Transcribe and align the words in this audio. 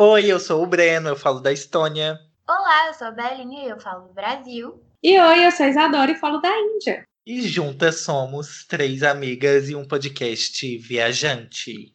Oi, 0.00 0.26
eu 0.26 0.38
sou 0.38 0.62
o 0.62 0.66
Breno, 0.66 1.08
eu 1.08 1.16
falo 1.16 1.40
da 1.40 1.52
Estônia. 1.52 2.20
Olá, 2.48 2.86
eu 2.86 2.94
sou 2.94 3.08
a 3.08 3.10
Belinha 3.10 3.64
e 3.64 3.68
eu 3.68 3.80
falo 3.80 4.06
do 4.06 4.14
Brasil. 4.14 4.80
E 5.02 5.18
oi, 5.18 5.44
eu 5.44 5.50
sou 5.50 5.66
a 5.66 5.68
Isadora 5.70 6.12
e 6.12 6.14
falo 6.14 6.38
da 6.38 6.56
Índia. 6.56 7.02
E 7.26 7.42
juntas 7.42 8.02
somos 8.02 8.64
três 8.64 9.02
amigas 9.02 9.68
e 9.68 9.74
um 9.74 9.84
podcast 9.84 10.78
viajante. 10.78 11.92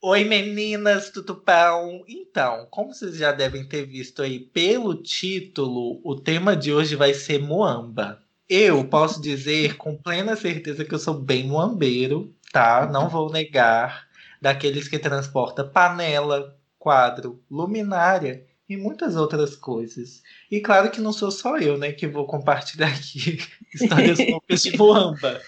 Oi 0.00 0.24
meninas 0.24 1.10
do 1.10 1.22
Tupão! 1.22 2.02
Então, 2.08 2.66
como 2.70 2.94
vocês 2.94 3.14
já 3.14 3.30
devem 3.30 3.68
ter 3.68 3.84
visto 3.84 4.22
aí 4.22 4.40
pelo 4.40 5.02
título, 5.02 6.00
o 6.02 6.18
tema 6.18 6.56
de 6.56 6.72
hoje 6.72 6.96
vai 6.96 7.12
ser 7.12 7.42
Moamba. 7.42 8.26
Eu 8.48 8.82
posso 8.88 9.20
dizer 9.20 9.76
com 9.76 9.94
plena 9.94 10.34
certeza 10.34 10.82
que 10.82 10.94
eu 10.94 10.98
sou 10.98 11.12
bem 11.12 11.46
moambeiro, 11.46 12.34
tá? 12.52 12.86
Não 12.90 13.08
vou 13.08 13.30
negar. 13.30 14.06
Daqueles 14.40 14.86
que 14.86 14.98
transporta 14.98 15.64
panela, 15.64 16.56
quadro, 16.78 17.42
luminária 17.50 18.46
e 18.68 18.76
muitas 18.76 19.16
outras 19.16 19.56
coisas. 19.56 20.22
E 20.50 20.60
claro 20.60 20.90
que 20.90 21.00
não 21.00 21.12
sou 21.12 21.30
só 21.30 21.58
eu, 21.58 21.76
né, 21.76 21.92
que 21.92 22.06
vou 22.06 22.26
compartilhar 22.26 22.88
aqui 22.88 23.38
histórias 23.74 24.18
loucas 24.18 24.62
de 24.62 24.76
Moamba. 24.76 25.40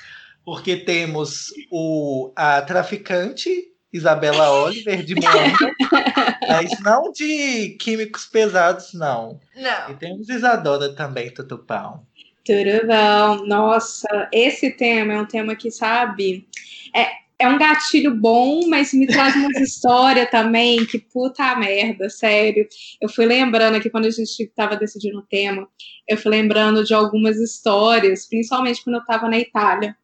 Porque 0.45 0.77
temos 0.77 1.53
o, 1.71 2.33
a 2.35 2.63
traficante 2.63 3.71
Isabela 3.93 4.51
Oliver 4.51 5.05
de 5.05 5.15
Moamba, 5.15 5.75
mas 6.49 6.81
não 6.81 7.13
de 7.13 7.77
químicos 7.81 8.25
pesados, 8.27 8.95
não. 8.95 9.41
Não. 9.55 9.91
E 9.91 9.95
temos 9.97 10.29
Isadora 10.29 10.95
também, 10.95 11.31
Tutupão. 11.31 12.07
Tudo 12.45 12.87
bom? 12.87 13.47
Nossa, 13.47 14.29
esse 14.33 14.71
tema 14.71 15.13
é 15.13 15.21
um 15.21 15.27
tema 15.27 15.55
que, 15.55 15.71
sabe, 15.71 16.47
é, 16.95 17.09
é 17.39 17.49
um 17.49 17.59
gatilho 17.59 18.15
bom, 18.15 18.67
mas 18.69 18.93
me 18.93 19.07
traz 19.07 19.35
umas 19.35 19.57
histórias 19.61 20.31
também, 20.31 20.85
que 20.87 20.99
puta 20.99 21.55
merda, 21.57 22.09
sério. 22.11 22.67
Eu 23.01 23.09
fui 23.09 23.27
lembrando 23.27 23.77
aqui, 23.77 23.91
quando 23.91 24.07
a 24.07 24.11
gente 24.11 24.43
estava 24.43 24.77
decidindo 24.77 25.19
o 25.19 25.27
tema, 25.27 25.69
eu 26.09 26.17
fui 26.17 26.31
lembrando 26.31 26.85
de 26.85 26.95
algumas 26.95 27.37
histórias, 27.39 28.27
principalmente 28.27 28.83
quando 28.83 28.97
eu 28.97 29.03
estava 29.03 29.29
na 29.29 29.39
Itália, 29.39 29.97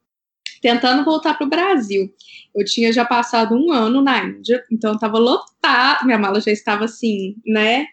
tentando 0.60 1.04
voltar 1.04 1.34
para 1.34 1.46
o 1.46 1.50
Brasil. 1.50 2.12
Eu 2.54 2.64
tinha 2.64 2.92
já 2.92 3.04
passado 3.04 3.54
um 3.54 3.72
ano 3.72 4.02
na 4.02 4.24
Índia, 4.24 4.64
então 4.70 4.94
estava 4.94 5.18
lotado, 5.18 6.04
minha 6.04 6.18
mala 6.18 6.40
já 6.40 6.50
estava 6.50 6.84
assim, 6.84 7.36
né? 7.46 7.86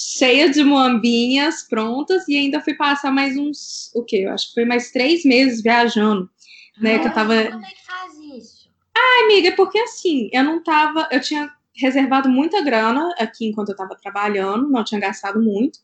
Cheia 0.00 0.48
de 0.48 0.62
moambinhas 0.62 1.66
prontas, 1.66 2.28
e 2.28 2.36
ainda 2.36 2.60
fui 2.60 2.74
passar 2.74 3.10
mais 3.10 3.36
uns, 3.36 3.90
o 3.96 4.04
quê? 4.04 4.18
Eu 4.18 4.32
acho 4.32 4.48
que 4.48 4.54
foi 4.54 4.64
mais 4.64 4.92
três 4.92 5.24
meses 5.24 5.60
viajando, 5.60 6.30
né? 6.80 7.00
que 7.00 7.08
eu 7.08 7.12
tava. 7.12 7.34
Como 7.50 7.66
é 7.66 7.70
que 7.70 7.84
faz 7.84 8.14
isso? 8.36 8.70
Ai, 8.96 9.24
amiga, 9.24 9.48
é 9.48 9.56
porque 9.56 9.78
assim, 9.78 10.30
eu 10.32 10.44
não 10.44 10.62
tava. 10.62 11.08
Eu 11.10 11.20
tinha 11.20 11.50
reservado 11.74 12.28
muita 12.28 12.62
grana 12.62 13.12
aqui 13.18 13.46
enquanto 13.48 13.70
eu 13.70 13.76
tava 13.76 13.96
trabalhando, 14.00 14.70
não 14.70 14.84
tinha 14.84 15.00
gastado 15.00 15.40
muito. 15.40 15.80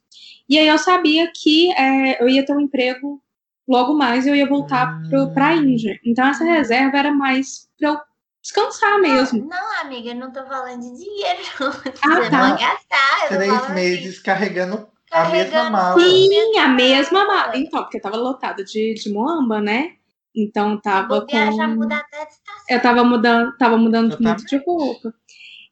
E 0.49 0.59
aí 0.59 0.69
eu 0.69 0.79
sabia 0.79 1.31
que 1.35 1.73
é, 1.73 2.23
eu 2.23 2.29
ia 2.29 2.47
ter 2.47 2.55
um 2.55 2.61
emprego 2.61 3.21
logo 3.67 3.95
mais 3.95 4.27
e 4.27 4.29
eu 4.29 4.37
ia 4.37 4.49
voltar 4.49 5.03
pro, 5.09 5.33
pra 5.33 5.55
Índia. 5.55 5.99
Então 6.05 6.27
essa 6.27 6.45
reserva 6.45 6.99
era 6.99 7.13
mais 7.13 7.69
pra 7.79 7.89
eu 7.91 7.99
descansar 8.45 9.01
mesmo. 9.01 9.41
Não, 9.41 9.49
não, 9.49 9.81
amiga, 9.81 10.11
eu 10.11 10.15
não 10.15 10.31
tô 10.31 10.45
falando 10.45 10.81
de 10.81 10.97
dinheiro. 11.03 11.41
Ah, 12.05 12.17
Você 12.17 12.31
tá. 12.31 12.51
gastar. 12.51 13.23
eu 13.23 13.29
Três 13.39 13.53
falando 13.53 13.75
meses 13.75 14.19
carregando 14.21 14.89
a 15.11 15.23
Carregando 15.23 15.51
mesma 15.51 15.71
mala. 15.71 16.01
Sim, 16.01 16.59
a 16.59 16.69
mesma 16.69 17.27
mala. 17.27 17.57
Então, 17.57 17.83
porque 17.83 18.01
tava 18.01 18.17
lotada 18.17 18.63
de, 18.63 18.95
de 18.95 19.11
Moamba, 19.11 19.61
né? 19.61 19.93
Então 20.37 20.73
assim, 20.73 20.81
tava 20.83 21.27
já 21.57 21.69
com. 21.69 21.75
muda 21.75 21.97
até 21.97 22.27
de 22.27 22.33
estação. 22.33 22.65
Eu 22.69 22.83
tava 22.83 23.05
mudando, 23.05 23.57
tava 23.57 23.77
mudando 23.79 24.13
Eu 24.13 24.21
muito 24.21 24.45
de 24.45 24.57
roupa. 24.59 25.15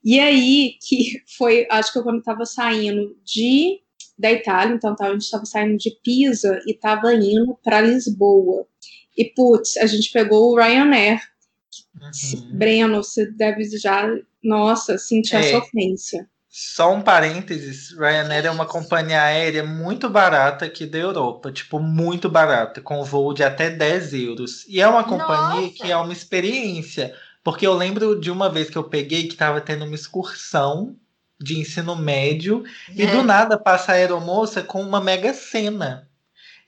E 0.04 0.18
aí 0.18 0.78
que 0.80 1.22
foi, 1.36 1.66
acho 1.70 1.92
que 1.92 1.98
eu 1.98 2.02
quando 2.02 2.22
tava 2.22 2.46
saindo 2.46 3.16
de 3.24 3.80
da 4.18 4.30
Itália, 4.30 4.74
então 4.74 4.94
tava, 4.94 5.10
a 5.10 5.14
gente 5.14 5.30
tava 5.30 5.44
saindo 5.44 5.76
de 5.76 5.90
Pisa 6.02 6.60
e 6.66 6.74
tava 6.74 7.12
indo 7.14 7.58
para 7.62 7.80
Lisboa. 7.80 8.66
E 9.16 9.24
putz, 9.24 9.76
a 9.76 9.86
gente 9.86 10.10
pegou 10.12 10.52
o 10.52 10.56
Ryanair. 10.56 11.20
Uhum. 12.02 12.58
Breno, 12.58 13.02
você 13.02 13.26
deve 13.30 13.64
já, 13.78 14.06
nossa, 14.42 14.98
sentir 14.98 15.36
a 15.36 15.40
É. 15.40 15.50
sofrência. 15.50 16.28
Só 16.54 16.92
um 16.92 17.00
parênteses, 17.00 17.92
Ryanair 17.98 18.44
é 18.44 18.50
uma 18.50 18.66
companhia 18.66 19.22
aérea 19.22 19.64
muito 19.64 20.10
barata 20.10 20.66
aqui 20.66 20.84
da 20.84 20.98
Europa, 20.98 21.50
tipo, 21.50 21.78
muito 21.80 22.28
barata, 22.28 22.82
com 22.82 23.02
voo 23.04 23.32
de 23.32 23.42
até 23.42 23.70
10 23.70 24.12
euros. 24.12 24.66
E 24.68 24.78
é 24.80 24.86
uma 24.86 25.02
companhia 25.02 25.62
Nossa! 25.62 25.74
que 25.74 25.90
é 25.90 25.96
uma 25.96 26.12
experiência, 26.12 27.14
porque 27.42 27.66
eu 27.66 27.72
lembro 27.74 28.20
de 28.20 28.30
uma 28.30 28.50
vez 28.50 28.68
que 28.68 28.76
eu 28.76 28.84
peguei 28.84 29.22
que 29.28 29.32
estava 29.32 29.62
tendo 29.62 29.86
uma 29.86 29.94
excursão 29.94 30.94
de 31.40 31.58
ensino 31.58 31.96
médio, 31.96 32.62
e 32.94 33.02
É. 33.02 33.06
do 33.06 33.22
nada 33.22 33.58
passa 33.58 33.92
a 33.92 33.94
aeromoça 33.94 34.62
com 34.62 34.82
uma 34.82 35.00
mega 35.00 35.32
cena. 35.32 36.06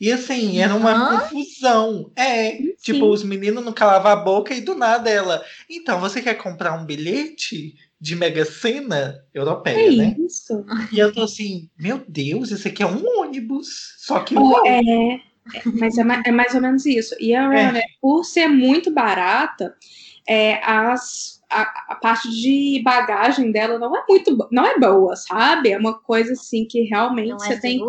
E 0.01 0.11
assim, 0.13 0.59
era 0.59 0.75
uma 0.75 0.93
Hã? 0.93 1.19
confusão. 1.21 2.11
É, 2.17 2.59
tipo, 2.83 3.07
os 3.07 3.23
meninos 3.23 3.65
não 3.65 3.73
calavam 3.73 4.11
a 4.13 4.17
boca 4.17 4.55
e 4.55 4.61
do 4.61 4.75
nada 4.75 5.09
ela. 5.09 5.43
Então, 5.71 6.01
você 6.01 6.21
quer 6.21 6.35
comprar 6.35 6.75
um 6.81 6.85
bilhete 6.85 7.75
de 8.01 8.17
Mega 8.17 8.45
Sena 8.45 9.25
europeia, 9.33 9.89
É 9.89 9.97
né? 10.09 10.17
isso. 10.19 10.65
E 10.93 10.99
eu 10.99 11.13
tô 11.13 11.23
assim, 11.23 11.71
meu 11.79 12.03
Deus, 12.07 12.51
isso 12.51 12.69
aqui 12.69 12.83
é 12.83 12.87
um 12.87 13.03
ônibus. 13.21 13.95
Só 13.99 14.21
que 14.21 14.37
Oh, 14.37 14.41
não. 14.41 14.67
é, 14.67 15.15
é, 15.55 15.63
mas 15.79 15.97
é, 15.97 16.03
é 16.27 16.31
mais 16.33 16.55
ou 16.55 16.61
menos 16.61 16.85
isso. 16.85 17.15
E 17.21 17.35
a 17.35 17.49
Ryanair, 17.49 17.85
por 18.01 18.25
ser 18.25 18.49
muito 18.49 18.93
barata, 18.93 19.75
é, 20.29 20.61
as, 20.65 21.41
a, 21.51 21.63
a 21.93 21.95
parte 21.97 22.29
de 22.31 22.83
bagagem 22.85 23.53
dela 23.53 23.79
não 23.79 23.97
é 23.97 24.05
muito 24.09 24.49
não 24.51 24.67
é 24.67 24.79
boa, 24.79 25.17
sabe? 25.17 25.71
É 25.73 25.79
uma 25.79 25.95
coisa 25.99 26.33
assim 26.33 26.67
que 26.67 26.83
realmente 26.83 27.31
Não 27.31 27.39
você 27.39 27.55
é 27.55 27.61
tem. 27.61 27.81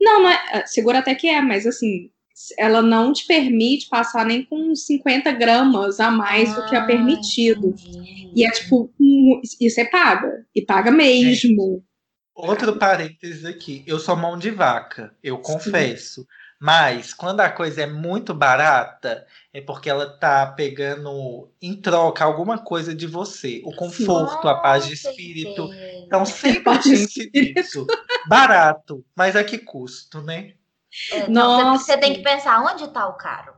Não, 0.00 0.22
não 0.22 0.30
é. 0.30 0.38
é, 0.52 0.66
Segura 0.66 0.98
até 0.98 1.14
que 1.14 1.28
é, 1.28 1.40
mas 1.40 1.66
assim, 1.66 2.10
ela 2.58 2.82
não 2.82 3.12
te 3.12 3.26
permite 3.26 3.88
passar 3.88 4.24
nem 4.26 4.44
com 4.44 4.74
50 4.74 5.32
gramas 5.32 6.00
a 6.00 6.10
mais 6.10 6.54
do 6.54 6.66
que 6.66 6.74
é 6.74 6.78
Ah, 6.78 6.86
permitido. 6.86 7.68
entendi. 7.68 8.32
E 8.34 8.44
é 8.44 8.50
tipo, 8.50 8.92
e 9.00 9.70
você 9.70 9.84
paga. 9.86 10.44
E 10.54 10.62
paga 10.62 10.90
mesmo. 10.90 11.82
Outro 12.34 12.78
parênteses 12.78 13.46
aqui. 13.46 13.82
Eu 13.86 13.98
sou 13.98 14.14
mão 14.14 14.38
de 14.38 14.50
vaca, 14.50 15.14
eu 15.22 15.38
confesso. 15.38 16.26
Mas 16.60 17.12
quando 17.12 17.40
a 17.40 17.50
coisa 17.50 17.82
é 17.82 17.86
muito 17.86 18.32
barata, 18.32 19.26
é 19.52 19.60
porque 19.60 19.90
ela 19.90 20.08
tá 20.08 20.46
pegando 20.46 21.50
em 21.60 21.74
troca 21.74 22.24
alguma 22.24 22.58
coisa 22.58 22.94
de 22.94 23.06
você. 23.06 23.60
O 23.64 23.74
conforto, 23.74 24.48
a 24.48 24.54
paz 24.54 24.84
de 24.84 24.92
Nossa, 24.92 25.10
espírito. 25.10 25.70
Então 26.06 26.24
sempre 26.26 26.60
pense 26.60 26.92
espírito. 26.92 27.60
nisso. 27.60 27.86
Barato, 28.26 29.04
mas 29.14 29.36
a 29.36 29.44
que 29.44 29.58
custo, 29.58 30.22
né? 30.22 30.54
É, 31.12 31.28
Nossa. 31.28 31.84
Você 31.84 31.98
tem 31.98 32.14
que 32.14 32.22
pensar 32.22 32.62
onde 32.62 32.88
tá 32.88 33.06
o 33.06 33.14
caro. 33.14 33.52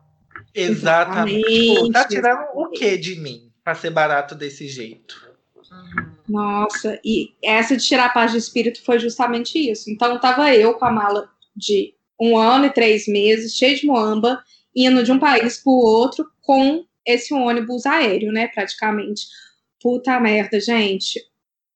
Exatamente. 0.54 1.47
Exatamente, 1.47 1.92
tá 1.92 2.09
tirando 2.09 2.48
o 2.54 2.70
que 2.70 2.97
de 2.97 3.16
mim 3.16 3.53
pra 3.62 3.75
ser 3.75 3.91
barato 3.91 4.34
desse 4.34 4.66
jeito? 4.66 5.28
Uhum. 5.70 6.12
Nossa, 6.28 6.98
e 7.04 7.34
essa 7.42 7.76
de 7.76 7.84
tirar 7.84 8.06
a 8.06 8.10
paz 8.10 8.32
de 8.32 8.38
espírito 8.38 8.82
foi 8.84 8.98
justamente 8.98 9.59
isso. 9.59 9.91
Então, 9.91 10.19
tava 10.19 10.54
eu 10.54 10.75
com 10.75 10.84
a 10.84 10.91
mala 10.91 11.30
de 11.54 11.94
um 12.21 12.37
ano 12.37 12.67
e 12.67 12.73
três 12.73 13.06
meses, 13.06 13.55
cheia 13.55 13.77
de 13.77 13.87
moamba, 13.87 14.43
indo 14.75 15.03
de 15.03 15.12
um 15.12 15.19
país 15.19 15.62
pro 15.62 15.73
outro 15.73 16.27
com 16.43 16.84
esse 17.06 17.33
ônibus 17.33 17.87
aéreo, 17.87 18.33
né, 18.33 18.49
praticamente. 18.49 19.27
Puta 19.81 20.19
merda, 20.21 20.61
gente. 20.61 21.21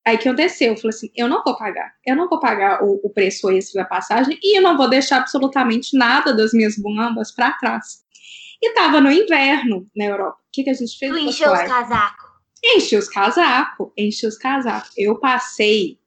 Aí 0.04 0.18
que 0.18 0.28
aconteceu? 0.28 0.72
Eu 0.72 0.76
falei 0.76 0.96
assim: 0.96 1.10
eu 1.14 1.28
não 1.28 1.42
vou 1.44 1.56
pagar. 1.56 1.92
Eu 2.04 2.16
não 2.16 2.28
vou 2.28 2.40
pagar 2.40 2.82
o, 2.82 3.00
o 3.04 3.10
preço 3.10 3.50
extra 3.50 3.82
da 3.82 3.88
passagem 3.88 4.38
e 4.42 4.58
eu 4.58 4.62
não 4.62 4.76
vou 4.76 4.90
deixar 4.90 5.18
absolutamente 5.18 5.96
nada 5.96 6.34
das 6.34 6.52
minhas 6.52 6.76
moambas 6.76 7.30
para 7.30 7.52
trás. 7.52 8.02
E 8.60 8.74
tava 8.74 9.00
no 9.00 9.10
inverno 9.10 9.88
na 9.96 10.04
Europa. 10.06 10.38
O 10.38 10.50
que, 10.52 10.64
que 10.64 10.70
a 10.70 10.74
gente 10.74 10.98
fez? 10.98 11.12
Tu 11.12 11.18
encheu 11.18 11.52
os 11.52 11.58
"Uai, 11.58 11.68
casacos. 11.68 12.30
Enchi 12.64 12.96
os 12.96 13.08
casacos, 13.08 13.90
enchi 13.96 14.26
os 14.26 14.36
casacos. 14.36 14.92
Eu 14.96 15.18
passei, 15.18 15.98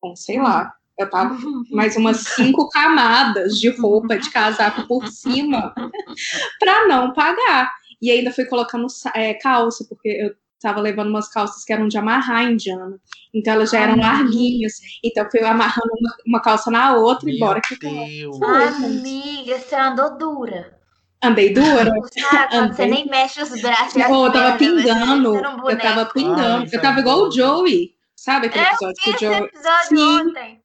com, 0.00 0.16
sei 0.16 0.40
lá, 0.40 0.74
eu 0.98 1.10
tava 1.10 1.36
mais 1.70 1.96
umas 1.96 2.18
cinco 2.18 2.68
camadas 2.68 3.58
de 3.58 3.68
roupa 3.70 4.16
de 4.18 4.30
casaco 4.30 4.86
por 4.86 5.06
cima 5.08 5.74
pra 6.58 6.86
não 6.88 7.12
pagar. 7.12 7.70
E 8.00 8.10
ainda 8.10 8.30
fui 8.32 8.44
colocando 8.46 8.86
é, 9.14 9.34
calça, 9.34 9.84
porque 9.88 10.08
eu 10.08 10.34
tava 10.60 10.80
levando 10.80 11.08
umas 11.08 11.28
calças 11.28 11.64
que 11.64 11.72
eram 11.72 11.86
de 11.88 11.96
amarrar 11.98 12.44
indiana. 12.50 12.98
Então 13.34 13.54
elas 13.54 13.70
já 13.70 13.80
eram 13.80 13.94
Ai, 13.94 14.00
larguinhas. 14.00 14.74
Então 15.04 15.24
eu 15.24 15.30
fui 15.30 15.40
amarrando 15.42 15.90
uma, 16.00 16.16
uma 16.26 16.40
calça 16.42 16.70
na 16.70 16.94
outra 16.96 17.30
e 17.30 17.38
bora 17.38 17.60
que 17.60 17.78
Deus. 17.78 18.38
Foi. 18.38 18.64
Amiga, 18.68 19.58
você 19.58 19.74
andou 19.76 20.16
dura. 20.18 20.78
andei 21.22 21.52
dura. 21.52 21.90
Sabe, 22.30 22.50
quando 22.50 22.74
você 22.74 22.82
Andei. 22.84 22.94
nem 22.94 23.06
mexe 23.08 23.42
os 23.42 23.60
braços 23.60 23.96
eu 23.96 24.32
tava 24.32 24.56
pingando. 24.58 25.32
Um 25.34 25.70
Eu 25.70 25.78
tava 25.78 26.06
pingando. 26.06 26.64
Ai, 26.64 26.68
eu 26.72 26.80
tava 26.80 27.00
igual 27.00 27.22
o. 27.28 27.30
Joey. 27.30 27.90
Sabe 28.14 28.46
aquele 28.48 28.64
É, 28.64 28.68
episódio 28.68 28.94
que 29.02 29.10
o 29.10 29.14
Esse 29.14 29.24
Joey. 29.24 29.38
episódio 29.44 29.88
Sim. 29.98 30.28
ontem. 30.28 30.60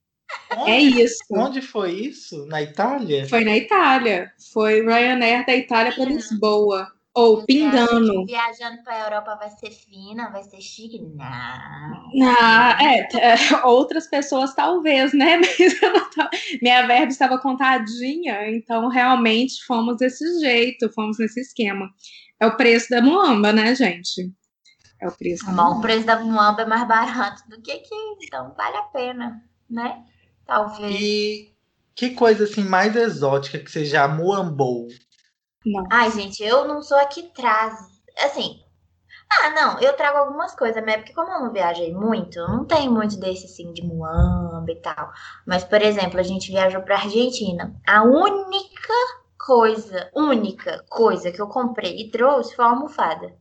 É 0.66 0.78
isso. 0.78 1.18
Onde 1.30 1.62
foi 1.62 1.92
isso? 1.92 2.46
Na 2.46 2.62
Itália? 2.62 3.26
Foi 3.28 3.44
na 3.44 3.56
Itália. 3.56 4.32
Foi 4.52 4.82
Ryanair 4.82 5.46
da 5.46 5.56
Itália 5.56 5.92
para. 5.92 6.04
Lisboa. 6.04 6.92
Ou 7.14 7.44
que 7.44 7.58
Viajando 7.58 8.82
pra 8.82 9.00
Europa 9.00 9.36
vai 9.36 9.50
ser 9.50 9.70
fina, 9.70 10.30
vai 10.30 10.42
ser 10.44 10.62
chique? 10.62 10.98
Não. 10.98 12.10
Ah, 12.40 12.78
é, 12.80 13.06
é, 13.18 13.36
outras 13.66 14.06
pessoas 14.08 14.54
talvez, 14.54 15.12
né? 15.12 15.36
Mas 15.58 15.82
eu 15.82 15.92
não 15.92 16.10
tava- 16.10 16.30
minha 16.62 16.86
verba 16.86 17.12
estava 17.12 17.38
contadinha, 17.38 18.48
então 18.50 18.88
realmente 18.88 19.62
fomos 19.66 19.98
desse 19.98 20.40
jeito, 20.40 20.90
fomos 20.94 21.18
nesse 21.18 21.40
esquema. 21.40 21.90
É 22.40 22.46
o 22.46 22.56
preço 22.56 22.88
da 22.88 23.02
muamba, 23.02 23.52
né, 23.52 23.74
gente? 23.74 24.32
É 24.98 25.06
o 25.06 25.12
preço 25.12 25.44
da 25.44 25.52
Bom, 25.52 25.78
o 25.78 25.80
preço 25.82 26.06
da 26.06 26.18
muamba 26.18 26.62
é 26.62 26.66
mais 26.66 26.88
barato 26.88 27.42
do 27.46 27.60
que 27.60 27.72
aqui, 27.72 27.94
então 28.22 28.54
vale 28.56 28.76
a 28.78 28.82
pena, 28.84 29.42
né? 29.68 30.02
Talvez. 30.52 31.00
E 31.00 31.54
que 31.94 32.10
coisa 32.10 32.44
assim 32.44 32.62
mais 32.64 32.94
exótica 32.94 33.58
que 33.58 33.70
você 33.70 33.84
já 33.86 34.06
muambou? 34.06 34.86
Não. 35.64 35.86
Ai, 35.90 36.10
gente, 36.10 36.42
eu 36.42 36.66
não 36.66 36.82
sou 36.82 36.98
aqui 36.98 37.32
traz. 37.34 37.74
Assim. 38.22 38.62
Ah, 39.30 39.50
não, 39.50 39.80
eu 39.80 39.96
trago 39.96 40.18
algumas 40.18 40.54
coisas, 40.54 40.82
mas 40.84 40.94
é 40.94 40.98
porque 40.98 41.14
como 41.14 41.32
eu 41.32 41.40
não 41.40 41.52
viajei 41.52 41.92
muito, 41.94 42.38
eu 42.38 42.48
não 42.48 42.66
tenho 42.66 42.92
muito 42.92 43.18
desse 43.18 43.46
assim 43.46 43.72
de 43.72 43.82
muamba 43.82 44.70
e 44.70 44.76
tal. 44.82 45.10
Mas, 45.46 45.64
por 45.64 45.80
exemplo, 45.80 46.20
a 46.20 46.22
gente 46.22 46.50
viajou 46.50 46.82
pra 46.82 46.96
Argentina. 46.96 47.74
A 47.86 48.02
única 48.02 48.92
coisa, 49.38 50.10
única 50.14 50.84
coisa 50.90 51.32
que 51.32 51.40
eu 51.40 51.48
comprei 51.48 51.96
e 51.98 52.10
trouxe 52.10 52.54
foi 52.54 52.64
uma 52.64 52.74
almofada. 52.74 53.34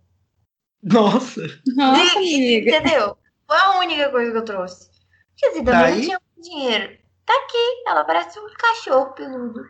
Nossa, 0.84 1.42
Nossa, 1.66 2.20
amiga. 2.20 2.72
Entendeu? 2.78 3.18
Foi 3.48 3.58
a 3.58 3.80
única 3.80 4.10
coisa 4.12 4.32
que 4.32 4.38
eu 4.38 4.46
trouxe. 4.46 4.90
Quer 5.38 5.50
dizer, 5.50 5.64
também 5.66 5.88
Tá 5.88 5.92
não 5.92 6.02
tinha 6.02 6.20
muito 6.20 6.50
dinheiro. 6.50 7.01
Tá 7.32 7.38
aqui, 7.46 7.84
ela 7.88 8.04
parece 8.04 8.38
um 8.40 8.48
cachorro 8.58 9.06
peludo. 9.14 9.62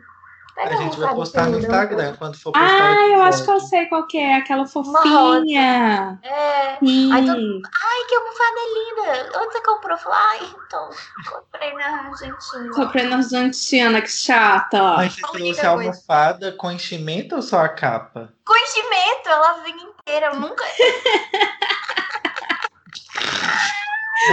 Pega 0.54 0.74
a 0.74 0.76
gente 0.76 0.98
vai 1.00 1.14
postar 1.14 1.46
no 1.46 1.58
Instagram 1.58 2.14
quando 2.18 2.36
for 2.36 2.52
postar 2.52 2.68
Ah, 2.92 3.06
eu 3.06 3.22
acho 3.22 3.44
que 3.44 3.50
eu 3.50 3.60
sei 3.60 3.86
qual 3.86 4.06
que 4.06 4.18
é, 4.18 4.34
aquela 4.36 4.66
fofinha. 4.66 6.18
É. 6.22 6.76
Sim. 6.78 7.10
Ai, 7.12 7.24
todo- 7.24 7.62
Ai, 7.74 8.04
que 8.08 8.14
almofada 8.14 8.60
linda! 8.74 9.38
Onde 9.38 9.52
você 9.52 9.62
comprou? 9.62 9.92
Eu 9.92 9.98
falei, 9.98 10.18
ai, 10.20 10.54
então, 10.66 10.90
comprei 11.30 11.72
na 11.72 12.08
Argentina. 12.08 12.70
Comprei 12.74 13.04
na 13.06 13.16
Argentina, 13.16 14.02
que 14.02 14.08
chata. 14.10 14.82
Mas 14.96 15.14
você 15.14 15.20
trouxe 15.22 15.66
a 15.66 15.70
almofada 15.70 16.52
com 16.52 16.70
enchimento 16.72 17.36
ou 17.36 17.42
só 17.42 17.60
a 17.60 17.68
capa? 17.68 18.30
Com 18.44 18.54
enchimento, 18.54 19.28
ela 19.28 19.52
vem 19.62 19.74
inteira. 19.76 20.26
Eu 20.34 20.40
nunca. 20.40 20.64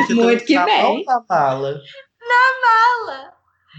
Muito 0.10 0.46
que 0.46 0.58
bem. 0.66 1.06
Na 2.30 3.08
mala? 3.08 3.34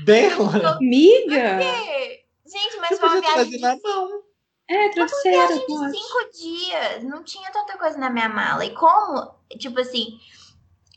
Bela! 0.04 0.76
Amiga. 0.76 1.58
Quê? 1.58 2.24
Gente, 2.46 2.76
mas 2.78 2.98
foi 2.98 3.08
uma 3.08 3.16
podia 3.16 3.34
viagem 3.34 3.50
de 3.50 3.58
na 3.60 3.76
mão. 3.82 4.22
É, 4.68 4.88
travesseiro. 4.90 5.36
viagem 5.36 5.66
de 5.66 5.98
cinco 5.98 6.30
dias. 6.32 7.04
Não 7.04 7.22
tinha 7.24 7.50
tanta 7.50 7.76
coisa 7.78 7.98
na 7.98 8.10
minha 8.10 8.28
mala. 8.28 8.64
E 8.64 8.74
como, 8.74 9.34
tipo 9.58 9.80
assim, 9.80 10.18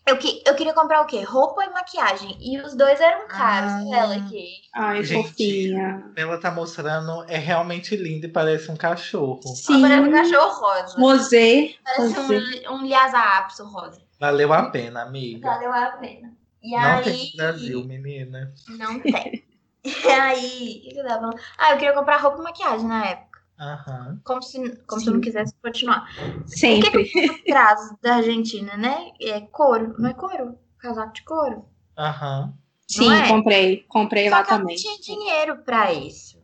eu, 0.06 0.18
que, 0.18 0.44
eu 0.46 0.54
queria 0.56 0.74
comprar 0.74 1.02
o 1.02 1.06
quê? 1.06 1.22
Roupa 1.22 1.64
e 1.64 1.70
maquiagem. 1.70 2.38
E 2.40 2.60
os 2.60 2.76
dois 2.76 3.00
eram 3.00 3.28
caros. 3.28 3.72
Ah. 3.72 3.98
Ela 3.98 4.16
aqui. 4.16 4.48
Ai, 4.76 5.04
Gente. 5.04 5.30
fofinha. 5.30 6.12
Ela 6.16 6.38
tá 6.38 6.52
mostrando, 6.52 7.24
é 7.28 7.38
realmente 7.38 7.96
linda 7.96 8.28
e 8.28 8.30
parece 8.30 8.70
um 8.70 8.76
cachorro. 8.76 9.42
Sim. 9.56 9.82
Parece 9.82 10.02
um 10.02 10.12
cachorro 10.12 10.60
rosa. 10.60 11.00
Rosé. 11.00 11.76
Parece 11.84 12.68
um, 12.68 12.74
um 12.74 12.88
Lhasa 12.88 13.18
Apso 13.18 13.66
rosa. 13.66 14.02
Valeu 14.20 14.52
a 14.54 14.70
pena, 14.70 15.04
amiga. 15.04 15.50
Valeu 15.50 15.72
a 15.72 15.88
pena. 15.92 16.34
E 16.64 16.72
Não 16.72 16.80
aí... 16.98 17.04
tem 17.04 17.32
no 17.32 17.38
Brasil, 17.38 17.84
menina. 17.86 18.54
Não 18.70 19.00
tem. 19.00 19.44
E 19.84 20.08
aí, 20.08 20.78
o 20.80 20.82
que 20.84 20.92
que 20.94 21.00
eu 21.00 21.04
tava 21.06 21.20
falando? 21.20 21.40
Ah, 21.58 21.72
eu 21.72 21.78
queria 21.78 21.94
comprar 21.94 22.18
roupa 22.18 22.40
e 22.40 22.44
maquiagem 22.44 22.88
na 22.88 23.06
época. 23.06 23.40
Aham. 23.60 24.22
Como 24.24 24.42
se, 24.42 24.78
como 24.88 25.02
se 25.02 25.08
eu 25.08 25.14
não 25.14 25.22
quisesse 25.22 25.54
continuar. 25.62 26.08
Sempre. 26.46 27.12
Traz 27.46 27.94
da 28.02 28.16
Argentina, 28.16 28.78
né? 28.78 29.12
É 29.22 29.42
couro. 29.42 29.94
Não 30.00 30.10
é 30.10 30.14
couro? 30.14 30.58
Casaco 30.80 31.14
de 31.14 31.24
couro. 31.24 31.66
Aham. 31.98 32.54
Sim, 32.88 33.14
é? 33.14 33.28
comprei. 33.28 33.84
Comprei 33.90 34.30
Só 34.30 34.36
lá 34.38 34.44
que 34.44 34.54
eu 34.54 34.58
também. 34.58 34.76
não 34.76 34.82
tinha 34.82 35.00
dinheiro 35.00 35.58
pra 35.64 35.92
isso. 35.94 36.42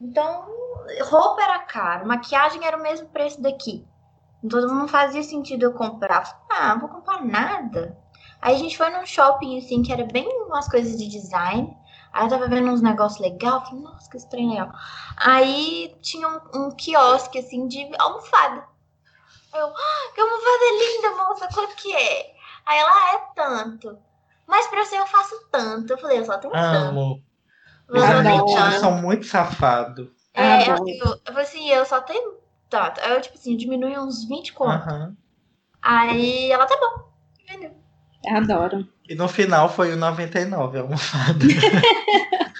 Então, 0.00 0.46
roupa 1.04 1.42
era 1.42 1.58
caro, 1.60 2.06
maquiagem 2.06 2.64
era 2.64 2.76
o 2.76 2.82
mesmo 2.82 3.08
preço 3.08 3.40
daqui. 3.40 3.86
Então 4.42 4.60
não 4.66 4.86
fazia 4.86 5.22
sentido 5.22 5.62
eu 5.62 5.72
comprar. 5.72 6.20
Eu 6.20 6.26
falei, 6.26 6.44
Ah, 6.50 6.74
não 6.74 6.80
vou 6.80 6.88
comprar 6.90 7.24
nada. 7.24 7.98
Aí 8.44 8.54
a 8.56 8.58
gente 8.58 8.76
foi 8.76 8.90
num 8.90 9.06
shopping, 9.06 9.58
assim, 9.58 9.82
que 9.82 9.92
era 9.92 10.04
bem 10.04 10.28
umas 10.46 10.68
coisas 10.68 10.98
de 10.98 11.08
design. 11.08 11.76
Aí 12.12 12.26
eu 12.26 12.30
tava 12.30 12.48
vendo 12.48 12.70
uns 12.70 12.82
negócios 12.82 13.20
legais. 13.20 13.64
Falei, 13.64 13.82
nossa, 13.82 14.10
que 14.10 14.16
estranho 14.18 14.50
legal. 14.50 14.72
Aí 15.16 15.96
tinha 16.02 16.28
um, 16.28 16.40
um 16.66 16.70
quiosque, 16.72 17.38
assim, 17.38 17.66
de 17.68 17.90
almofada. 17.98 18.64
Eu, 19.54 19.66
ah, 19.68 20.12
que 20.14 20.20
almofada 20.20 20.64
linda, 20.80 21.16
moça, 21.24 21.48
quanto 21.54 21.76
que 21.76 21.94
é? 21.96 22.34
Aí 22.66 22.78
ela, 22.78 22.90
ah, 22.92 23.14
é 23.16 23.34
tanto. 23.34 23.98
Mas 24.46 24.66
pra 24.68 24.84
você 24.84 24.98
eu 24.98 25.06
faço 25.06 25.48
tanto. 25.50 25.92
Eu 25.92 25.98
falei, 25.98 26.20
eu 26.20 26.26
só 26.26 26.38
tenho 26.38 26.54
tanto. 26.70 26.98
Amo. 26.98 27.22
Eu 27.88 28.00
Os 28.00 28.04
argentinos 28.04 28.54
tanto. 28.54 28.80
são 28.80 29.00
muito 29.02 29.26
safados. 29.26 30.08
É, 30.32 30.42
Ah, 30.42 30.70
eu, 30.70 30.76
bom. 30.78 30.84
eu, 31.00 31.12
eu 31.26 31.32
falei 31.32 31.42
assim, 31.44 31.68
eu 31.70 31.84
só 31.86 32.00
tenho 32.00 32.38
tanto. 32.68 33.00
Aí 33.00 33.12
eu, 33.12 33.20
tipo 33.20 33.36
assim, 33.38 33.56
diminui 33.56 33.98
uns 33.98 34.24
20 34.24 34.52
conto. 34.52 34.86
Aham. 34.86 35.16
Aí 35.82 36.50
ela, 36.50 36.66
tá 36.66 36.76
bom. 36.78 37.12
Entendeu? 37.40 37.74
Adoro. 38.28 38.86
E 39.08 39.14
no 39.14 39.28
final 39.28 39.68
foi 39.68 39.92
o 39.92 39.96
99 39.96 40.78
a 40.78 40.80
almofada. 40.82 41.44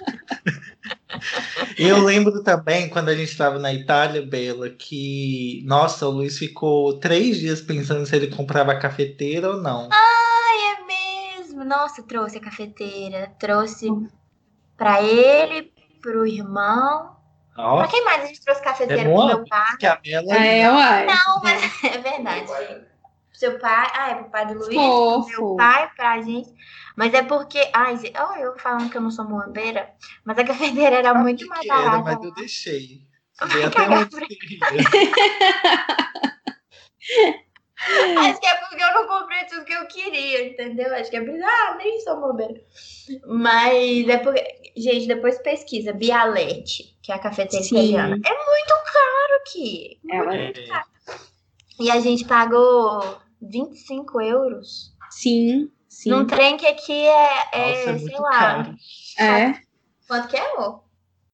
Eu 1.77 2.03
lembro 2.03 2.41
também, 2.43 2.89
quando 2.89 3.09
a 3.09 3.15
gente 3.15 3.31
estava 3.31 3.59
na 3.59 3.73
Itália, 3.73 4.25
Bela, 4.25 4.69
que, 4.69 5.61
nossa, 5.65 6.07
o 6.07 6.11
Luiz 6.11 6.37
ficou 6.37 6.99
três 6.99 7.37
dias 7.37 7.61
pensando 7.61 8.05
se 8.05 8.15
ele 8.15 8.27
comprava 8.27 8.71
a 8.71 8.79
cafeteira 8.79 9.49
ou 9.49 9.61
não. 9.61 9.89
Ai, 9.91 10.57
é 10.73 11.37
mesmo. 11.39 11.65
Nossa, 11.65 12.03
trouxe 12.03 12.37
a 12.37 12.41
cafeteira. 12.41 13.31
Trouxe 13.39 13.89
pra 14.77 15.01
ele, 15.01 15.71
pro 16.01 16.25
irmão. 16.25 17.15
Pra 17.53 17.63
Nossa, 17.63 17.91
quem 17.91 18.05
mais 18.05 18.23
a 18.23 18.27
gente 18.27 18.41
trouxe 18.41 18.61
cafeteira? 18.61 19.01
É 19.01 19.05
pro 19.05 19.25
meu 19.25 19.45
pai. 19.45 19.77
que 19.79 19.85
a 19.85 19.95
Bela. 19.95 20.35
É, 20.35 20.69
uai. 20.69 21.05
Não, 21.05 21.41
mas 21.43 21.61
é 21.83 21.97
verdade. 21.97 22.85
Pro 23.35 23.39
seu 23.39 23.59
pai. 23.59 23.87
Ah, 23.93 24.09
é 24.11 24.15
pro 24.15 24.29
pai 24.29 24.45
do 24.47 24.53
Luiz. 24.53 24.67
Pro 24.69 24.75
Fofo. 24.77 25.29
meu 25.29 25.55
pai, 25.57 25.91
pra 25.95 26.21
gente. 26.21 26.49
Mas 26.95 27.13
é 27.13 27.21
porque. 27.23 27.69
Ai, 27.73 27.97
ó, 28.17 28.35
eu 28.35 28.57
falando 28.57 28.89
que 28.89 28.97
eu 28.97 29.01
não 29.01 29.11
sou 29.11 29.25
muambeira. 29.25 29.89
Mas 30.23 30.37
a 30.37 30.43
cafeteira 30.45 30.95
era 30.97 31.13
muito 31.13 31.45
mais 31.47 31.67
barata. 31.67 31.97
mas 32.03 32.23
eu 32.23 32.33
deixei. 32.33 33.01
Sei 33.51 33.65
até 33.65 33.81
onde 33.81 34.07
queria. 34.27 34.59
Acho 38.17 38.39
que 38.39 38.47
é 38.47 38.55
porque 38.55 38.81
eu 38.81 38.93
não 38.93 39.05
comprei 39.05 39.43
tudo 39.45 39.65
que 39.65 39.73
eu 39.73 39.85
queria, 39.87 40.47
entendeu? 40.47 40.95
Acho 40.95 41.09
que 41.09 41.17
é 41.17 41.21
por 41.21 41.35
isso. 41.35 41.45
Ah, 41.45 41.75
nem 41.77 41.99
sou 41.99 42.19
bobeira. 42.21 42.61
Mas 43.27 44.07
é 44.07 44.17
porque. 44.17 44.41
Gente, 44.77 45.07
depois 45.07 45.37
pesquisa. 45.39 45.91
Bialete, 45.93 46.97
que 47.03 47.11
é 47.11 47.15
a 47.15 47.19
cafeteira 47.19 47.63
Sim. 47.63 47.75
italiana. 47.75 48.15
É 48.15 48.29
muito 48.29 48.73
caro 48.93 49.35
aqui. 49.41 49.99
Ela, 50.09 50.35
É. 50.35 50.53
E 51.77 51.91
a 51.91 51.99
gente 51.99 52.23
pagou 52.25 53.17
25 53.49 54.21
euros. 54.21 54.93
sim, 55.11 55.69
sim. 55.87 56.09
Num 56.09 56.25
trem 56.25 56.57
que 56.57 56.65
aqui 56.67 56.93
é, 56.93 57.47
é, 57.53 57.69
Nossa, 57.77 57.79
é 57.79 57.83
sei 57.83 57.93
muito 58.07 58.21
lá. 58.21 58.31
caro. 58.39 58.75
É. 59.19 59.53
Quanto 60.07 60.27
que 60.27 60.37
é, 60.37 60.51
amor? 60.55 60.83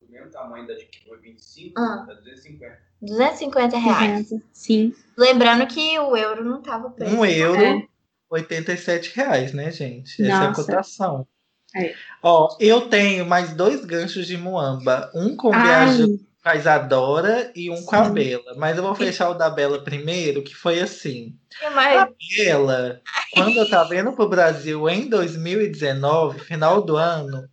Do 0.01 0.09
mesmo 0.11 0.31
tamanho 0.31 0.67
da 0.67 0.73
de 0.75 0.85
que 0.85 1.03
foi 1.07 1.17
25, 1.19 1.79
Ah. 1.79 2.05
tá 2.07 2.13
250. 2.13 2.77
250 3.01 3.77
reais. 3.77 4.29
Sim. 4.53 4.93
Lembrando 5.17 5.65
que 5.67 5.97
o 5.99 6.15
euro 6.15 6.43
não 6.43 6.61
tava 6.61 6.89
preço. 6.91 7.15
Um 7.15 7.25
euro, 7.25 7.59
É. 7.61 7.87
87 8.29 9.15
reais, 9.15 9.53
né, 9.53 9.71
gente? 9.71 10.21
Essa 10.21 10.31
é 10.31 10.35
a 10.35 10.47
Nossa. 10.49 10.63
cotação. 10.63 11.27
É. 11.75 11.95
Ó, 12.21 12.55
eu 12.59 12.89
tenho 12.89 13.25
mais 13.25 13.53
dois 13.53 13.83
ganchos 13.85 14.27
de 14.27 14.37
Muamba. 14.37 15.09
Um 15.15 15.35
com 15.35 15.53
Ai, 15.53 15.63
viagem 15.63 16.19
com 16.41 16.49
a 16.49 16.55
Isadora 16.55 17.51
e 17.55 17.69
um 17.69 17.83
com 17.83 17.95
a 17.95 18.05
Sim. 18.05 18.13
Bela. 18.13 18.55
Mas 18.57 18.77
eu 18.77 18.83
vou 18.83 18.95
fechar 18.95 19.29
o 19.29 19.35
da 19.35 19.49
Bela 19.49 19.83
primeiro, 19.83 20.41
que 20.41 20.55
foi 20.55 20.79
assim. 20.79 21.35
Mais? 21.73 22.01
A 22.01 22.09
Bela, 22.37 23.01
quando 23.33 23.57
eu 23.57 23.69
tava 23.69 23.95
indo 23.95 24.11
pro 24.13 24.27
Brasil 24.27 24.89
em 24.89 25.07
2019, 25.07 26.39
final 26.39 26.81
do 26.81 26.97
ano, 26.97 27.47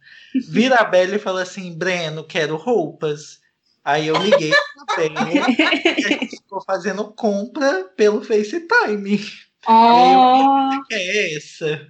vira 0.48 0.76
a 0.76 0.84
Bela 0.84 1.16
e 1.16 1.18
fala 1.18 1.42
assim, 1.42 1.76
Breno, 1.76 2.24
quero 2.24 2.56
roupas. 2.56 3.40
Aí 3.84 4.08
eu 4.08 4.16
liguei 4.16 4.50
pra 4.50 4.96
Bela 4.96 5.30
e 5.30 5.38
a 5.38 6.08
gente 6.08 6.36
ficou 6.36 6.62
fazendo 6.64 7.12
compra 7.12 7.84
pelo 7.96 8.22
FaceTime. 8.22 9.20
Ó, 9.66 10.70
que 10.88 10.94
é 10.94 11.36
essa? 11.36 11.86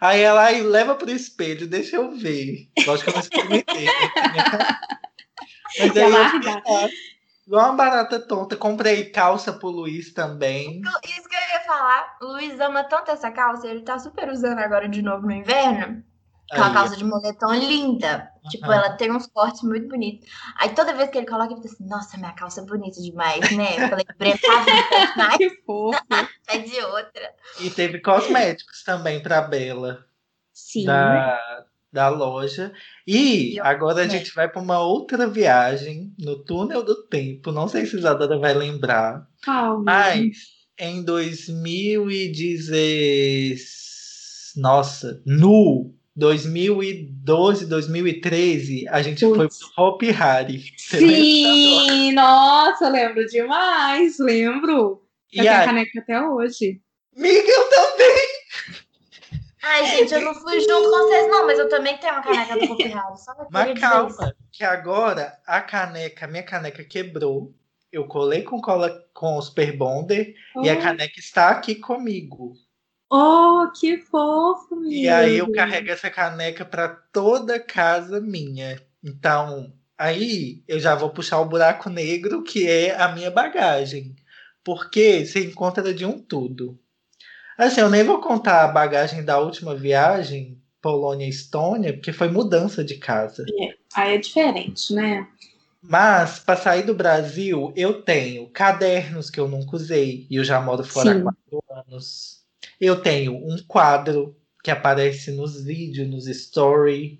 Aí 0.00 0.20
ela 0.20 0.44
aí, 0.44 0.60
leva 0.60 0.94
pro 0.94 1.10
espelho, 1.10 1.66
deixa 1.66 1.96
eu 1.96 2.14
ver. 2.14 2.68
Lógico 2.86 3.04
que 3.04 3.10
eu 3.10 3.14
não 3.14 3.20
experimentei. 3.20 3.86
Mas 5.78 5.94
larga. 5.94 6.62
lá, 6.66 6.88
igual 7.46 7.64
uma 7.66 7.76
barata 7.76 8.18
tonta. 8.20 8.56
Comprei 8.56 9.10
calça 9.10 9.52
pro 9.52 9.68
Luiz 9.68 10.12
também. 10.12 10.80
Isso 11.04 11.28
que 11.28 11.34
eu 11.36 11.40
ia 11.40 11.60
falar. 11.60 12.16
O 12.22 12.26
Luiz 12.26 12.58
ama 12.60 12.84
tanto 12.84 13.10
essa 13.10 13.30
calça, 13.30 13.66
ele 13.66 13.82
tá 13.82 13.98
super 13.98 14.28
usando 14.30 14.58
agora 14.58 14.88
de 14.88 15.02
novo 15.02 15.26
no 15.26 15.32
inverno. 15.32 16.02
Aquela 16.50 16.68
Aí, 16.68 16.74
calça 16.74 16.96
de 16.96 17.04
moletom 17.04 17.54
linda. 17.54 18.30
Tipo, 18.50 18.66
Aham. 18.66 18.74
ela 18.74 18.96
tem 18.96 19.10
uns 19.10 19.26
cortes 19.26 19.62
muito 19.62 19.88
bonitos. 19.88 20.28
Aí 20.58 20.74
toda 20.74 20.94
vez 20.94 21.10
que 21.10 21.18
ele 21.18 21.26
coloca, 21.26 21.52
ele 21.52 21.62
fica 21.62 21.74
assim, 21.74 21.88
nossa, 21.88 22.16
minha 22.18 22.32
calça 22.32 22.60
é 22.60 22.64
bonita 22.64 23.00
demais, 23.00 23.50
né? 23.56 23.76
Eu 23.78 23.88
falei, 23.88 24.04
Breno, 24.18 24.38
tá 25.16 25.38
Que 25.38 25.50
fofo. 25.64 25.98
é 26.48 26.58
de 26.58 26.78
outra. 26.80 27.34
E 27.60 27.70
teve 27.70 28.00
cosméticos 28.00 28.82
também 28.84 29.22
pra 29.22 29.40
Bela. 29.42 30.04
Sim. 30.52 30.84
da, 30.84 31.64
da 31.94 32.08
loja. 32.08 32.72
E 33.06 33.56
eu- 33.56 33.64
agora 33.64 34.02
a 34.02 34.04
né? 34.06 34.10
gente 34.10 34.34
vai 34.34 34.48
para 34.48 34.60
uma 34.60 34.80
outra 34.80 35.26
viagem 35.28 36.12
no 36.18 36.36
túnel 36.44 36.82
do 36.82 37.04
tempo. 37.06 37.52
Não 37.52 37.68
sei 37.68 37.86
se 37.86 37.96
Isadora 37.96 38.36
vai 38.38 38.52
lembrar, 38.52 39.26
Calma. 39.42 39.82
mas 39.84 40.36
em 40.78 41.02
2010. 42.74 44.52
Nossa, 44.56 45.22
no 45.24 45.94
2012, 46.16 47.66
2013, 47.66 48.86
a 48.88 49.00
gente 49.02 49.20
foi 49.20 49.36
Putz. 49.48 49.58
pro 49.58 49.68
lembra, 49.74 50.74
Isadora? 50.76 51.92
Sim, 51.92 52.12
nossa, 52.12 52.88
lembro 52.88 53.24
demais, 53.26 54.16
lembro. 54.18 55.02
Eu 55.32 55.42
E 55.44 55.46
tenho 55.48 55.60
a 55.60 55.64
caneca 55.64 56.00
até 56.00 56.20
hoje. 56.28 56.80
Miguel 57.16 57.68
também. 57.70 58.33
Ai, 59.66 59.86
gente, 59.86 60.12
eu 60.12 60.20
não 60.20 60.34
fui 60.34 60.60
junto 60.60 60.90
com 60.90 60.90
vocês, 60.90 61.30
não, 61.30 61.46
mas 61.46 61.58
eu 61.58 61.68
também 61.70 61.96
tenho 61.98 62.12
uma 62.12 62.22
caneca 62.22 62.54
do 62.54 62.64
eu 62.64 62.76
queria 62.76 63.02
Mas 63.50 63.80
calma, 63.80 64.34
que 64.52 64.62
agora 64.62 65.40
a 65.46 65.60
caneca, 65.62 66.26
minha 66.26 66.42
caneca 66.42 66.84
quebrou. 66.84 67.54
Eu 67.90 68.06
colei 68.06 68.42
com 68.42 68.60
cola 68.60 68.90
com 69.14 69.38
o 69.38 69.42
Super 69.42 69.76
Bonder 69.76 70.34
e 70.62 70.68
a 70.68 70.74
Oh. 70.74 70.82
caneca 70.82 71.18
está 71.18 71.50
aqui 71.50 71.76
comigo. 71.76 72.54
Oh, 73.10 73.70
que 73.74 73.98
fofo, 73.98 74.80
E 74.82 75.08
aí 75.08 75.36
eu 75.38 75.50
carrego 75.50 75.90
essa 75.90 76.10
caneca 76.10 76.64
para 76.64 76.88
toda 76.88 77.58
casa 77.60 78.20
minha. 78.20 78.80
Então, 79.02 79.72
aí 79.96 80.62
eu 80.68 80.78
já 80.80 80.94
vou 80.94 81.10
puxar 81.10 81.40
o 81.40 81.46
buraco 81.48 81.88
negro, 81.88 82.42
que 82.42 82.68
é 82.68 82.94
a 83.00 83.08
minha 83.12 83.30
bagagem. 83.30 84.14
Porque 84.64 85.24
você 85.24 85.44
encontra 85.44 85.92
de 85.94 86.04
um 86.04 86.18
tudo. 86.20 86.78
Assim, 87.56 87.80
eu 87.80 87.90
nem 87.90 88.02
vou 88.02 88.20
contar 88.20 88.64
a 88.64 88.68
bagagem 88.68 89.24
da 89.24 89.38
última 89.38 89.74
viagem, 89.74 90.60
Polônia 90.82 91.26
e 91.26 91.30
Estônia, 91.30 91.92
porque 91.92 92.12
foi 92.12 92.28
mudança 92.28 92.84
de 92.84 92.96
casa. 92.96 93.44
Aí 93.94 94.14
é 94.14 94.18
diferente, 94.18 94.92
né? 94.92 95.26
Mas, 95.80 96.38
para 96.38 96.56
sair 96.56 96.82
do 96.82 96.94
Brasil, 96.94 97.72
eu 97.76 98.02
tenho 98.02 98.48
cadernos 98.48 99.28
que 99.28 99.38
eu 99.38 99.46
nunca 99.46 99.76
usei 99.76 100.26
e 100.30 100.36
eu 100.36 100.44
já 100.44 100.60
moro 100.60 100.82
fora 100.82 101.12
Sim. 101.12 101.20
há 101.20 101.22
quatro 101.22 101.64
anos. 101.70 102.42
Eu 102.80 103.00
tenho 103.00 103.34
um 103.34 103.58
quadro 103.68 104.34
que 104.62 104.70
aparece 104.70 105.30
nos 105.30 105.62
vídeos, 105.62 106.08
nos 106.08 106.24
stories. 106.24 107.18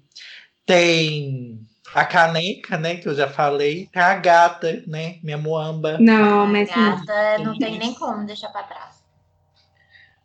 Tem 0.65 1.61
a 1.95 2.07
caneca, 2.07 2.79
né, 2.79 2.97
que 2.97 3.07
eu 3.07 3.15
já 3.15 3.29
falei. 3.29 3.89
Tem 3.93 4.03
a 4.03 4.15
gata, 4.15 4.83
né, 4.87 5.19
minha 5.23 5.37
moamba. 5.37 5.99
Não, 5.99 6.45
A 6.45 6.47
mas 6.47 6.69
gata 6.71 7.39
não 7.39 7.59
tem 7.59 7.79
nem 7.79 7.95
como 7.95 8.27
deixar 8.27 8.49
pra 8.49 8.63
trás. 8.63 8.94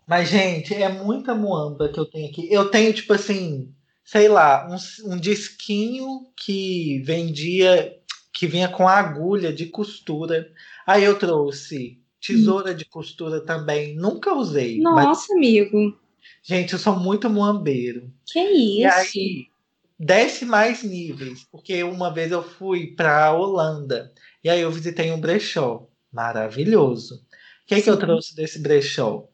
Mas, 0.09 0.29
gente, 0.29 0.73
é 0.73 0.89
muita 0.89 1.35
moamba 1.35 1.89
que 1.89 1.99
eu 1.99 2.05
tenho 2.05 2.29
aqui. 2.29 2.51
Eu 2.51 2.71
tenho, 2.71 2.93
tipo 2.93 3.13
assim, 3.13 3.73
sei 4.03 4.27
lá, 4.27 4.67
um, 4.69 5.13
um 5.13 5.17
disquinho 5.19 6.31
que 6.35 6.99
vendia, 7.03 7.95
que 8.33 8.47
vinha 8.47 8.69
com 8.69 8.87
agulha 8.87 9.53
de 9.53 9.67
costura. 9.67 10.51
Aí 10.87 11.03
eu 11.03 11.19
trouxe 11.19 12.03
tesoura 12.21 12.73
de 12.73 12.85
costura 12.85 13.45
também. 13.45 13.95
Nunca 13.95 14.33
usei. 14.33 14.87
Mas, 14.89 15.05
Nossa, 15.05 15.33
amigo. 15.33 15.99
gente, 16.43 16.73
eu 16.73 16.79
sou 16.79 16.99
muito 16.99 17.29
moambeiro. 17.29 18.11
Que 18.25 18.39
E 18.75 18.85
isso? 18.85 19.17
aí, 19.17 19.51
desce 19.99 20.45
mais 20.45 20.83
níveis. 20.83 21.45
Porque 21.51 21.83
uma 21.83 22.13
vez 22.13 22.31
eu 22.31 22.43
fui 22.43 22.95
pra 22.95 23.33
Holanda. 23.33 24.13
E 24.43 24.49
aí 24.49 24.61
eu 24.61 24.71
visitei 24.71 25.11
um 25.11 25.21
brechó. 25.21 25.87
Maravilhoso. 26.11 27.15
O 27.17 27.67
que, 27.67 27.81
que 27.83 27.89
eu 27.89 27.99
trouxe 27.99 28.35
desse 28.35 28.59
brechó? 28.59 29.28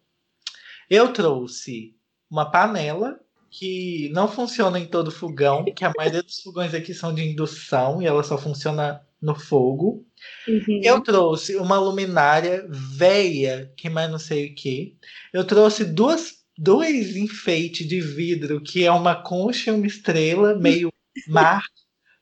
Eu 0.90 1.12
trouxe 1.14 1.96
uma 2.30 2.50
panela 2.50 3.20
que 3.50 4.10
não 4.14 4.28
funciona 4.28 4.80
em 4.80 4.86
todo 4.86 5.12
fogão, 5.12 5.64
que 5.74 5.86
a 5.86 5.94
maioria 5.96 6.22
dos 6.22 6.42
fogões 6.42 6.74
aqui 6.74 6.94
são 6.94 7.14
de 7.14 7.24
indução 7.24 8.02
e 8.02 8.06
ela 8.06 8.22
só 8.22 8.38
funciona 8.38 9.02
no 9.22 9.34
fogo. 9.34 10.06
Uhum. 10.48 10.82
Eu 10.84 11.02
trouxe 11.02 11.56
uma 11.56 11.80
luminária 11.80 12.68
velha, 12.70 13.72
que 13.78 13.90
mais 13.90 14.12
não 14.12 14.20
sei 14.20 14.48
o 14.48 14.56
que. 14.56 14.98
Eu 15.34 15.46
trouxe 15.46 15.86
duas, 15.86 16.44
dois 16.58 17.16
enfeites 17.16 17.88
de 17.88 18.02
vidro, 18.02 18.62
que 18.62 18.86
é 18.86 18.92
uma 18.92 19.16
concha 19.16 19.72
e 19.72 19.74
uma 19.74 19.88
estrela, 19.88 20.56
meio 20.56 20.92
mar, 21.28 21.64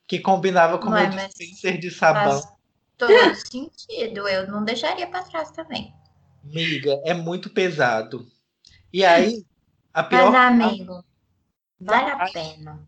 que 0.08 0.20
combinava 0.20 0.78
com 0.78 0.90
o 0.90 0.92
Ué, 0.92 1.10
mas 1.14 1.34
dispenser 1.34 1.80
de 1.80 1.90
sabão. 1.90 2.42
Todo 2.98 3.36
sentido. 3.36 4.28
Eu 4.28 4.48
não 4.48 4.64
deixaria 4.64 5.08
pra 5.08 5.24
trás 5.24 5.52
também. 5.52 5.92
Miga, 6.44 7.02
é 7.06 7.14
muito 7.14 7.50
pesado. 7.50 8.28
E 8.94 9.04
aí, 9.04 9.44
a 9.94 10.04
pior 10.04 10.32
Mas, 10.32 10.62
amigo, 10.62 11.04
vale 11.82 12.12
a 12.12 12.30
pena. 12.32 12.80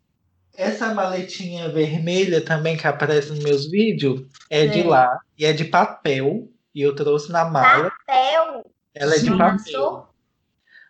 Essa 0.55 0.93
maletinha 0.93 1.67
vermelha 1.69 2.39
também 2.45 2.77
que 2.77 2.87
aparece 2.87 3.29
nos 3.31 3.39
meus 3.39 3.65
vídeos 3.69 4.25
é 4.49 4.67
de 4.67 4.73
Sei. 4.73 4.83
lá 4.83 5.19
e 5.37 5.43
é 5.45 5.51
de 5.51 5.65
papel. 5.65 6.47
E 6.73 6.81
eu 6.81 6.95
trouxe 6.95 7.31
na 7.31 7.45
mala. 7.45 7.89
Papel. 8.05 8.71
Ela 8.93 9.15
é 9.15 9.19
de 9.19 9.29
Não 9.29 9.37
papel. 9.37 9.49
amassou? 9.55 10.09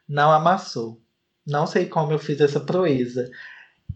Não 0.07 0.31
amassou. 0.31 1.01
Não 1.47 1.65
sei 1.65 1.87
como 1.87 2.11
eu 2.11 2.19
fiz 2.19 2.39
essa 2.41 2.59
proeza. 2.59 3.29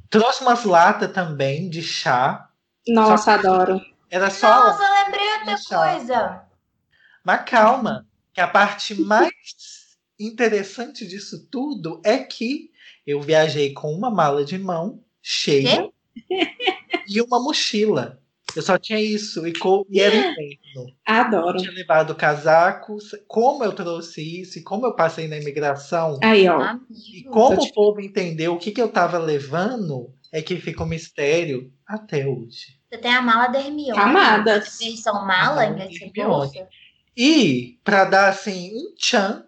Trouxe 0.10 0.42
umas 0.42 0.64
latas 0.64 1.12
também 1.12 1.70
de 1.70 1.82
chá. 1.84 2.50
Nossa, 2.88 3.34
adoro. 3.34 3.80
Era 4.10 4.30
só 4.32 4.48
Nossa, 4.50 4.82
eu 4.84 5.06
lembrei 5.06 5.34
outra 5.34 5.58
Chá. 5.58 5.92
coisa. 5.92 6.42
Mas 7.24 7.44
calma, 7.48 8.08
que 8.34 8.42
a 8.42 8.48
parte 8.48 9.00
mais 9.02 9.32
interessante 10.20 11.08
disso 11.08 11.48
tudo 11.50 12.02
é 12.04 12.18
que 12.20 12.72
eu 13.06 13.22
viajei 13.22 13.74
com 13.74 13.94
uma 13.94 14.12
mala 14.12 14.44
de 14.46 14.58
mão 14.58 15.04
cheia 15.22 15.90
e 17.08 17.22
uma 17.22 17.42
mochila. 17.42 18.20
Eu 18.56 18.64
só 18.64 18.78
tinha 18.80 19.00
isso 19.00 19.48
e, 19.48 19.54
e 19.92 20.00
era 20.00 20.16
inverno. 20.32 20.92
Adoro. 21.06 21.58
Eu 21.58 21.62
tinha 21.62 21.72
levado 21.72 22.16
casacos. 22.16 23.12
Como 23.28 23.64
eu 23.64 23.74
trouxe 23.74 24.42
isso 24.42 24.58
e 24.58 24.64
como 24.64 24.86
eu 24.88 24.96
passei 24.96 25.28
na 25.28 25.38
imigração 25.38 26.20
Aí, 26.24 26.48
ó. 26.50 26.76
e 27.14 27.24
como 27.26 27.56
Tô 27.56 27.62
o 27.62 27.66
te- 27.66 27.74
povo 27.74 28.02
entendeu 28.02 28.54
o 28.56 28.58
que, 28.58 28.72
que 28.72 28.82
eu 28.82 28.90
tava 28.90 29.20
levando 29.20 30.12
é 30.32 30.42
que 30.42 30.58
fica 30.58 30.84
um 30.84 30.88
mistério 30.88 31.72
até 31.86 32.28
hoje. 32.28 32.80
Você 32.90 32.98
tem 32.98 33.14
a 33.14 33.22
mala 33.22 33.48
da 33.48 33.60
Hermione. 33.62 33.94
Camadas. 33.96 34.80
Versão 34.80 35.26
mala, 35.26 35.66
em 35.68 35.76
vez 35.76 35.92
de 35.92 36.12
bolsa. 36.12 36.68
E 37.16 37.80
para 37.84 38.06
dar 38.06 38.30
assim 38.30 38.72
um 38.76 38.96
tchan, 38.96 39.46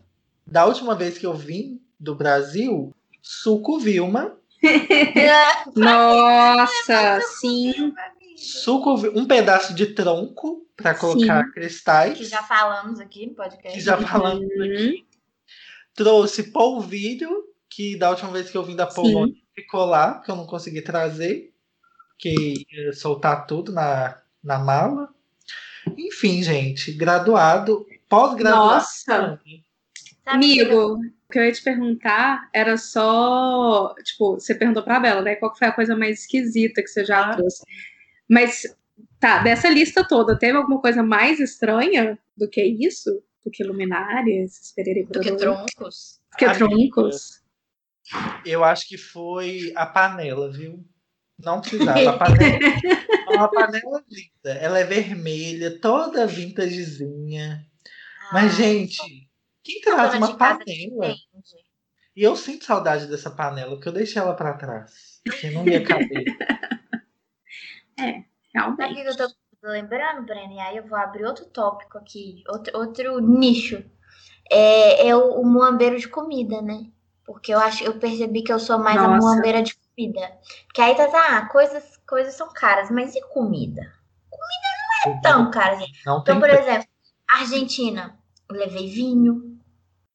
da 0.52 0.66
última 0.66 0.94
vez 0.96 1.18
que 1.18 1.26
eu 1.26 1.34
vim 1.34 1.82
do 2.00 2.14
Brasil, 2.14 2.94
suco 3.22 3.80
Vilma, 3.80 4.38
Nossa, 5.76 7.20
sim. 7.40 7.94
suco 8.36 8.94
um 9.18 9.26
pedaço 9.26 9.74
de 9.74 9.88
tronco 9.88 10.66
para 10.76 10.94
colocar 10.96 11.52
cristais, 11.52 12.18
que 12.18 12.26
já 12.26 12.44
falamos 12.44 13.00
aqui 13.00 13.28
no 13.28 13.34
podcast. 13.36 13.78
que 13.78 13.84
já 13.84 13.98
falamos 13.98 14.42
Uhum. 14.44 14.64
aqui. 14.64 15.06
Trouxe 15.96 16.52
polvilho, 16.52 17.44
que 17.70 17.98
da 17.98 18.10
última 18.10 18.32
vez 18.32 18.50
que 18.50 18.58
eu 18.58 18.64
vim 18.64 18.76
da 18.76 18.88
Polônia 18.88 19.36
ficou 19.56 19.86
lá, 19.86 20.20
que 20.22 20.32
eu 20.32 20.36
não 20.36 20.46
consegui 20.46 20.82
trazer, 20.82 21.54
que 22.18 22.66
ia 22.72 22.94
soltar 22.94 23.46
tudo 23.48 23.72
na, 23.72 24.20
na 24.44 24.58
mala. 24.60 25.10
Enfim, 25.98 26.42
gente, 26.44 26.92
graduado, 26.94 27.86
pós-graduação. 28.08 29.32
Nossa. 29.32 29.42
Amigo, 30.34 30.96
o 30.96 31.32
que 31.32 31.40
eu 31.40 31.46
ia 31.46 31.52
te 31.52 31.62
perguntar 31.64 32.50
era 32.54 32.78
só. 32.78 33.94
Tipo, 34.04 34.34
você 34.36 34.56
perguntou 34.56 34.84
pra 34.84 35.00
Bela, 35.00 35.22
né? 35.22 35.36
Qual 35.36 35.56
foi 35.56 35.68
a 35.68 35.72
coisa 35.72 35.96
mais 35.96 36.22
esquisita 36.22 36.82
que 36.82 36.88
você 36.88 37.04
já 37.06 37.30
Ah. 37.32 37.36
trouxe? 37.36 37.64
Mas, 38.30 38.64
tá, 39.20 39.40
dessa 39.44 39.70
lista 39.70 40.06
toda, 40.08 40.38
teve 40.38 40.58
alguma 40.58 40.80
coisa 40.82 41.04
mais 41.04 41.40
estranha 41.40 42.18
do 42.38 42.50
que 42.50 42.62
isso? 42.64 43.24
Do 43.44 43.52
que 43.52 43.64
luminárias, 43.64 44.74
Do 45.10 45.20
que 45.20 45.32
troncos. 45.36 46.20
Do 46.32 46.38
que 46.38 46.46
Amiga. 46.46 46.66
troncos? 46.68 47.42
Eu 48.46 48.64
acho 48.64 48.88
que 48.88 48.98
foi 48.98 49.72
a 49.76 49.86
panela, 49.86 50.52
viu? 50.52 50.86
Não 51.40 51.60
precisava. 51.62 52.10
A 52.10 52.18
panela 52.18 52.58
é 52.58 52.60
uma 53.30 53.48
panela 53.50 54.04
linda. 54.10 54.60
Ela 54.60 54.80
é 54.80 54.84
vermelha, 54.84 55.80
toda 55.80 56.28
vintagezinha. 56.28 57.66
Mas, 58.32 58.54
Ah, 58.54 58.56
gente, 58.56 59.28
quem 59.64 59.82
traz 59.82 60.14
uma 60.16 60.38
panela? 60.38 61.16
E 62.16 62.24
eu 62.24 62.36
sinto 62.36 62.66
saudade 62.66 63.08
dessa 63.08 63.32
panela, 63.32 63.72
porque 63.72 63.88
eu 63.88 63.94
deixei 63.94 64.22
ela 64.22 64.36
pra 64.36 64.54
trás. 64.54 65.22
Que 65.40 65.50
não 65.52 65.66
ia 65.66 65.84
caber. 65.84 66.26
Sabe 67.98 68.26
o 68.26 68.26
Realmente. 68.54 69.04
que 69.04 69.10
eu 69.10 69.16
tô 69.16 69.28
lembrando, 69.64 70.26
Breno? 70.26 70.54
E 70.54 70.60
aí 70.60 70.78
eu 70.78 70.86
vou 70.86 70.98
abrir 70.98 71.24
outro 71.26 71.46
tópico 71.46 71.98
aqui, 71.98 72.44
outro, 72.50 72.78
outro 72.78 73.20
nicho. 73.20 73.84
É, 74.50 75.08
é 75.08 75.16
o, 75.16 75.40
o 75.40 75.46
muambeiro 75.46 75.98
de 75.98 76.08
comida, 76.08 76.62
né? 76.62 76.88
Porque 77.24 77.54
eu 77.54 77.60
acho, 77.60 77.84
eu 77.84 77.98
percebi 77.98 78.44
que 78.44 78.52
eu 78.52 78.60
sou 78.60 78.78
mais 78.80 78.98
a 78.98 79.08
Nossa. 79.08 79.20
muambeira 79.20 79.62
de 79.62 79.76
comida 79.76 79.82
comida. 80.02 80.40
Porque 80.66 80.82
aí 80.82 80.96
tá, 80.96 81.10
ah, 81.14 81.46
coisas, 81.48 81.98
coisas 82.08 82.34
são 82.34 82.52
caras, 82.54 82.90
mas 82.90 83.16
e 83.16 83.22
comida? 83.22 83.82
Não 85.06 85.14
é 85.14 85.22
tão 85.22 85.52
cara 85.52 85.74
assim. 85.76 85.86
Não 86.06 86.24
tem 86.24 86.36
Então, 86.36 86.40
por 86.40 86.50
exemplo, 86.50 86.88
Argentina, 87.30 88.18
levei 88.52 88.88
vinho, 88.90 89.60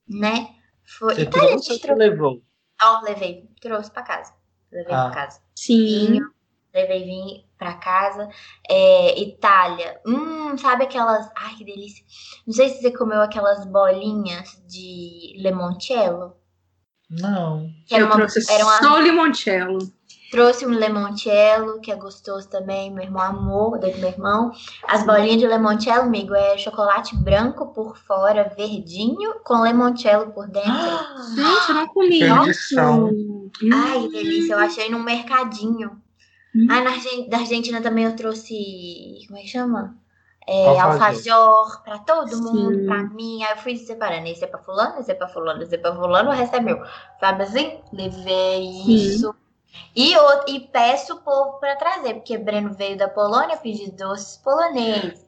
né? 0.09 0.55
Foi. 0.99 1.14
Você 1.14 1.23
Itália, 1.23 1.49
trouxe 1.50 1.73
ou 1.73 1.78
trouxe. 1.81 1.99
levou? 1.99 2.43
Ó, 2.83 3.00
levei, 3.02 3.49
trouxe 3.61 3.90
pra 3.90 4.02
casa. 4.02 4.33
Levei 4.71 4.95
Ah. 4.95 5.07
pra 5.07 5.14
casa. 5.14 5.40
Sim. 5.57 6.07
Vinho, 6.12 6.31
levei 6.75 7.05
vinho 7.05 7.45
pra 7.59 7.75
casa. 7.75 8.28
É, 8.69 9.19
Itália, 9.21 10.00
hum, 10.07 10.57
sabe 10.59 10.85
aquelas. 10.85 11.28
Ai, 11.37 11.55
que 11.57 11.64
delícia. 11.64 12.05
Não 12.47 12.52
sei 12.55 12.69
se 12.69 12.81
você 12.83 12.90
comeu 12.93 13.21
aquelas 13.21 13.64
bolinhas 13.66 14.62
de 14.69 15.35
limoncello. 15.38 16.37
Não. 17.09 17.69
Que 17.87 17.95
era 17.95 18.02
eu 18.05 18.07
uma, 18.09 18.16
trouxe 18.16 18.52
era 18.52 18.64
uma- 18.64 18.78
só 18.78 18.99
limoncello. 18.99 19.78
Trouxe 20.30 20.66
um 20.66 20.71
limoncello, 20.73 21.80
que 21.80 21.90
é 21.92 21.97
gostoso 21.97 22.49
também. 22.49 22.90
Meu 22.90 23.04
irmão 23.04 23.23
amou, 23.23 23.71
pro 23.73 23.80
meu 23.80 24.09
irmão. 24.09 24.50
As 24.88 25.04
bolinhas 25.06 25.38
de 25.40 25.47
limoncello, 25.47 26.02
amigo, 26.02 26.35
é 26.35 26.59
chocolate 26.59 27.14
branco 27.16 27.68
por 27.73 27.97
fora, 27.97 28.52
verdinho, 28.56 29.35
com 29.45 29.64
limoncello 29.64 30.33
por 30.33 30.49
dentro. 30.49 30.71
Gente, 31.35 31.68
eu 31.68 31.75
não 31.75 31.87
comi. 31.88 32.23
Ai, 33.73 34.02
que 34.02 34.09
delícia. 34.09 34.54
Eu 34.54 34.59
achei 34.59 34.90
num 34.90 35.02
mercadinho. 35.02 36.02
Hum. 36.54 36.66
Ah, 36.71 36.80
na 36.80 36.90
Argen- 36.90 37.28
da 37.28 37.38
Argentina 37.38 37.80
também 37.80 38.04
eu 38.04 38.16
trouxe. 38.16 38.54
Como 39.26 39.38
é 39.38 39.42
que 39.42 39.49
chama? 39.49 39.95
É, 40.49 40.68
Alfajor. 40.68 40.92
alfajor 40.92 41.83
pra 41.83 41.99
todo 41.99 42.35
Sim. 42.35 42.42
mundo, 42.42 42.87
pra 42.87 43.02
mim. 43.02 43.42
Aí 43.42 43.52
eu 43.52 43.56
fui 43.59 43.76
separando. 43.76 44.26
Esse 44.28 44.45
é 44.45 44.47
pra 44.47 44.59
fulano, 44.61 44.99
esse 45.00 45.11
é 45.11 45.14
pra 45.14 45.28
fulano, 45.28 45.62
esse 45.62 45.75
é 45.75 45.78
pra 45.78 45.95
fulano, 45.95 46.30
o 46.30 46.33
resto 46.33 46.54
é 46.56 46.61
meu. 46.61 46.80
Sabe 47.21 47.42
assim? 47.42 47.78
Levei 47.92 48.62
Sim. 48.64 48.95
isso. 48.95 49.35
E, 49.95 50.16
o- 50.16 50.45
e 50.49 50.61
peço 50.61 51.14
o 51.14 51.21
povo 51.21 51.59
pra 51.59 51.76
trazer, 51.76 52.14
porque 52.14 52.37
Breno 52.37 52.73
veio 52.75 52.97
da 52.97 53.09
Polônia 53.09 53.56
pedir 53.56 53.90
doces 53.92 54.37
poloneses. 54.38 55.25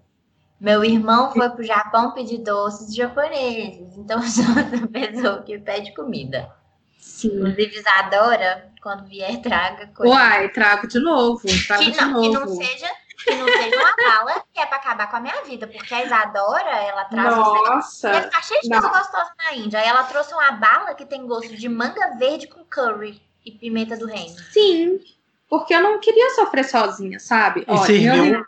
Meu 0.61 0.85
irmão 0.85 1.31
foi 1.33 1.49
pro 1.50 1.62
Japão 1.62 2.12
pedir 2.12 2.38
doces 2.38 2.95
japoneses. 2.95 3.97
Então 3.97 4.21
sou 4.26 4.45
essa 4.59 4.87
pessoa 4.88 5.43
que 5.43 5.59
pede 5.59 5.95
comida. 5.95 6.52
Sim. 6.99 7.28
Inclusive, 7.28 7.76
Isadora, 7.78 8.71
quando 8.83 9.05
vier, 9.07 9.40
traga 9.40 9.87
coisa. 9.88 10.12
Uai, 10.12 10.49
trago 10.50 10.87
de 10.88 10.99
novo. 11.00 11.40
Trago 11.67 11.83
Que 11.85 11.90
de 11.93 12.00
não, 12.00 12.21
que 12.21 12.28
novo. 12.28 12.40
não 12.40 12.49
seja, 12.57 12.88
que 13.25 13.35
não 13.35 13.47
seja 13.47 13.76
uma 13.76 13.95
bala 13.97 14.43
que 14.52 14.61
é 14.61 14.67
pra 14.67 14.76
acabar 14.76 15.09
com 15.09 15.17
a 15.17 15.21
minha 15.21 15.43
vida. 15.45 15.67
Porque 15.67 15.95
a 15.95 16.05
Isadora, 16.05 16.71
ela 16.71 17.05
traz. 17.05 17.37
Nossa. 17.37 18.11
Deve 18.11 18.25
ficar 18.26 18.43
cheio 18.43 18.61
de 18.62 18.69
coisa 18.69 18.88
gostosa 18.88 19.31
na 19.38 19.55
Índia. 19.55 19.81
Aí 19.81 19.87
ela 19.88 20.02
trouxe 20.05 20.35
uma 20.35 20.50
bala 20.52 20.95
que 20.95 21.07
tem 21.07 21.26
gosto 21.26 21.57
de 21.57 21.69
manga 21.69 22.17
verde 22.19 22.47
com 22.49 22.64
curry 22.64 23.21
e 23.45 23.52
pimenta 23.52 23.97
do 23.97 24.07
reino. 24.07 24.37
Sim. 24.52 25.00
Porque 25.49 25.75
eu 25.75 25.83
não 25.83 25.99
queria 25.99 26.30
sofrer 26.35 26.64
sozinha, 26.64 27.18
sabe? 27.18 27.61
E 27.61 27.64
Ó, 27.68 27.78
serviu, 27.85 28.25
meu- 28.25 28.45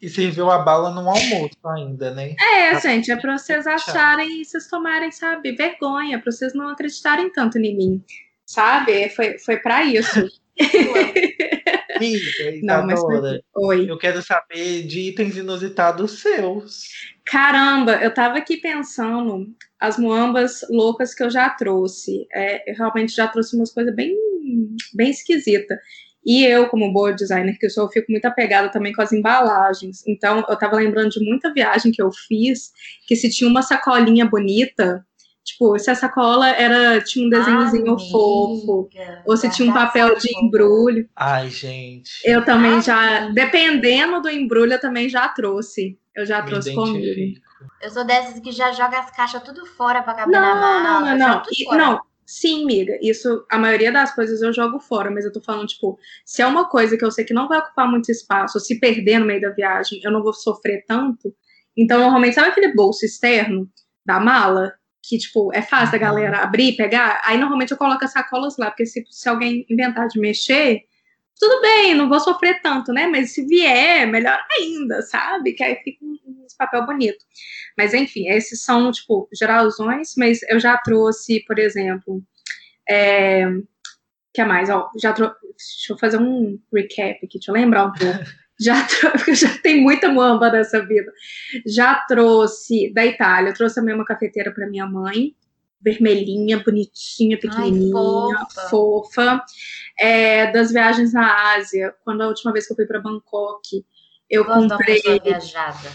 e 0.00 0.08
serviu 0.08 0.50
a 0.50 0.58
bala 0.60 0.90
no 0.90 1.00
almoço 1.08 1.58
ainda, 1.66 2.10
né? 2.14 2.34
É, 2.40 2.70
Tá 2.72 2.78
gente, 2.80 3.10
é 3.10 3.16
pra 3.16 3.36
vocês 3.36 3.66
acharem, 3.66 4.42
vocês 4.44 4.66
tomarem, 4.68 5.10
sabe, 5.10 5.52
vergonha, 5.52 6.20
pra 6.20 6.30
vocês 6.32 6.54
não 6.54 6.68
acreditarem 6.68 7.30
tanto 7.32 7.58
em 7.58 7.76
mim, 7.76 8.04
sabe? 8.46 9.08
Foi, 9.10 9.38
foi 9.38 9.56
pra 9.58 9.82
isso. 9.84 10.26
Amiga, 12.06 12.60
Não, 12.62 12.86
mas 12.86 13.00
foi- 13.00 13.14
Isadora, 13.14 13.42
Oi. 13.56 13.90
eu 13.90 13.98
quero 13.98 14.22
saber 14.22 14.82
de 14.86 15.00
itens 15.08 15.36
inusitados 15.36 16.20
seus. 16.20 16.84
Caramba, 17.24 17.96
eu 18.02 18.12
tava 18.12 18.38
aqui 18.38 18.56
pensando 18.56 19.46
as 19.78 19.96
muambas 19.98 20.60
loucas 20.68 21.14
que 21.14 21.22
eu 21.22 21.30
já 21.30 21.48
trouxe. 21.50 22.26
É, 22.32 22.70
eu 22.70 22.76
realmente 22.76 23.14
já 23.14 23.28
trouxe 23.28 23.56
umas 23.56 23.72
coisas 23.72 23.94
bem, 23.94 24.14
bem 24.94 25.10
esquisitas. 25.10 25.78
E 26.24 26.44
eu, 26.44 26.68
como 26.68 26.92
boa 26.92 27.14
designer 27.14 27.56
que 27.58 27.64
eu 27.66 27.70
sou, 27.70 27.84
eu 27.84 27.90
fico 27.90 28.10
muito 28.12 28.26
apegada 28.26 28.68
também 28.70 28.92
com 28.92 29.00
as 29.00 29.12
embalagens. 29.12 30.06
Então, 30.06 30.44
eu 30.48 30.56
tava 30.58 30.76
lembrando 30.76 31.08
de 31.10 31.24
muita 31.24 31.52
viagem 31.52 31.90
que 31.92 32.02
eu 32.02 32.10
fiz, 32.12 32.72
que 33.06 33.16
se 33.16 33.30
tinha 33.30 33.48
uma 33.48 33.62
sacolinha 33.62 34.26
bonita, 34.26 35.04
tipo, 35.44 35.78
se 35.78 35.90
a 35.90 35.94
sacola 35.94 36.48
era, 36.50 37.00
tinha 37.02 37.26
um 37.26 37.30
desenhozinho 37.30 37.92
Amiga, 37.92 38.10
fofo, 38.10 38.88
ou 39.26 39.36
se 39.36 39.50
tinha 39.50 39.70
um 39.70 39.74
papel 39.74 40.16
de 40.16 40.28
embrulho. 40.42 41.08
Ai, 41.16 41.48
gente. 41.50 42.10
Eu 42.24 42.44
também 42.44 42.74
Ai, 42.74 42.82
já, 42.82 43.20
gente. 43.22 43.34
dependendo 43.34 44.20
do 44.20 44.28
embrulho, 44.28 44.72
eu 44.74 44.80
também 44.80 45.08
já 45.08 45.28
trouxe. 45.28 45.98
Eu 46.14 46.26
já 46.26 46.42
me 46.42 46.48
trouxe 46.48 46.74
comigo. 46.74 47.40
Eu 47.82 47.90
sou 47.90 48.04
dessas 48.04 48.38
que 48.40 48.52
já 48.52 48.72
joga 48.72 48.98
as 48.98 49.10
caixas 49.10 49.42
tudo 49.42 49.64
fora 49.66 50.02
pra 50.02 50.14
caber 50.14 50.32
Não, 50.32 50.40
na 50.40 50.54
não, 50.54 50.82
mala. 51.02 51.14
não, 51.16 51.28
não. 51.34 51.42
tudo 51.42 51.54
E- 51.58 51.76
não, 51.76 52.00
sim, 52.26 52.64
amiga. 52.64 52.98
Isso, 53.02 53.44
a 53.50 53.58
maioria 53.58 53.92
das 53.92 54.14
coisas 54.14 54.40
eu 54.42 54.52
jogo 54.52 54.78
fora, 54.80 55.10
mas 55.10 55.24
eu 55.24 55.32
tô 55.32 55.40
falando, 55.42 55.66
tipo, 55.66 55.98
se 56.24 56.42
é 56.42 56.46
uma 56.46 56.68
coisa 56.68 56.96
que 56.96 57.04
eu 57.04 57.10
sei 57.10 57.24
que 57.24 57.34
não 57.34 57.48
vai 57.48 57.58
ocupar 57.58 57.88
muito 57.90 58.10
espaço, 58.10 58.58
ou 58.58 58.60
se 58.64 58.78
perder 58.80 59.18
no 59.18 59.26
meio 59.26 59.40
da 59.40 59.50
viagem, 59.50 60.00
eu 60.02 60.10
não 60.10 60.22
vou 60.22 60.32
sofrer 60.32 60.84
tanto. 60.86 61.34
Então, 61.76 62.00
normalmente, 62.00 62.34
sabe 62.34 62.48
aquele 62.48 62.74
bolso 62.74 63.04
externo 63.04 63.68
da 64.04 64.18
mala? 64.18 64.72
Que, 65.02 65.16
tipo, 65.18 65.50
é 65.54 65.62
fácil 65.62 65.98
da 65.98 66.06
Uhum. 66.08 66.14
galera 66.14 66.38
abrir, 66.42 66.76
pegar. 66.76 67.20
Aí, 67.24 67.38
normalmente, 67.38 67.70
eu 67.72 67.76
coloco 67.78 68.04
as 68.04 68.12
sacolas 68.12 68.56
lá, 68.58 68.70
porque 68.70 68.84
se, 68.86 69.04
se 69.10 69.28
alguém 69.28 69.64
inventar 69.70 70.06
de 70.08 70.20
mexer, 70.20 70.82
tudo 71.38 71.60
bem, 71.62 71.94
não 71.94 72.08
vou 72.08 72.20
sofrer 72.20 72.60
tanto, 72.60 72.92
né? 72.92 73.06
Mas 73.06 73.32
se 73.32 73.46
vier, 73.46 74.06
melhor 74.06 74.38
ainda, 74.58 75.00
sabe? 75.02 75.54
Que 75.54 75.64
aí 75.64 75.76
fica 75.76 76.04
um, 76.04 76.18
um 76.26 76.46
papel 76.58 76.84
bonito. 76.84 77.24
Mas, 77.78 77.94
enfim, 77.94 78.28
esses 78.28 78.62
são, 78.62 78.92
tipo, 78.92 79.26
geralzões, 79.32 80.12
mas 80.18 80.42
eu 80.50 80.60
já 80.60 80.76
trouxe, 80.78 81.40
por 81.46 81.58
exemplo, 81.58 82.22
é, 82.88 83.46
que 84.34 84.44
mais? 84.44 84.68
Ó, 84.68 84.90
já 85.00 85.12
trou- 85.12 85.32
Deixa 85.60 85.92
eu 85.92 85.98
fazer 85.98 86.18
um 86.18 86.58
recap 86.74 87.16
aqui, 87.24 87.38
deixa 87.38 87.50
eu 87.50 87.54
lembrar 87.54 87.86
um 87.86 87.92
pouco. 87.92 88.18
Já, 88.60 88.86
porque 89.12 89.34
já 89.34 89.56
tem 89.58 89.80
muita 89.80 90.08
muamba 90.08 90.50
nessa 90.50 90.84
vida. 90.84 91.10
Já 91.66 91.94
trouxe 92.06 92.92
da 92.92 93.04
Itália, 93.06 93.50
eu 93.50 93.54
trouxe 93.54 93.76
também 93.76 93.94
uma 93.94 94.04
cafeteira 94.04 94.52
para 94.52 94.68
minha 94.68 94.86
mãe, 94.86 95.34
vermelhinha, 95.80 96.58
bonitinha, 96.62 97.38
pequenininha, 97.38 97.92
fofa. 97.92 98.68
fofa. 98.68 99.44
É, 99.98 100.52
das 100.52 100.70
viagens 100.72 101.12
na 101.12 101.54
Ásia, 101.54 101.94
quando 102.04 102.20
a 102.22 102.28
última 102.28 102.52
vez 102.52 102.66
que 102.66 102.72
eu 102.72 102.76
fui 102.76 102.86
para 102.86 103.00
Bangkok, 103.00 103.84
eu 104.28 104.44
Gosto 104.44 104.60
uma 104.60 104.68
comprei. 104.76 104.96
pessoa 105.02 105.18
viajada. 105.22 105.88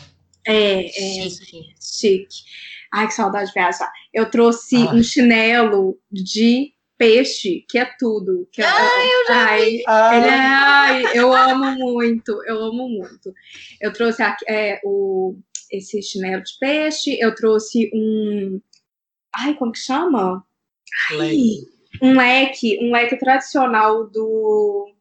É, 0.48 0.86
é, 0.86 1.30
Chique. 1.30 1.74
chique. 1.80 2.44
Ai, 2.92 3.08
que 3.08 3.14
saudade 3.14 3.48
de 3.48 3.54
viajar. 3.54 3.92
Eu 4.14 4.30
trouxe 4.30 4.76
Ai. 4.88 4.96
um 4.96 5.04
chinelo 5.04 5.98
de 6.12 6.75
peixe, 6.98 7.66
que 7.70 7.78
é 7.78 7.86
tudo. 7.98 8.48
Que 8.52 8.62
ai, 8.62 9.08
eu 9.08 9.28
já 9.28 9.46
ai, 9.46 9.62
Ele 10.18 10.28
é, 10.28 10.30
Ai, 10.30 11.06
ai, 11.06 11.18
eu 11.18 11.34
amo 11.34 11.72
muito, 11.76 12.32
eu 12.46 12.64
amo 12.64 12.90
muito. 12.90 13.34
Eu 13.82 13.94
trouxe 13.94 14.22
aqui, 14.24 14.46
é, 14.48 14.80
o, 14.84 15.38
esse 15.72 16.02
chinelo 16.02 16.44
de 16.44 16.58
peixe, 16.60 17.18
eu 17.20 17.34
trouxe 17.36 17.90
um. 17.94 18.62
Ai, 19.36 19.54
como 19.56 19.72
que 19.72 19.80
chama? 19.80 20.46
leque. 21.12 21.76
Um 22.02 22.18
leque, 22.18 22.80
um 22.82 22.92
leque 22.92 23.18
tradicional 23.18 24.10
do 24.10 24.92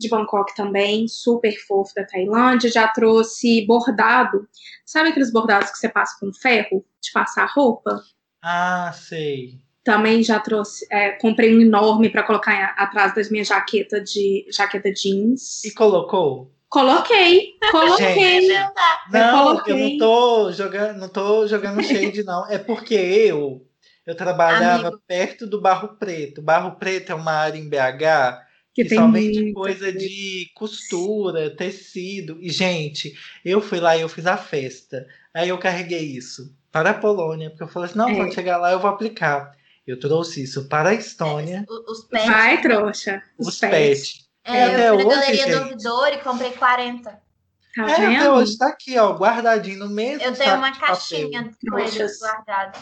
de 0.00 0.08
Bangkok 0.08 0.54
também, 0.54 1.08
super 1.08 1.52
fofo 1.66 1.92
da 1.94 2.04
Tailândia. 2.04 2.70
Já 2.70 2.86
trouxe 2.88 3.66
bordado. 3.66 4.48
Sabe 4.86 5.08
aqueles 5.08 5.32
bordados 5.32 5.70
que 5.70 5.78
você 5.78 5.88
passa 5.88 6.16
com 6.20 6.32
ferro 6.32 6.84
de 7.02 7.12
passar 7.12 7.46
roupa? 7.52 8.00
Ah, 8.40 8.92
sei. 8.92 9.60
Também 9.88 10.22
já 10.22 10.38
trouxe, 10.38 10.86
é, 10.90 11.12
comprei 11.12 11.56
um 11.56 11.62
enorme 11.62 12.10
para 12.10 12.22
colocar 12.22 12.74
atrás 12.76 13.14
das 13.14 13.30
minhas 13.30 13.48
jaqueta 13.48 13.98
de 14.02 14.44
jaqueta 14.52 14.92
jeans. 14.92 15.64
E 15.64 15.70
colocou? 15.70 16.52
Coloquei, 16.68 17.54
coloquei. 17.70 18.48
Não 18.48 18.74
dá. 18.74 18.98
Eu 19.06 19.12
Não, 19.12 19.38
eu, 19.38 19.44
coloquei. 19.44 19.90
não 19.92 19.98
tô 19.98 20.52
jogando, 20.52 20.98
não 20.98 21.08
tô 21.08 21.46
jogando 21.46 21.82
shade, 21.82 22.22
não. 22.22 22.46
É 22.50 22.58
porque 22.58 22.94
eu 22.94 23.64
eu 24.06 24.14
trabalhava 24.14 24.88
Amigo. 24.88 25.02
perto 25.06 25.46
do 25.46 25.58
Barro 25.58 25.96
Preto. 25.98 26.42
Barro 26.42 26.76
Preto 26.78 27.12
é 27.12 27.14
uma 27.14 27.32
área 27.32 27.58
em 27.58 27.66
BH 27.66 28.44
Que 28.74 28.82
que 28.82 28.88
tem 28.90 28.98
só 28.98 29.10
vende 29.10 29.52
coisa 29.54 29.90
de 29.90 30.50
costura, 30.54 31.48
tecido. 31.56 32.36
E, 32.42 32.50
gente, 32.50 33.14
eu 33.42 33.62
fui 33.62 33.80
lá 33.80 33.96
e 33.96 34.02
eu 34.02 34.08
fiz 34.10 34.26
a 34.26 34.36
festa. 34.36 35.06
Aí 35.32 35.48
eu 35.48 35.56
carreguei 35.56 36.02
isso 36.02 36.54
para 36.70 36.90
a 36.90 36.94
Polônia, 36.94 37.48
porque 37.48 37.62
eu 37.62 37.68
falei 37.68 37.88
assim, 37.88 37.98
não, 37.98 38.10
É. 38.10 38.14
quando 38.16 38.34
chegar 38.34 38.58
lá 38.58 38.70
eu 38.72 38.78
vou 38.80 38.90
aplicar. 38.90 39.56
Eu 39.88 39.98
trouxe 39.98 40.42
isso 40.42 40.68
para 40.68 40.90
a 40.90 40.94
Estônia, 40.94 41.64
O- 41.68 41.92
Os 41.92 42.04
pets. 42.04 42.26
Vai, 42.26 42.60
trouxa. 42.60 43.22
os 43.38 43.58
pets. 43.58 43.70
pets. 44.10 44.28
É, 44.44 44.64
Até 44.64 44.90
eu 44.90 44.94
fui 44.96 45.04
na 45.04 45.10
Galeria 45.14 45.46
do 45.46 45.52
gente. 45.52 45.62
Ouvidor 45.62 46.08
e 46.12 46.18
comprei 46.18 46.52
40. 46.52 47.10
Tá 47.10 47.88
É, 47.88 47.92
até 47.92 48.06
vendo? 48.08 48.30
hoje 48.32 48.58
tá 48.58 48.68
aqui, 48.68 48.98
ó, 48.98 49.12
guardadinho 49.16 49.78
no 49.78 49.88
mesmo 49.88 50.22
Eu 50.22 50.32
tenho 50.34 50.56
uma 50.56 50.72
caixinha 50.78 51.44
com 51.44 51.50
Trouxas. 51.76 51.96
eles 51.96 52.18
guardados. 52.20 52.80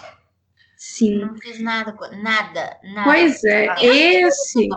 Sim. 0.77 1.19
Não 1.21 1.37
fiz 1.37 1.61
nada, 1.61 1.92
com- 1.92 2.09
nada, 2.23 2.77
nada. 2.83 3.05
Pois 3.05 3.42
é, 3.45 3.66
esse, 3.83 4.69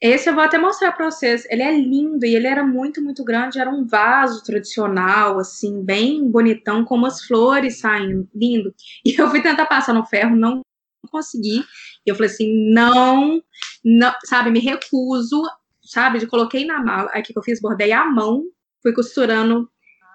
esse 0.00 0.28
eu 0.28 0.34
vou 0.34 0.42
até 0.42 0.58
mostrar 0.58 0.92
pra 0.92 1.10
vocês. 1.10 1.44
Ele 1.50 1.62
é 1.62 1.70
lindo 1.72 2.24
e 2.26 2.34
ele 2.34 2.46
era 2.46 2.64
muito, 2.64 3.00
muito 3.02 3.22
grande. 3.24 3.58
Era 3.60 3.70
um 3.70 3.86
vaso 3.86 4.42
tradicional, 4.42 5.38
assim, 5.38 5.82
bem 5.82 6.28
bonitão, 6.30 6.84
com 6.84 6.94
umas 6.96 7.22
flores 7.24 7.78
saindo, 7.80 8.28
lindo. 8.34 8.74
E 9.04 9.14
eu 9.18 9.28
fui 9.30 9.40
tentar 9.42 9.66
passar 9.66 9.92
no 9.92 10.04
ferro, 10.04 10.34
não 10.34 10.62
consegui. 11.10 11.58
E 12.06 12.10
eu 12.10 12.14
falei 12.14 12.30
assim, 12.30 12.72
não, 12.72 13.42
não, 13.84 14.12
sabe, 14.24 14.50
me 14.50 14.60
recuso, 14.60 15.42
sabe, 15.82 16.18
de 16.18 16.26
coloquei 16.26 16.64
na 16.64 16.82
mala, 16.82 17.10
aqui 17.12 17.32
que 17.32 17.38
eu 17.38 17.42
fiz, 17.42 17.60
bordei 17.60 17.92
à 17.92 18.04
mão, 18.04 18.44
fui 18.82 18.92
costurando 18.92 19.68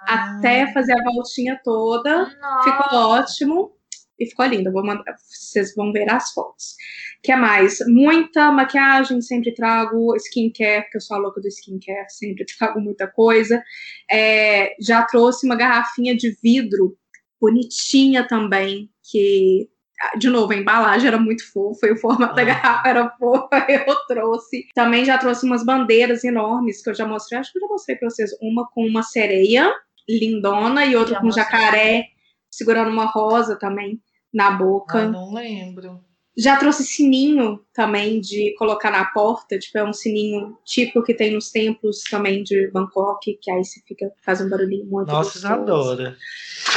Ah. 0.07 0.37
até 0.37 0.71
fazer 0.73 0.93
a 0.93 1.03
voltinha 1.03 1.59
toda, 1.63 2.29
Nossa. 2.39 2.71
ficou 2.71 2.99
ótimo 2.99 3.71
e 4.19 4.25
ficou 4.25 4.45
lindo. 4.45 4.71
Vou 4.71 4.83
mandar, 4.85 5.03
vocês 5.17 5.75
vão 5.75 5.91
ver 5.91 6.09
as 6.09 6.31
fotos. 6.33 6.75
que 7.23 7.35
mais? 7.35 7.79
Muita 7.87 8.51
maquiagem, 8.51 9.19
sempre 9.21 9.53
trago 9.53 10.15
skincare, 10.17 10.83
porque 10.83 10.97
eu 10.97 11.01
sou 11.01 11.17
a 11.17 11.19
louca 11.19 11.41
do 11.41 11.47
skincare, 11.47 12.09
sempre 12.09 12.45
trago 12.57 12.79
muita 12.79 13.07
coisa. 13.07 13.61
É, 14.09 14.75
já 14.79 15.03
trouxe 15.03 15.45
uma 15.45 15.55
garrafinha 15.55 16.15
de 16.15 16.37
vidro 16.41 16.95
bonitinha 17.41 18.25
também, 18.27 18.89
que 19.11 19.69
de 20.17 20.29
novo, 20.29 20.53
a 20.53 20.55
embalagem 20.55 21.07
era 21.07 21.17
muito 21.17 21.49
fofa 21.51 21.87
e 21.87 21.91
o 21.91 21.97
formato 21.97 22.35
da 22.35 22.41
Ah. 22.41 22.45
garrafa 22.45 22.89
era 22.89 23.09
fofa, 23.17 23.49
eu 23.69 23.95
trouxe. 24.07 24.67
Também 24.75 25.03
já 25.05 25.17
trouxe 25.17 25.45
umas 25.45 25.65
bandeiras 25.65 26.23
enormes 26.23 26.83
que 26.83 26.89
eu 26.89 26.93
já 26.95 27.05
mostrei, 27.07 27.39
acho 27.39 27.51
que 27.51 27.57
eu 27.57 27.61
já 27.61 27.67
mostrei 27.67 27.97
pra 27.97 28.09
vocês. 28.09 28.29
Uma 28.41 28.67
com 28.69 28.85
uma 28.85 29.03
sereia 29.03 29.73
lindona 30.07 30.85
e 30.85 30.95
outra 30.95 31.15
Já 31.15 31.19
com 31.21 31.27
um 31.27 31.31
jacaré 31.31 32.05
segurando 32.49 32.89
uma 32.91 33.05
rosa 33.05 33.57
também 33.57 33.99
na 34.33 34.51
boca. 34.51 34.99
Ah, 34.99 35.07
não 35.07 35.33
lembro. 35.33 35.99
Já 36.37 36.55
trouxe 36.57 36.83
sininho 36.83 37.59
também 37.73 38.21
de 38.21 38.53
colocar 38.57 38.91
na 38.91 39.05
porta, 39.05 39.57
tipo, 39.57 39.77
é 39.77 39.83
um 39.83 39.93
sininho 39.93 40.55
típico 40.63 41.03
que 41.03 41.13
tem 41.13 41.33
nos 41.33 41.49
templos 41.49 42.03
também 42.03 42.43
de 42.43 42.69
Bangkok, 42.71 43.39
que 43.41 43.49
aí 43.49 43.63
você 43.63 43.81
fica, 43.87 44.11
faz 44.23 44.39
um 44.39 44.49
barulhinho 44.49 44.85
muito 44.85 45.07
Nossa, 45.07 45.39
gostoso. 45.39 45.47
adora. 45.47 46.15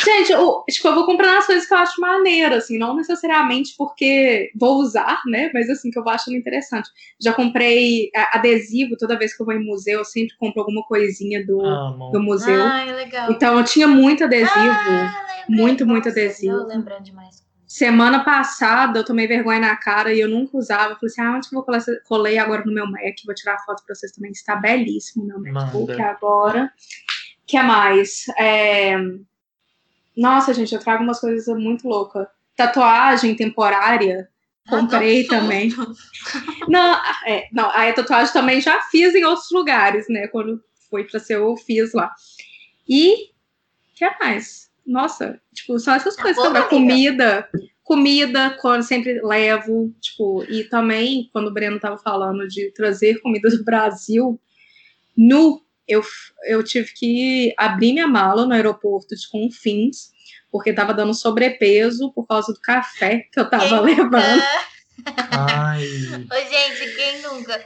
Gente, 0.03 0.33
eu, 0.33 0.65
tipo, 0.69 0.89
eu 0.89 0.95
vou 0.95 1.05
comprando 1.05 1.37
as 1.37 1.47
coisas 1.47 1.67
que 1.67 1.75
eu 1.75 1.79
acho 1.79 2.01
maneiro, 2.01 2.55
assim, 2.55 2.79
não 2.79 2.97
necessariamente 2.97 3.75
porque 3.77 4.51
vou 4.59 4.79
usar, 4.79 5.21
né? 5.27 5.51
Mas 5.53 5.69
assim, 5.69 5.91
que 5.91 5.99
eu 5.99 6.05
vou 6.05 6.13
achando 6.13 6.37
interessante. 6.37 6.89
Já 7.21 7.35
comprei 7.35 8.11
adesivo 8.33 8.97
toda 8.97 9.19
vez 9.19 9.37
que 9.37 9.43
eu 9.43 9.47
vou 9.47 9.55
em 9.55 9.65
museu, 9.65 9.99
eu 9.99 10.05
sempre 10.05 10.37
compro 10.39 10.61
alguma 10.61 10.83
coisinha 10.85 11.45
do, 11.45 11.61
Amo. 11.61 12.13
do 12.13 12.23
museu. 12.23 12.63
Ai, 12.63 12.93
legal. 12.95 13.31
Então 13.31 13.59
eu 13.59 13.65
tinha 13.65 13.87
muito 13.87 14.25
adesivo. 14.25 14.51
Ah, 14.55 15.45
muito, 15.49 15.85
muito 15.85 16.09
adesivo. 16.09 16.55
Eu 16.55 16.67
lembrando 16.67 17.05
de 17.05 17.13
mais 17.13 17.29
coisas. 17.29 17.50
Semana 17.73 18.25
passada 18.25 18.99
eu 18.99 19.05
tomei 19.05 19.29
vergonha 19.29 19.61
na 19.61 19.77
cara 19.77 20.13
e 20.13 20.19
eu 20.19 20.29
nunca 20.29 20.59
usava. 20.59 20.95
Eu 20.95 20.97
falei 20.97 21.07
assim: 21.13 21.21
ah, 21.21 21.37
onde 21.37 21.49
que 21.49 21.55
eu 21.55 21.59
vou 21.59 21.65
colar? 21.65 21.81
Colei 22.09 22.37
agora 22.37 22.65
no 22.65 22.75
meu 22.75 22.85
Mac, 22.85 23.15
vou 23.25 23.33
tirar 23.33 23.59
foto 23.65 23.85
pra 23.87 23.95
vocês 23.95 24.11
também. 24.11 24.33
Está 24.33 24.57
belíssimo 24.57 25.23
o 25.23 25.27
meu 25.29 25.41
MacBook 25.53 25.93
Manda. 25.93 26.05
agora. 26.11 26.65
O 26.65 27.47
que 27.47 27.63
mais? 27.63 28.25
É, 28.37 28.97
Nossa, 30.17 30.53
gente, 30.53 30.75
eu 30.75 30.81
trago 30.81 31.05
umas 31.05 31.21
coisas 31.21 31.47
muito 31.57 31.87
loucas. 31.87 32.27
Tatuagem 32.57 33.37
temporária. 33.37 34.29
Comprei 34.69 35.21
Ah, 35.21 35.29
tô 35.29 35.31
também. 35.31 35.71
susto. 35.71 36.03
Não, 36.69 37.01
é, 37.25 37.49
não, 37.53 37.71
a 37.71 37.93
tatuagem 37.93 38.33
também 38.33 38.61
já 38.61 38.81
fiz 38.83 39.15
em 39.15 39.25
outros 39.25 39.49
lugares, 39.53 40.07
né? 40.09 40.27
Quando 40.27 40.61
foi 40.91 41.05
pra 41.05 41.21
ser, 41.21 41.37
eu 41.37 41.57
fiz 41.57 41.93
lá. 41.95 42.13
E 42.89 43.15
o 43.15 43.95
que 43.95 44.11
mais? 44.21 44.70
Nossa, 44.91 45.41
tipo, 45.55 45.79
são 45.79 45.95
essas 45.95 46.17
Tá 46.17 46.23
coisas 46.23 46.43
também. 46.43 46.63
Comida, 46.69 47.49
comida, 47.85 48.57
quando 48.61 48.83
sempre 48.83 49.21
levo, 49.23 49.95
tipo, 50.01 50.43
e 50.49 50.65
também, 50.65 51.31
quando 51.33 51.47
o 51.47 51.53
Breno 51.53 51.79
tava 51.79 51.97
falando 51.97 52.49
de 52.49 52.73
trazer 52.73 53.21
comida 53.21 53.49
do 53.49 53.65
Brasil, 53.65 54.41
nu, 55.17 55.63
eu, 55.87 56.03
eu 56.45 56.65
tive 56.65 56.93
que 56.93 57.55
abrir 57.57 57.93
minha 57.93 58.09
mala 58.09 58.47
no 58.47 58.53
aeroporto 58.53 59.15
de 59.15 59.29
Confins, 59.29 60.11
porque 60.51 60.73
tava 60.73 60.93
dando 60.93 61.15
sobrepeso 61.15 62.13
por 62.13 62.27
causa 62.27 62.53
do 62.53 62.61
café 62.61 63.29
que 63.33 63.39
eu 63.39 63.49
tava 63.49 63.69
Quem 63.69 63.95
levando. 63.95 64.11
nunca? 64.11 64.71
Ai. 65.31 65.85
Ô, 65.85 66.49
gente, 66.51 66.97
quem 66.97 67.23
nunca? 67.23 67.65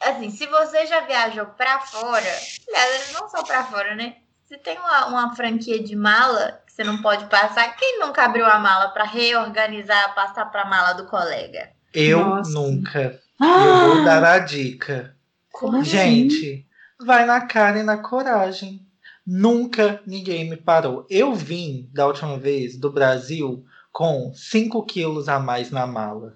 Assim, 0.00 0.30
se 0.30 0.46
você 0.46 0.86
já 0.86 1.00
viajou 1.00 1.44
pra 1.46 1.80
fora, 1.80 2.38
aliás, 2.66 3.12
não 3.12 3.28
só 3.28 3.42
pra 3.42 3.62
fora, 3.64 3.94
né? 3.94 4.16
Se 4.52 4.58
tem 4.58 4.78
uma, 4.78 5.06
uma 5.06 5.34
franquia 5.34 5.82
de 5.82 5.96
mala 5.96 6.60
que 6.66 6.74
você 6.74 6.84
não 6.84 7.00
pode 7.00 7.24
passar, 7.24 7.74
quem 7.74 7.98
nunca 7.98 8.22
abriu 8.22 8.44
a 8.44 8.58
mala 8.58 8.90
pra 8.90 9.02
reorganizar, 9.02 10.14
passar 10.14 10.44
pra 10.44 10.66
mala 10.66 10.92
do 10.92 11.06
colega? 11.06 11.70
Eu 11.94 12.18
Nossa. 12.18 12.50
nunca. 12.52 13.18
Ah! 13.40 13.64
Eu 13.64 13.76
vou 13.76 14.04
dar 14.04 14.22
a 14.22 14.38
dica. 14.40 15.16
Como 15.50 15.78
assim? 15.78 15.88
Gente, 15.88 16.66
vai 17.00 17.24
na 17.24 17.40
cara 17.46 17.78
e 17.78 17.82
na 17.82 17.96
coragem. 17.96 18.86
Nunca 19.26 20.02
ninguém 20.06 20.50
me 20.50 20.56
parou. 20.58 21.06
Eu 21.08 21.34
vim 21.34 21.88
da 21.90 22.06
última 22.06 22.36
vez 22.36 22.76
do 22.76 22.92
Brasil 22.92 23.64
com 23.90 24.34
5 24.34 24.84
quilos 24.84 25.30
a 25.30 25.38
mais 25.38 25.70
na 25.70 25.86
mala. 25.86 26.34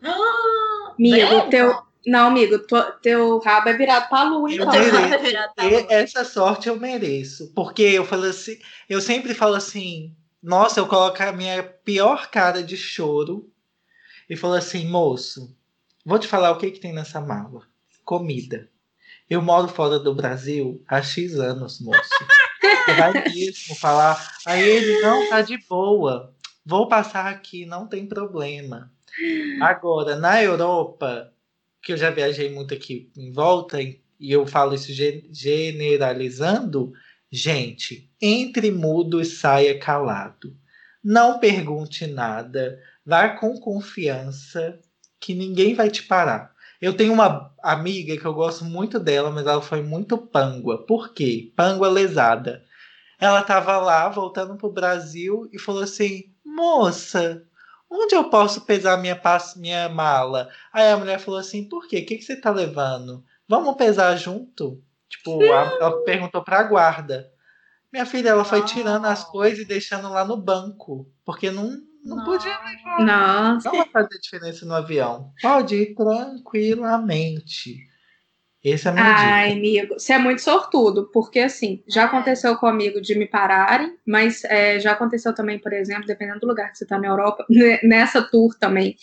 Amigo, 0.99 1.29
Breno? 1.29 1.51
teu. 1.51 1.86
Não, 2.07 2.29
amigo, 2.29 2.59
tu- 2.61 2.92
teu 3.03 3.38
rabo 3.40 3.69
é 3.69 3.77
virado 3.77 4.09
pra 4.09 4.23
lua, 4.25 4.49
Eu 4.51 4.62
então. 4.64 4.71
mereço. 4.73 5.31
Já 5.31 5.49
tá 5.49 5.64
E 5.64 5.71
bom. 5.83 5.87
essa 5.90 6.25
sorte 6.25 6.69
eu 6.69 6.79
mereço. 6.79 7.53
Porque 7.55 7.83
eu 7.83 8.05
falo 8.05 8.25
assim, 8.27 8.59
eu 8.88 9.01
sempre 9.01 9.35
falo 9.35 9.55
assim, 9.57 10.14
nossa, 10.42 10.79
eu 10.81 10.87
coloco 10.87 11.21
a 11.23 11.33
minha 11.33 11.62
pior 11.62 12.29
cara 12.31 12.62
de 12.62 12.77
choro 12.77 13.51
e 14.31 14.37
falo 14.37 14.55
assim, 14.55 14.87
moço, 14.88 15.53
vou 16.05 16.19
te 16.19 16.29
falar 16.29 16.53
o 16.53 16.59
que, 16.59 16.71
que 16.71 16.79
tem 16.81 16.92
nessa 16.92 17.21
mala. 17.21 17.62
Comida. 18.05 18.69
Eu 19.29 19.42
moro 19.42 19.66
fora 19.66 19.99
do 19.99 20.14
Brasil 20.14 20.81
há 20.87 21.03
X 21.03 21.35
anos, 21.35 21.81
moço. 21.81 22.09
Você 22.87 22.95
vai 22.95 23.12
mesmo 23.35 23.75
falar. 23.75 24.33
Aí 24.47 24.62
ele, 24.62 25.01
não, 25.03 25.29
tá 25.29 25.42
de 25.42 25.59
boa. 25.69 26.33
Vou 26.64 26.87
passar 26.88 27.27
aqui, 27.27 27.66
não 27.66 27.88
tem 27.88 28.07
problema. 28.07 28.92
Agora, 29.61 30.14
na 30.14 30.40
Europa, 30.42 31.33
que 31.87 31.92
eu 31.92 31.96
já 31.96 32.11
viajei 32.11 32.51
muito 32.51 32.75
aqui 32.75 33.12
em 33.16 33.31
volta, 33.31 33.81
e 33.81 34.01
eu 34.20 34.44
falo 34.44 34.75
isso 34.75 34.92
ge- 34.92 35.25
generalizando, 35.31 36.92
gente, 37.31 38.11
entre 38.20 38.72
mudo 38.72 39.20
e 39.20 39.25
saia 39.25 39.79
calado. 39.79 40.57
Não 41.03 41.38
pergunte 41.38 42.05
nada, 42.09 42.77
vá 43.05 43.29
com 43.29 43.61
confiança, 43.61 44.81
que 45.20 45.33
ninguém 45.33 45.75
vai 45.77 45.88
te 45.88 46.03
parar. 46.03 46.53
Eu 46.81 46.92
tenho 46.92 47.12
uma 47.12 47.55
amiga 47.62 48.16
que 48.16 48.25
eu 48.25 48.35
gosto 48.35 48.64
muito 48.64 48.99
dela, 48.99 49.31
mas 49.31 49.46
ela 49.46 49.62
foi 49.62 49.81
muito 49.81 50.18
pangua. 50.18 50.85
Por 50.85 51.14
quê? 51.14 51.53
Pangua 51.55 51.88
lesada. 51.88 52.64
Ela 53.20 53.42
tava 53.42 53.79
lá, 53.79 54.09
voltando 54.09 54.57
pro 54.57 54.72
Brasil, 54.72 55.49
e 55.53 55.59
falou 55.59 55.85
assim: 55.85 56.35
Moça, 56.44 57.44
onde 57.90 58.14
eu 58.14 58.29
posso 58.31 58.62
pesar 58.62 58.96
minha, 58.99 59.20
minha 59.57 59.88
mala? 59.88 60.49
Aí 60.72 60.90
a 60.90 60.96
mulher 60.96 61.18
falou 61.18 61.40
assim: 61.40 61.68
Por 61.68 61.87
quê? 61.88 61.99
O 61.99 62.07
que, 62.07 62.16
que 62.16 62.22
você 62.25 62.37
tá 62.40 62.51
levando? 62.51 63.25
Vamos 63.49 63.77
pesar 63.77 64.16
junto? 64.16 64.83
Tipo, 65.09 65.40
a- 65.53 65.77
ela 65.81 66.03
perguntou 66.05 66.42
pra 66.42 66.62
guarda. 66.64 67.31
Minha 67.92 68.05
filha, 68.05 68.31
ela 68.31 68.44
foi 68.44 68.64
tirando 68.64 69.05
as 69.07 69.20
Nossa. 69.20 69.31
coisas 69.33 69.61
e 69.61 69.64
deixando 69.64 70.09
lá 70.11 70.25
no 70.25 70.37
banco. 70.37 71.09
Porque 71.25 71.51
não, 71.51 71.70
não 72.05 72.25
podia 72.25 72.59
Nossa. 72.99 73.68
não 73.70 73.79
vai 73.79 73.88
fazer 73.88 74.18
diferença 74.18 74.66
no 74.66 74.75
avião. 74.75 75.33
Pode 75.40 75.77
ir 75.77 75.94
tranquilamente. 75.94 77.87
Esse 78.69 78.89
é 78.89 78.91
a 78.91 78.95
minha 78.95 79.05
Ai, 79.05 79.49
dica. 79.49 79.59
amigo, 79.59 79.95
você 79.95 80.13
é 80.15 80.19
muito 80.19 80.43
sortudo, 80.43 81.09
porque 81.13 81.39
assim, 81.39 81.85
já 81.87 82.05
aconteceu 82.07 82.57
comigo 82.57 83.01
de 83.01 83.17
me 83.17 83.25
pararem, 83.27 83.97
mas 84.05 84.43
é, 84.45 84.81
já 84.81 84.91
aconteceu 84.93 85.33
também, 85.33 85.57
por 85.59 85.73
exemplo, 85.73 86.05
dependendo 86.05 86.41
do 86.41 86.49
lugar 86.49 86.73
que 86.73 86.79
você 86.79 86.85
tá 86.87 86.99
na 86.99 87.07
Europa, 87.07 87.45
ne- 87.51 87.79
nessa 87.85 88.21
tour 88.23 88.57
também 88.59 88.97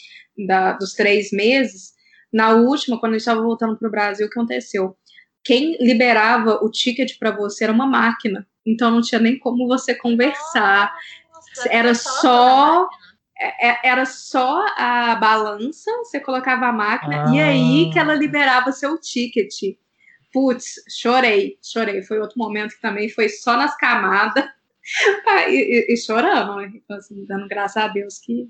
da- 0.48 0.74
dos 0.74 0.94
três 0.94 1.32
meses, 1.32 1.94
na 2.32 2.50
última, 2.56 3.00
quando 3.00 3.14
gente 3.14 3.22
estava 3.22 3.42
voltando 3.42 3.78
pro 3.78 3.90
Brasil, 3.90 4.28
o 4.28 4.30
que 4.30 4.38
aconteceu? 4.38 4.98
Quem 5.46 5.78
liberava 5.80 6.60
o 6.62 6.70
ticket 6.70 7.18
para 7.18 7.32
você 7.32 7.64
era 7.64 7.72
uma 7.74 7.88
máquina, 7.88 8.46
então 8.66 8.92
não 8.92 9.02
tinha 9.02 9.22
nem 9.22 9.40
como 9.40 9.66
você 9.68 9.96
conversar. 9.96 10.94
Nossa, 11.34 11.70
Era 11.72 11.94
só- 11.96 12.86
toda 12.88 13.03
era 13.84 14.06
só 14.06 14.66
a 14.78 15.16
balança, 15.16 15.92
você 16.00 16.20
colocava 16.20 16.68
a 16.68 16.72
máquina 16.74 17.26
e 17.36 17.40
Ah. 17.40 17.48
aí 17.48 17.90
que 17.92 18.00
ela 18.00 18.14
liberava 18.16 18.72
seu 18.72 18.98
ticket. 19.00 19.78
Putz, 20.32 20.76
chorei, 20.90 21.58
chorei. 21.62 22.02
Foi 22.02 22.20
outro 22.20 22.38
momento 22.40 22.76
que 22.76 22.82
também 22.82 23.08
foi 23.10 23.30
só 23.30 23.56
nas 23.56 23.76
camadas 23.78 24.46
Ah, 25.28 25.48
e, 25.48 25.56
e- 25.90 25.94
e 25.94 25.98
chorando, 25.98 26.56
né? 26.58 26.72
Então, 26.76 26.98
assim, 26.98 27.26
dando 27.26 27.48
graças 27.48 27.78
a 27.78 27.88
Deus 27.88 28.18
que, 28.20 28.48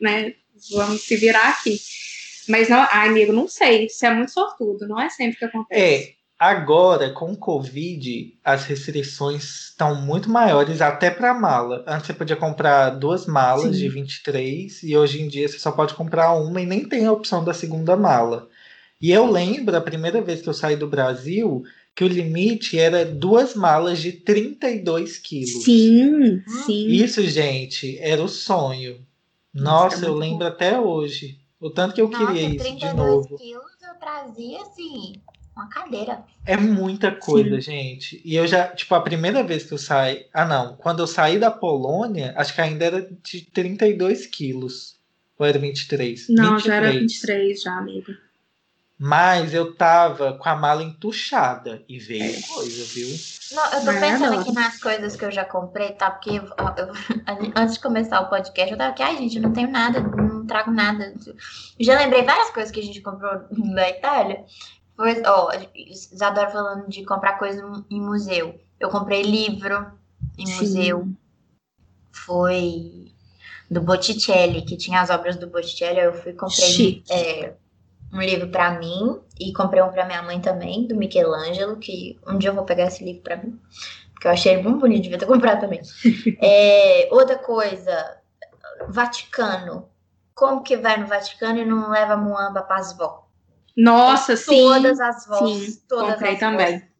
né, 0.00 0.34
vamos 0.74 1.02
se 1.02 1.16
virar 1.16 1.48
aqui. 1.50 1.78
Mas, 2.48 2.68
não, 2.68 2.86
ai, 2.90 3.08
amigo, 3.08 3.32
não 3.32 3.46
sei. 3.46 3.88
Você 3.88 4.06
é 4.06 4.14
muito 4.14 4.30
sortudo, 4.32 4.88
não 4.88 4.98
é 5.00 5.08
sempre 5.10 5.38
que 5.38 5.44
acontece. 5.44 5.80
É, 5.80 6.14
agora 6.42 7.08
com 7.10 7.30
o 7.30 7.36
Covid, 7.36 8.36
as 8.42 8.64
restrições 8.64 9.68
estão 9.68 9.94
muito 9.94 10.28
maiores, 10.28 10.80
até 10.80 11.08
para 11.08 11.32
mala. 11.32 11.84
Antes 11.86 12.06
você 12.08 12.14
podia 12.14 12.34
comprar 12.34 12.90
duas 12.90 13.26
malas 13.26 13.76
Sim. 13.76 13.82
de 13.82 13.88
23 13.88 14.82
e 14.82 14.96
hoje 14.96 15.22
em 15.22 15.28
dia 15.28 15.46
você 15.46 15.56
só 15.60 15.70
pode 15.70 15.94
comprar 15.94 16.32
uma 16.34 16.60
e 16.60 16.66
nem 16.66 16.84
tem 16.84 17.06
a 17.06 17.12
opção 17.12 17.44
da 17.44 17.54
segunda 17.54 17.96
mala. 17.96 18.48
E 19.00 19.12
eu 19.12 19.30
lembro 19.30 19.76
a 19.76 19.80
primeira 19.80 20.20
vez 20.20 20.42
que 20.42 20.48
eu 20.48 20.54
saí 20.54 20.74
do 20.74 20.88
Brasil 20.88 21.62
que 21.94 22.02
o 22.02 22.08
limite 22.08 22.76
era 22.76 23.04
duas 23.04 23.54
malas 23.54 24.00
de 24.00 24.10
32 24.10 25.18
quilos. 25.18 25.62
Sim, 25.62 26.38
Hum. 26.38 26.42
sim. 26.66 26.88
Isso, 26.88 27.22
gente, 27.22 27.96
era 28.00 28.20
o 28.20 28.28
sonho. 28.28 29.06
Nossa, 29.54 29.94
Nossa, 29.96 30.06
é 30.06 30.08
eu 30.08 30.14
lembro 30.14 30.44
até 30.44 30.80
hoje. 30.80 31.38
O 31.60 31.70
tanto 31.70 31.94
que 31.94 32.00
eu 32.00 32.08
Nossa, 32.08 32.26
queria 32.26 32.48
isso 32.48 32.64
de 32.64 32.80
32 32.80 32.96
novo. 32.96 33.38
quilos, 33.38 33.80
eu 33.80 33.94
trazia, 34.00 34.62
assim, 34.62 35.22
uma 35.54 35.68
cadeira. 35.68 36.22
É 36.46 36.56
muita 36.56 37.12
coisa, 37.12 37.60
gente. 37.60 38.20
E 38.24 38.34
eu 38.34 38.46
já, 38.46 38.68
tipo, 38.68 38.94
a 38.94 39.00
primeira 39.00 39.42
vez 39.44 39.64
que 39.64 39.72
eu 39.72 39.78
saí. 39.78 40.26
Ah, 40.32 40.44
não. 40.44 40.76
Quando 40.76 41.00
eu 41.00 41.06
saí 41.06 41.38
da 41.38 41.50
Polônia, 41.50 42.32
acho 42.36 42.54
que 42.54 42.60
ainda 42.60 42.84
era 42.84 43.08
de 43.22 43.42
32 43.52 44.26
quilos. 44.26 44.96
Ou 45.38 45.46
era 45.46 45.58
23? 45.58 46.26
Não, 46.30 46.58
já 46.58 46.76
era 46.76 46.90
23, 46.92 47.62
já, 47.62 47.72
amigo. 47.76 48.12
Mas 48.98 49.52
eu 49.52 49.74
tava 49.74 50.34
com 50.34 50.48
a 50.48 50.54
mala 50.54 50.82
entuchada. 50.82 51.82
E 51.88 51.98
veio 51.98 52.40
coisa, 52.46 52.84
viu? 52.94 53.08
Não, 53.52 53.64
eu 53.72 53.84
tô 53.84 53.90
É, 53.90 54.00
pensando 54.00 54.32
não. 54.32 54.40
aqui 54.40 54.52
nas 54.52 54.78
coisas 54.80 55.16
que 55.16 55.24
eu 55.24 55.30
já 55.32 55.44
comprei, 55.44 55.90
tá? 55.92 56.10
Porque 56.10 56.30
eu- 56.30 56.44
eu- 56.44 56.92
antes 57.56 57.74
de 57.74 57.80
começar 57.80 58.20
o 58.20 58.28
podcast, 58.30 58.70
eu 58.70 58.78
tava 58.78 58.90
aqui, 58.92 59.02
ai, 59.02 59.16
gente, 59.18 59.36
eu 59.36 59.42
não 59.42 59.52
tenho 59.52 59.70
nada, 59.70 60.00
não 60.00 60.46
trago 60.46 60.70
nada. 60.70 61.12
Já 61.80 61.98
lembrei 61.98 62.22
várias 62.22 62.50
coisas 62.50 62.70
que 62.70 62.78
a 62.78 62.82
gente 62.84 63.00
comprou 63.00 63.32
na 63.50 63.88
Itália. 63.90 64.44
Foi, 65.02 65.20
ó, 65.26 65.50
Isadora 65.74 66.48
falando 66.48 66.88
de 66.88 67.04
comprar 67.04 67.36
coisa 67.36 67.60
em 67.90 68.00
museu. 68.00 68.54
Eu 68.78 68.88
comprei 68.88 69.20
livro 69.22 69.90
em 70.38 70.46
Sim. 70.46 70.60
museu. 70.60 71.08
Foi 72.12 73.12
do 73.68 73.80
Botticelli, 73.80 74.62
que 74.62 74.76
tinha 74.76 75.00
as 75.00 75.10
obras 75.10 75.36
do 75.36 75.48
Botticelli. 75.48 75.98
aí 75.98 76.06
Eu 76.06 76.14
fui 76.14 76.32
comprei 76.34 77.02
é, 77.10 77.54
um 78.12 78.22
livro 78.22 78.48
pra 78.50 78.78
mim 78.78 79.20
e 79.40 79.52
comprei 79.52 79.82
um 79.82 79.90
pra 79.90 80.06
minha 80.06 80.22
mãe 80.22 80.40
também, 80.40 80.86
do 80.86 80.94
Michelangelo, 80.94 81.78
que 81.78 82.20
um 82.24 82.38
dia 82.38 82.50
eu 82.50 82.54
vou 82.54 82.64
pegar 82.64 82.84
esse 82.84 83.02
livro 83.02 83.22
pra 83.22 83.36
mim. 83.38 83.58
Porque 84.12 84.28
eu 84.28 84.30
achei 84.30 84.52
ele 84.52 84.62
muito 84.62 84.78
bonito, 84.78 85.02
devia 85.02 85.18
ter 85.18 85.26
comprado 85.26 85.62
também. 85.62 85.80
É, 86.40 87.08
outra 87.10 87.36
coisa, 87.36 88.18
Vaticano. 88.86 89.88
Como 90.32 90.62
que 90.62 90.76
vai 90.76 90.96
no 90.96 91.08
Vaticano 91.08 91.58
e 91.58 91.64
não 91.64 91.90
leva 91.90 92.16
muamba 92.16 92.62
pras 92.62 92.96
vó? 92.96 93.21
Nossa, 93.76 94.36
sim. 94.36 94.62
Todas 94.62 95.00
as 95.00 95.26
vós, 95.26 95.58
sim, 95.58 95.82
todas 95.88 96.14
comprei 96.14 96.34
as 96.34 96.40
também. 96.40 96.78
vós 96.80 96.92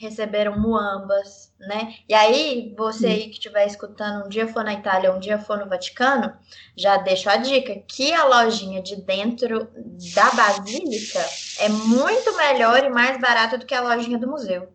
receberam 0.00 0.58
muambas, 0.58 1.52
né? 1.60 1.94
E 2.08 2.14
aí, 2.14 2.74
você 2.76 3.06
aí 3.06 3.24
que 3.24 3.34
estiver 3.34 3.66
escutando, 3.66 4.24
um 4.24 4.28
dia 4.30 4.48
for 4.48 4.64
na 4.64 4.72
Itália, 4.72 5.12
um 5.12 5.20
dia 5.20 5.38
for 5.38 5.58
no 5.58 5.68
Vaticano, 5.68 6.32
já 6.74 6.96
deixo 6.96 7.28
a 7.28 7.36
dica 7.36 7.74
que 7.86 8.10
a 8.14 8.24
lojinha 8.24 8.80
de 8.80 8.96
dentro 8.96 9.68
da 10.14 10.30
Basílica 10.30 11.20
é 11.58 11.68
muito 11.68 12.34
melhor 12.34 12.82
e 12.82 12.88
mais 12.88 13.20
barata 13.20 13.58
do 13.58 13.66
que 13.66 13.74
a 13.74 13.82
lojinha 13.82 14.16
do 14.16 14.26
museu. 14.26 14.72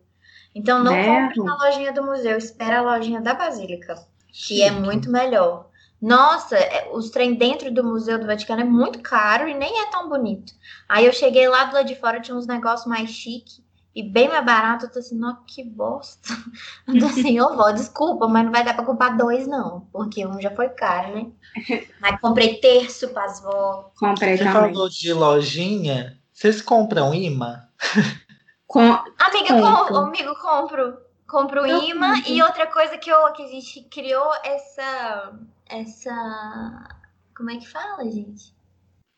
Então 0.54 0.82
não 0.82 0.92
Mesmo? 0.92 1.12
compre 1.12 1.42
na 1.42 1.56
lojinha 1.56 1.92
do 1.92 2.04
museu, 2.04 2.38
espera 2.38 2.78
a 2.78 2.82
lojinha 2.82 3.20
da 3.20 3.34
Basílica, 3.34 3.96
que 4.32 4.62
é 4.62 4.70
muito 4.70 5.10
melhor. 5.10 5.68
Nossa, 6.00 6.56
é- 6.56 6.88
os 6.92 7.10
trem 7.10 7.34
dentro 7.34 7.72
do 7.72 7.82
Museu 7.82 8.18
do 8.18 8.26
Vaticano 8.26 8.60
é 8.60 8.64
muito 8.64 9.00
caro 9.00 9.48
e 9.48 9.54
nem 9.54 9.80
é 9.82 9.90
tão 9.90 10.08
bonito. 10.08 10.52
Aí 10.88 11.06
eu 11.06 11.12
cheguei 11.12 11.48
lá 11.48 11.64
do 11.64 11.74
lado 11.74 11.86
de 11.86 11.94
fora, 11.96 12.20
tinha 12.20 12.36
uns 12.36 12.46
negócios 12.46 12.86
mais 12.86 13.10
chique 13.10 13.64
e 13.94 14.02
bem 14.02 14.28
mais 14.28 14.44
barato. 14.44 14.84
Eu 14.84 14.90
tô 14.92 14.98
assim, 14.98 15.16
nossa, 15.18 15.40
que 15.46 15.64
bosta. 15.64 16.28
Eu 16.86 16.98
tô 17.00 17.06
assim, 17.06 17.40
ô 17.40 17.56
vó, 17.56 17.70
desculpa, 17.70 18.28
mas 18.28 18.44
não 18.44 18.52
vai 18.52 18.62
dar 18.62 18.74
pra 18.74 18.84
comprar 18.84 19.16
dois, 19.16 19.46
não. 19.48 19.88
Porque 19.90 20.26
um 20.26 20.38
já 20.40 20.50
foi 20.54 20.68
caro, 20.68 21.14
né? 21.14 21.26
Mas 22.00 22.20
comprei 22.20 22.60
terço 22.60 23.08
pras 23.08 23.40
vó. 23.40 23.90
Comprei 23.98 24.36
Você 24.36 24.44
também. 24.44 24.72
falou 24.74 24.88
de 24.90 25.12
lojinha. 25.14 26.18
Vocês 26.32 26.60
compram 26.60 27.14
imã? 27.14 27.62
Com... 28.66 28.80
Amiga, 28.82 29.60
Compro. 29.60 29.94
com, 29.94 29.96
amigo, 29.96 30.34
compro. 30.40 30.98
Compro 31.26 31.66
Eu 31.66 31.82
imã. 31.84 32.14
compro. 32.16 32.30
E 32.32 32.42
outra 32.42 32.66
coisa 32.66 32.98
que, 32.98 33.08
eu, 33.10 33.32
que 33.32 33.42
a 33.44 33.48
gente 33.48 33.80
criou 33.90 34.30
essa. 34.44 35.32
Essa. 35.68 36.88
Como 37.36 37.50
é 37.50 37.56
que 37.56 37.68
fala, 37.68 38.04
gente? 38.04 38.54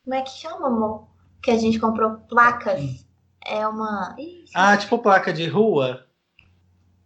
Como 0.05 0.15
é 0.15 0.23
que 0.23 0.31
chama, 0.31 0.67
amor? 0.69 1.09
Que 1.43 1.51
a 1.51 1.57
gente 1.57 1.79
comprou 1.79 2.17
placas. 2.29 3.07
É 3.45 3.67
uma. 3.67 4.15
Ih, 4.19 4.45
Ah, 4.55 4.77
tipo 4.77 4.99
placa 4.99 5.33
de 5.33 5.47
rua? 5.47 6.07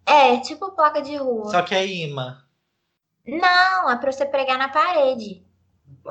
É, 0.07 0.39
tipo 0.41 0.71
placa 0.73 1.01
de 1.03 1.17
rua. 1.17 1.51
Só 1.51 1.63
que 1.63 1.75
é 1.75 1.87
imã. 1.87 2.39
Não, 3.27 3.91
é 3.91 3.97
pra 3.97 4.11
você 4.11 4.25
pregar 4.27 4.59
na 4.59 4.69
parede. 4.69 5.45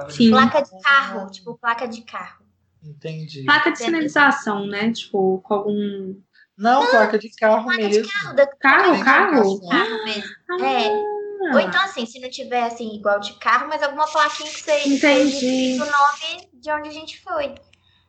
Sim. 0.10 0.30
Placa 0.32 0.62
de 0.62 0.82
carro, 0.82 1.30
tipo 1.30 1.58
placa 1.58 1.88
de 1.88 2.02
carro. 2.04 2.46
Entendi. 2.84 3.44
Placa 3.44 3.72
de 3.72 3.78
sinalização, 3.80 4.66
né? 4.66 4.92
Tipo, 4.92 5.40
com 5.42 5.54
algum. 5.54 6.16
Não, 6.58 6.86
placa 6.90 7.18
de 7.18 7.30
carro 7.36 7.64
Placa 7.64 7.78
mesmo. 7.82 8.04
de 8.04 8.12
carro, 8.14 8.36
da 8.36 8.48
Carro, 8.48 9.04
carro? 9.04 9.60
que 9.60 9.68
carro 9.68 10.04
mesmo. 10.06 10.24
Ah, 10.52 10.66
É. 10.66 11.11
Ou 11.42 11.60
então, 11.60 11.82
assim, 11.82 12.06
se 12.06 12.20
não 12.20 12.30
tiver 12.30 12.64
assim, 12.64 12.94
igual 12.94 13.20
de 13.20 13.34
carro, 13.34 13.68
mas 13.68 13.82
alguma 13.82 14.08
plaquinha 14.08 14.50
que 14.50 14.62
você 14.62 14.88
Entendi. 14.88 15.32
seja 15.32 15.84
o 15.84 15.86
nome 15.86 16.50
de 16.54 16.72
onde 16.72 16.90
a 16.90 16.92
gente 16.92 17.20
foi. 17.22 17.56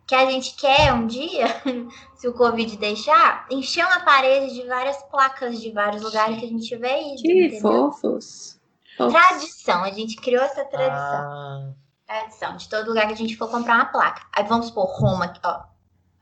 Que 0.06 0.14
a 0.14 0.30
gente 0.30 0.54
quer 0.56 0.92
um 0.92 1.06
dia, 1.06 1.46
se 2.16 2.28
o 2.28 2.34
Covid 2.34 2.76
deixar, 2.76 3.46
encher 3.50 3.86
uma 3.86 4.00
parede 4.00 4.52
de 4.54 4.66
várias 4.66 5.02
placas 5.04 5.60
de 5.60 5.70
vários 5.70 6.02
lugares 6.02 6.38
que 6.38 6.44
a 6.44 6.48
gente 6.48 6.66
tiver 6.66 7.00
ido. 7.00 7.22
Que 7.22 7.46
entendeu? 7.46 7.60
fofos. 7.60 8.60
Tradição, 8.96 9.82
a 9.82 9.90
gente 9.90 10.16
criou 10.16 10.42
essa 10.42 10.64
tradição. 10.64 10.94
Ah, 10.94 11.72
tradição 12.06 12.56
de 12.56 12.68
todo 12.68 12.88
lugar 12.88 13.06
que 13.06 13.14
a 13.14 13.16
gente 13.16 13.36
for 13.36 13.50
comprar 13.50 13.76
uma 13.76 13.86
placa. 13.86 14.26
Aí 14.36 14.44
vamos 14.44 14.66
supor, 14.66 14.86
Roma, 14.86 15.32
ó. 15.42 15.62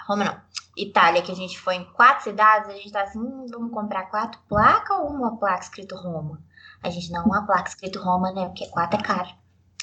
Roma 0.07 0.25
não. 0.25 0.41
Itália, 0.77 1.23
que 1.23 1.33
a 1.33 1.37
gente 1.37 1.59
foi 1.59 1.75
em 1.75 1.85
quatro 1.93 2.25
cidades, 2.25 2.71
a 2.71 2.73
gente 2.73 2.93
tá 2.93 3.03
assim, 3.03 3.19
hum, 3.19 3.47
vamos 3.51 3.73
comprar 3.73 4.05
quatro 4.05 4.41
placas 4.49 4.97
ou 4.99 5.09
uma 5.09 5.37
placa 5.37 5.65
escrito 5.65 5.97
Roma? 5.97 6.41
A 6.83 6.91
gente, 6.91 7.11
não, 7.11 7.25
uma 7.25 7.47
placa 7.47 7.69
escrito 7.69 7.99
Roma, 8.01 8.33
né? 8.33 8.47
Porque 8.47 8.67
quatro 8.69 8.99
é 8.99 9.03
caro. 9.03 9.29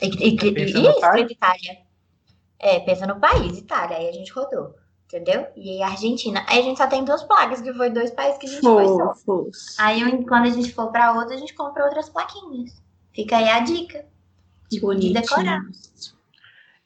E, 0.02 0.08
e, 0.08 0.36
e, 0.36 0.60
e 0.60 0.88
escrito. 0.90 1.32
Itália. 1.32 1.78
É, 2.60 2.80
pensa 2.80 3.06
no 3.06 3.20
país, 3.20 3.58
Itália. 3.58 3.98
Aí 3.98 4.10
a 4.10 4.12
gente 4.12 4.32
rodou. 4.32 4.76
Entendeu? 5.06 5.48
E 5.56 5.70
aí 5.70 5.84
Argentina. 5.84 6.46
Aí 6.50 6.60
a 6.60 6.62
gente 6.64 6.78
só 6.78 6.88
tem 6.88 7.06
duas 7.06 7.24
placas, 7.24 7.62
que 7.62 7.74
foi 7.74 7.90
dois 7.90 8.12
países 8.12 8.38
que 8.38 8.46
a 8.46 8.50
gente 8.50 8.62
foi 8.62 8.86
só. 8.86 9.16
Fofos. 9.16 9.80
Aí 9.80 10.26
quando 10.26 10.48
a 10.48 10.50
gente 10.50 10.74
for 10.74 10.92
pra 10.92 11.14
outra, 11.14 11.36
a 11.36 11.38
gente 11.38 11.54
compra 11.54 11.86
outras 11.86 12.10
plaquinhas. 12.10 12.82
Fica 13.14 13.38
aí 13.38 13.48
a 13.50 13.60
dica. 13.62 14.06
Tipo, 14.70 14.94
de 14.94 15.14
decorar. 15.14 15.62
Bonitinhos. 15.62 16.14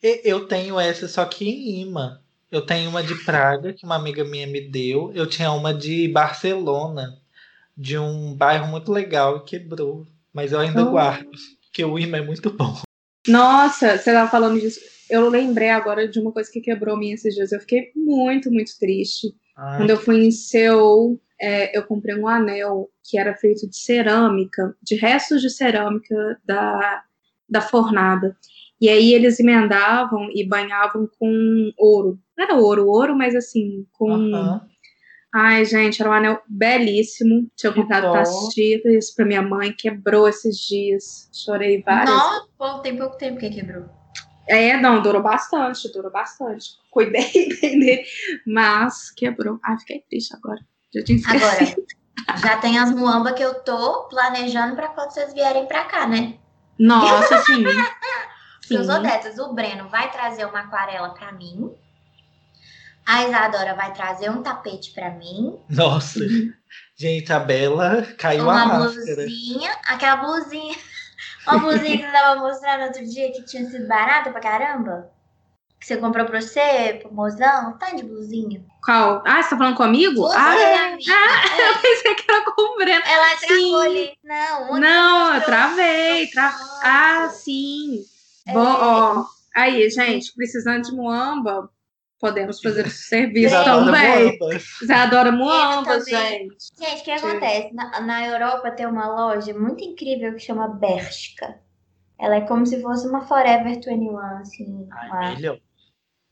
e- 0.04 0.21
eu 0.24 0.47
tenho 0.47 0.80
essa 0.80 1.08
só 1.08 1.26
que 1.26 1.50
em 1.50 1.82
imã. 1.82 2.21
Eu 2.52 2.63
tenho 2.65 2.89
uma 2.89 3.02
de 3.02 3.15
Praga, 3.24 3.74
que 3.74 3.86
uma 3.86 3.95
amiga 3.95 4.24
minha 4.26 4.45
me 4.45 4.62
deu. 4.62 5.12
Eu 5.15 5.26
tinha 5.26 5.52
uma 5.54 5.74
de 5.74 6.08
Barcelona, 6.10 7.17
de 7.77 7.97
um 7.97 8.36
bairro 8.36 8.67
muito 8.67 8.91
legal, 8.91 9.38
e 9.38 9.43
quebrou. 9.43 10.05
Mas 10.34 10.51
eu 10.51 10.60
ainda 10.60 10.84
Oh. 10.86 10.91
guardo, 10.91 11.29
porque 11.65 11.84
o 11.84 11.97
imã 11.99 12.17
é 12.17 12.25
muito 12.25 12.49
bom. 12.51 12.75
Nossa, 13.27 13.97
você 13.97 14.12
tava 14.13 14.29
falando 14.29 14.60
disso. 14.60 14.79
Eu 15.10 15.29
lembrei 15.29 15.69
agora 15.69 16.07
de 16.07 16.19
uma 16.19 16.31
coisa 16.31 16.49
que 16.51 16.62
quebrou 16.62 16.97
mim 16.97 17.12
esses 17.12 17.36
dias. 17.36 17.51
Eu 17.51 17.60
fiquei 17.60 17.91
muito, 17.95 18.51
muito 18.51 18.71
triste. 18.79 19.27
Ai, 19.57 19.77
Quando 19.77 19.89
eu 19.89 19.97
fui 19.97 20.25
em 20.25 20.31
Seul, 20.31 21.21
é, 21.39 21.77
eu 21.77 21.84
comprei 21.84 22.15
um 22.15 22.27
anel 22.27 22.89
que 23.03 23.17
era 23.17 23.36
feito 23.36 23.69
de 23.69 23.77
cerâmica, 23.77 24.75
de 24.81 24.95
restos 24.95 25.41
de 25.41 25.49
cerâmica 25.49 26.39
da, 26.45 27.03
da 27.49 27.62
fornada. 27.62 28.36
E 28.79 28.89
aí 28.89 29.13
eles 29.13 29.39
emendavam 29.39 30.29
e 30.34 30.47
banhavam 30.47 31.07
com 31.19 31.71
ouro. 31.77 32.17
Não 32.38 32.45
era 32.45 32.55
ouro, 32.55 32.88
ouro, 32.88 33.15
mas 33.15 33.36
assim, 33.36 33.86
com. 33.91 34.12
aham. 34.13 34.62
Ai, 35.34 35.63
gente, 35.65 36.02
era 36.02 36.10
um 36.10 36.13
anel 36.13 36.41
belíssimo. 36.48 37.50
Tinha 37.56 37.72
comprado 37.74 38.04
dó. 38.08 38.12
para 38.12 38.24
tias, 38.50 39.12
para 39.15 39.26
minha 39.26 39.41
mãe, 39.41 39.72
quebrou 39.74 40.28
esses 40.28 40.58
dias. 40.58 41.30
Chorei 41.34 41.82
várias 41.84 42.10
Nossa, 42.13 42.48
pô, 42.58 42.80
tem 42.80 42.98
pouco 42.98 43.17
tempo 43.17 43.39
que 43.39 43.50
quebrou. 43.50 43.86
é, 44.48 44.76
não, 44.78 45.02
durou 45.02 45.22
bastante, 45.22 45.91
durou 45.94 46.12
bastante. 46.12 46.72
Cuidei 46.91 47.32
bem 47.62 47.80
dele, 47.80 48.04
mas 48.46 49.10
quebrou. 49.12 49.58
Ai, 49.63 49.80
fiquei 49.80 50.02
triste 50.10 50.36
agora. 50.36 50.60
Já 50.94 51.02
tinha 51.04 51.20
Agora, 51.26 51.63
esquecido. 51.63 51.86
já 52.44 52.58
tem 52.58 52.78
as 52.78 52.91
muamba 52.94 53.32
que 53.32 53.41
eu 53.44 53.63
tô 53.63 54.10
planejando 54.10 54.76
pra 54.76 54.89
quando 54.89 55.12
vocês 55.12 55.34
vierem 55.34 55.65
pra 55.65 55.86
cá, 55.86 56.06
né? 56.08 56.36
Nossa, 56.78 57.38
sim. 57.44 57.63
Sim. 58.63 58.78
dessas. 59.02 59.38
O 59.39 59.54
Breno 59.54 59.89
vai 59.89 60.10
trazer 60.12 60.46
uma 60.46 60.60
aquarela 60.62 61.10
pra 61.10 61.32
mim. 61.34 61.72
A 63.05 63.27
Isadora 63.27 63.73
vai 63.75 63.93
trazer 63.93 64.29
um 64.29 64.41
tapete 64.43 64.91
pra 64.91 65.09
mim. 65.11 65.59
Nossa. 65.69 66.19
Gente, 66.95 67.33
a 67.33 67.39
Bela 67.39 68.03
caiu 68.17 68.49
a 68.49 68.53
uma 68.53 68.65
máscara. 68.65 69.15
blusinha. 69.15 69.71
Aquela 69.85 70.17
blusinha. 70.17 70.75
Uma 71.47 71.57
blusinha 71.57 71.97
que 71.97 72.05
você 72.05 72.11
tava 72.11 72.39
mostrando 72.39 72.83
outro 72.83 73.03
dia 73.03 73.31
que 73.31 73.43
tinha 73.43 73.67
sido 73.67 73.87
barata 73.87 74.29
pra 74.29 74.39
caramba. 74.39 75.11
Que 75.79 75.87
você 75.87 75.97
comprou 75.97 76.23
pra 76.27 76.39
você, 76.39 76.99
pro 77.01 77.11
mozão. 77.11 77.75
Tá 77.79 77.89
de 77.95 78.03
blusinha. 78.03 78.63
Qual? 78.85 79.23
Ah, 79.25 79.41
você 79.41 79.49
tá 79.49 79.57
falando 79.57 79.75
comigo? 79.75 80.21
Você, 80.21 80.37
ah, 80.37 80.59
é. 80.59 80.77
amiga. 80.93 81.11
eu 81.57 81.81
pensei 81.81 82.13
que 82.13 82.31
era 82.31 82.45
com 82.45 82.61
o 82.61 82.77
Breno. 82.77 83.03
Ela 83.03 83.37
travou 83.37 83.79
ali. 83.81 84.13
Não, 84.23 84.71
onde 84.71 84.81
Não, 84.81 85.35
eu 85.35 85.41
travei. 85.41 86.27
Tra... 86.27 86.55
Ah, 86.83 87.29
sim. 87.29 88.03
Bom, 88.53 88.59
ó. 88.59 89.25
Aí, 89.55 89.89
gente, 89.89 90.33
precisando 90.35 90.83
de 90.83 90.91
muamba, 90.91 91.67
podemos 92.21 92.62
fazer 92.62 92.86
esse 92.88 93.03
serviço 93.10 93.53
também. 93.65 94.38
Adora 94.95 95.31
muamba, 95.31 95.99
gente. 96.05 96.55
Gente, 96.79 97.01
o 97.01 97.03
que 97.03 97.12
acontece? 97.12 97.73
Na, 97.73 97.99
na 97.99 98.25
Europa 98.27 98.71
tem 98.71 98.86
uma 98.86 99.07
loja 99.07 99.53
muito 99.53 99.84
incrível 99.84 100.34
que 100.34 100.39
chama 100.39 100.67
Bershka. 100.69 101.60
Ela 102.19 102.36
é 102.36 102.41
como 102.41 102.65
se 102.65 102.81
fosse 102.81 103.07
uma 103.07 103.21
Forever 103.21 103.65
21, 103.73 104.17
assim. 104.17 104.65
uma- 104.86 105.17
Ai, 105.19 105.36
melhor. 105.36 105.57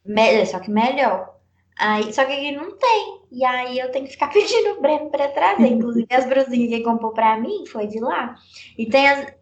me- 0.05 0.45
só 0.45 0.59
que 0.59 0.69
melhor. 0.71 1.35
Aí, 1.79 2.13
só 2.13 2.23
que 2.25 2.31
aqui 2.33 2.51
não 2.51 2.77
tem. 2.77 3.19
E 3.31 3.43
aí 3.45 3.79
eu 3.79 3.89
tenho 3.91 4.05
que 4.05 4.11
ficar 4.11 4.27
pedindo 4.33 4.77
o 4.77 4.81
Breno 4.81 5.09
pra 5.09 5.27
trazer. 5.29 5.65
Inclusive, 5.67 6.07
as 6.11 6.25
blusinhas 6.25 6.69
que 6.69 6.75
ele 6.75 6.83
comprou 6.83 7.11
pra 7.13 7.37
mim 7.39 7.65
foi 7.65 7.87
de 7.87 7.99
lá. 7.99 8.35
E 8.77 8.85
tem 8.87 9.07
as, 9.07 9.33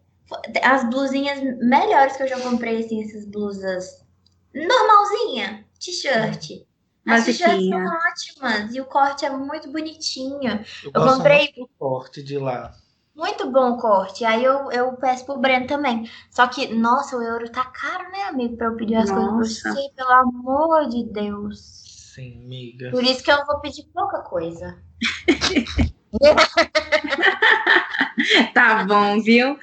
as 0.62 0.84
blusinhas 0.88 1.40
melhores 1.60 2.16
que 2.16 2.22
eu 2.22 2.28
já 2.28 2.40
comprei, 2.40 2.78
assim, 2.78 3.02
essas 3.02 3.26
blusas 3.26 4.06
normalzinha, 4.54 5.64
t-shirt. 5.78 6.66
As 7.06 7.24
t-shirts 7.24 7.54
Basiquinha. 7.54 7.86
são 7.86 7.98
ótimas 8.46 8.74
e 8.74 8.80
o 8.80 8.84
corte 8.84 9.24
é 9.24 9.30
muito 9.30 9.70
bonitinho. 9.72 10.64
Eu, 10.84 10.90
Eu 10.94 11.04
comprei- 11.06 11.52
muito 11.56 11.60
do 11.60 11.68
corte 11.78 12.22
de 12.22 12.38
lá. 12.38 12.72
Muito 13.16 13.50
bom 13.50 13.72
o 13.72 13.78
corte. 13.78 14.24
Aí 14.24 14.44
eu, 14.44 14.70
eu 14.70 14.92
peço 14.92 15.24
pro 15.26 15.38
Breno 15.38 15.66
também. 15.66 16.08
Só 16.30 16.46
que, 16.46 16.72
nossa, 16.74 17.16
o 17.16 17.22
euro 17.22 17.50
tá 17.50 17.64
caro, 17.64 18.10
né, 18.12 18.24
amigo? 18.24 18.56
Pra 18.56 18.66
eu 18.68 18.76
pedir 18.76 18.94
as 18.94 19.10
coisas 19.10 19.32
Nossa. 19.32 19.62
pra 19.62 19.72
você, 19.72 19.88
pelo 19.96 20.10
amor 20.12 20.88
de 20.88 21.04
Deus. 21.04 22.12
Sim, 22.14 22.44
amiga. 22.44 22.90
Por 22.90 23.02
isso 23.02 23.24
que 23.24 23.32
eu 23.32 23.44
vou 23.46 23.58
pedir 23.60 23.84
pouca 23.92 24.20
coisa. 24.20 24.78
Tá 28.54 28.84
bom, 28.84 29.20
viu? 29.22 29.58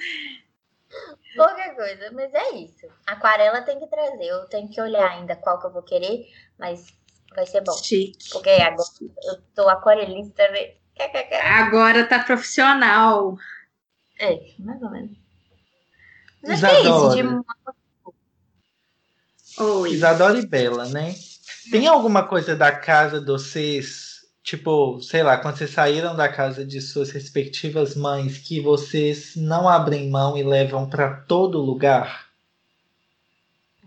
Pouca 1.36 1.76
coisa, 1.76 2.12
mas 2.12 2.34
é 2.34 2.52
isso. 2.56 2.88
Aquarela 3.06 3.62
tem 3.62 3.80
que 3.80 3.88
trazer. 3.88 4.26
Eu 4.26 4.46
tenho 4.46 4.70
que 4.70 4.82
olhar 4.82 5.12
ainda 5.12 5.36
qual 5.36 5.60
que 5.60 5.68
eu 5.68 5.72
vou 5.72 5.84
querer, 5.84 6.26
mas 6.58 6.88
vai 7.36 7.46
ser 7.46 7.62
bom. 7.62 7.74
Chique. 7.74 8.30
Porque 8.32 8.50
agora 8.50 8.90
eu 9.24 9.42
tô 9.54 9.70
aquarelista, 9.70 10.48
né? 10.50 10.76
Agora 11.44 12.08
tá 12.08 12.20
profissional. 12.20 13.38
É, 14.18 14.40
mais 14.60 14.82
ou 14.82 14.90
menos. 14.90 15.18
Mas 16.42 16.64
é 16.64 16.80
isso, 16.80 16.88
Isadora. 16.88 17.24
de 17.24 17.46
Oi. 19.58 19.92
Isadora 19.92 20.38
e 20.38 20.46
Bela, 20.46 20.86
né? 20.90 21.16
Tem 21.72 21.88
alguma 21.88 22.28
coisa 22.28 22.56
da 22.56 22.72
casa 22.72 23.20
de 23.20 23.26
vocês, 23.26 24.15
tipo, 24.46 25.02
sei 25.02 25.24
lá, 25.24 25.38
quando 25.38 25.58
vocês 25.58 25.72
saíram 25.72 26.16
da 26.16 26.30
casa 26.30 26.64
de 26.64 26.80
suas 26.80 27.10
respectivas 27.10 27.96
mães, 27.96 28.38
que 28.38 28.62
vocês 28.62 29.36
não 29.36 29.68
abrem 29.68 30.08
mão 30.08 30.38
e 30.38 30.44
levam 30.44 30.88
pra 30.88 31.12
todo 31.12 31.60
lugar? 31.60 32.28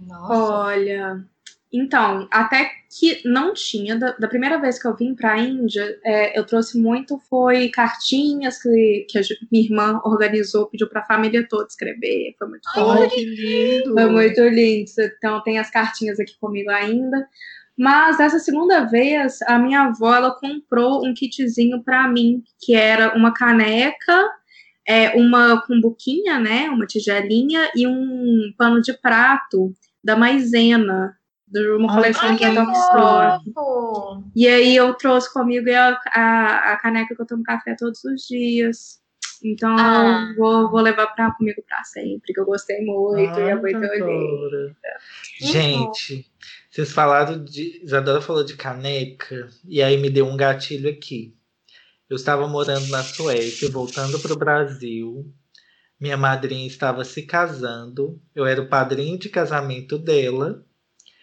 Nossa. 0.01 0.35
Olha, 0.35 1.25
então, 1.73 2.27
até 2.29 2.73
que 2.91 3.21
não 3.25 3.55
tinha, 3.55 3.97
da, 3.97 4.13
da 4.13 4.27
primeira 4.27 4.61
vez 4.61 4.83
que 4.83 4.89
eu 4.89 4.97
vim 4.97 5.15
pra 5.15 5.39
Índia, 5.39 5.97
é, 6.05 6.37
eu 6.37 6.45
trouxe 6.45 6.77
muito, 6.77 7.21
foi 7.31 7.69
cartinhas 7.69 8.61
que, 8.61 9.07
que 9.09 9.19
a 9.19 9.23
minha 9.53 9.65
irmã 9.65 10.01
organizou, 10.03 10.67
pediu 10.67 10.89
pra 10.89 11.05
família 11.05 11.47
toda 11.49 11.69
escrever, 11.69 12.35
foi 12.37 12.49
muito. 12.49 12.69
Ai, 12.75 13.09
que 13.09 13.25
lindo! 13.25 13.93
Foi 13.93 14.07
muito 14.07 14.41
lindo. 14.43 14.91
Então 14.99 15.41
tem 15.45 15.59
as 15.59 15.71
cartinhas 15.71 16.19
aqui 16.19 16.37
comigo 16.41 16.71
ainda. 16.71 17.29
Mas 17.79 18.19
dessa 18.19 18.39
segunda 18.41 18.85
vez, 18.87 19.41
a 19.43 19.59
minha 19.59 19.83
avó 19.83 20.15
ela 20.15 20.35
comprou 20.35 21.07
um 21.07 21.15
kitzinho 21.15 21.83
para 21.85 22.09
mim, 22.09 22.43
que 22.61 22.75
era 22.75 23.17
uma 23.17 23.33
caneca, 23.33 24.29
é, 24.87 25.11
uma 25.11 25.63
cumbuquinha, 25.65 26.41
né, 26.41 26.69
uma 26.71 26.87
tigelinha 26.87 27.71
e 27.77 27.87
um 27.87 28.53
pano 28.59 28.81
de 28.81 28.93
prato 28.95 29.73
da 30.03 30.17
maisena, 30.17 31.17
de 31.47 31.71
uma 31.71 31.95
coleção 31.95 32.31
Ai, 32.31 32.37
que 32.37 32.45
é 32.45 32.55
Top 32.55 32.73
Store. 32.73 33.43
E 34.35 34.49
aí 34.49 34.77
eu 34.77 34.93
trouxe 34.95 35.33
comigo 35.33 35.71
a, 35.71 35.99
a, 36.13 36.73
a 36.73 36.77
caneca 36.79 37.15
que 37.15 37.23
eu 37.23 37.27
tomo 37.27 37.43
café 37.43 37.77
todos 37.79 38.03
os 38.05 38.23
dias. 38.27 38.99
Então 39.45 39.77
Ah. 39.79 40.27
eu 40.31 40.37
vou, 40.37 40.71
vou 40.71 40.81
levar 40.81 41.07
pra, 41.09 41.31
comigo 41.33 41.63
pra 41.67 41.85
sempre, 41.85 42.33
que 42.35 42.41
eu 42.41 42.45
gostei 42.45 42.85
muito 42.85 43.21
e 43.21 43.43
é 43.43 43.53
Ai, 43.53 43.55
muito. 43.55 43.81
Que 45.39 45.47
Gente, 45.47 46.27
vocês 46.79 46.93
falaram 46.93 47.43
de. 47.43 47.81
Isadora 47.83 48.21
falou 48.21 48.45
de 48.45 48.55
caneca, 48.55 49.51
e 49.65 49.83
aí 49.83 49.97
me 49.97 50.09
deu 50.09 50.27
um 50.27 50.37
gatilho 50.37 50.89
aqui. 50.89 51.37
Eu 52.09 52.15
estava 52.15 52.47
morando 52.47 52.87
na 52.87 53.03
Suécia, 53.03 53.69
voltando 53.69 54.21
para 54.21 54.33
o 54.33 54.39
Brasil. 54.39 55.29
Minha 55.99 56.17
madrinha 56.17 56.69
estava 56.69 57.05
se 57.05 57.23
casando. 57.23 58.23
Eu 58.33 58.47
era 58.47 58.63
o 58.63 58.69
padrinho 58.69 59.19
de 59.19 59.29
casamento 59.29 59.99
dela. 59.99 60.65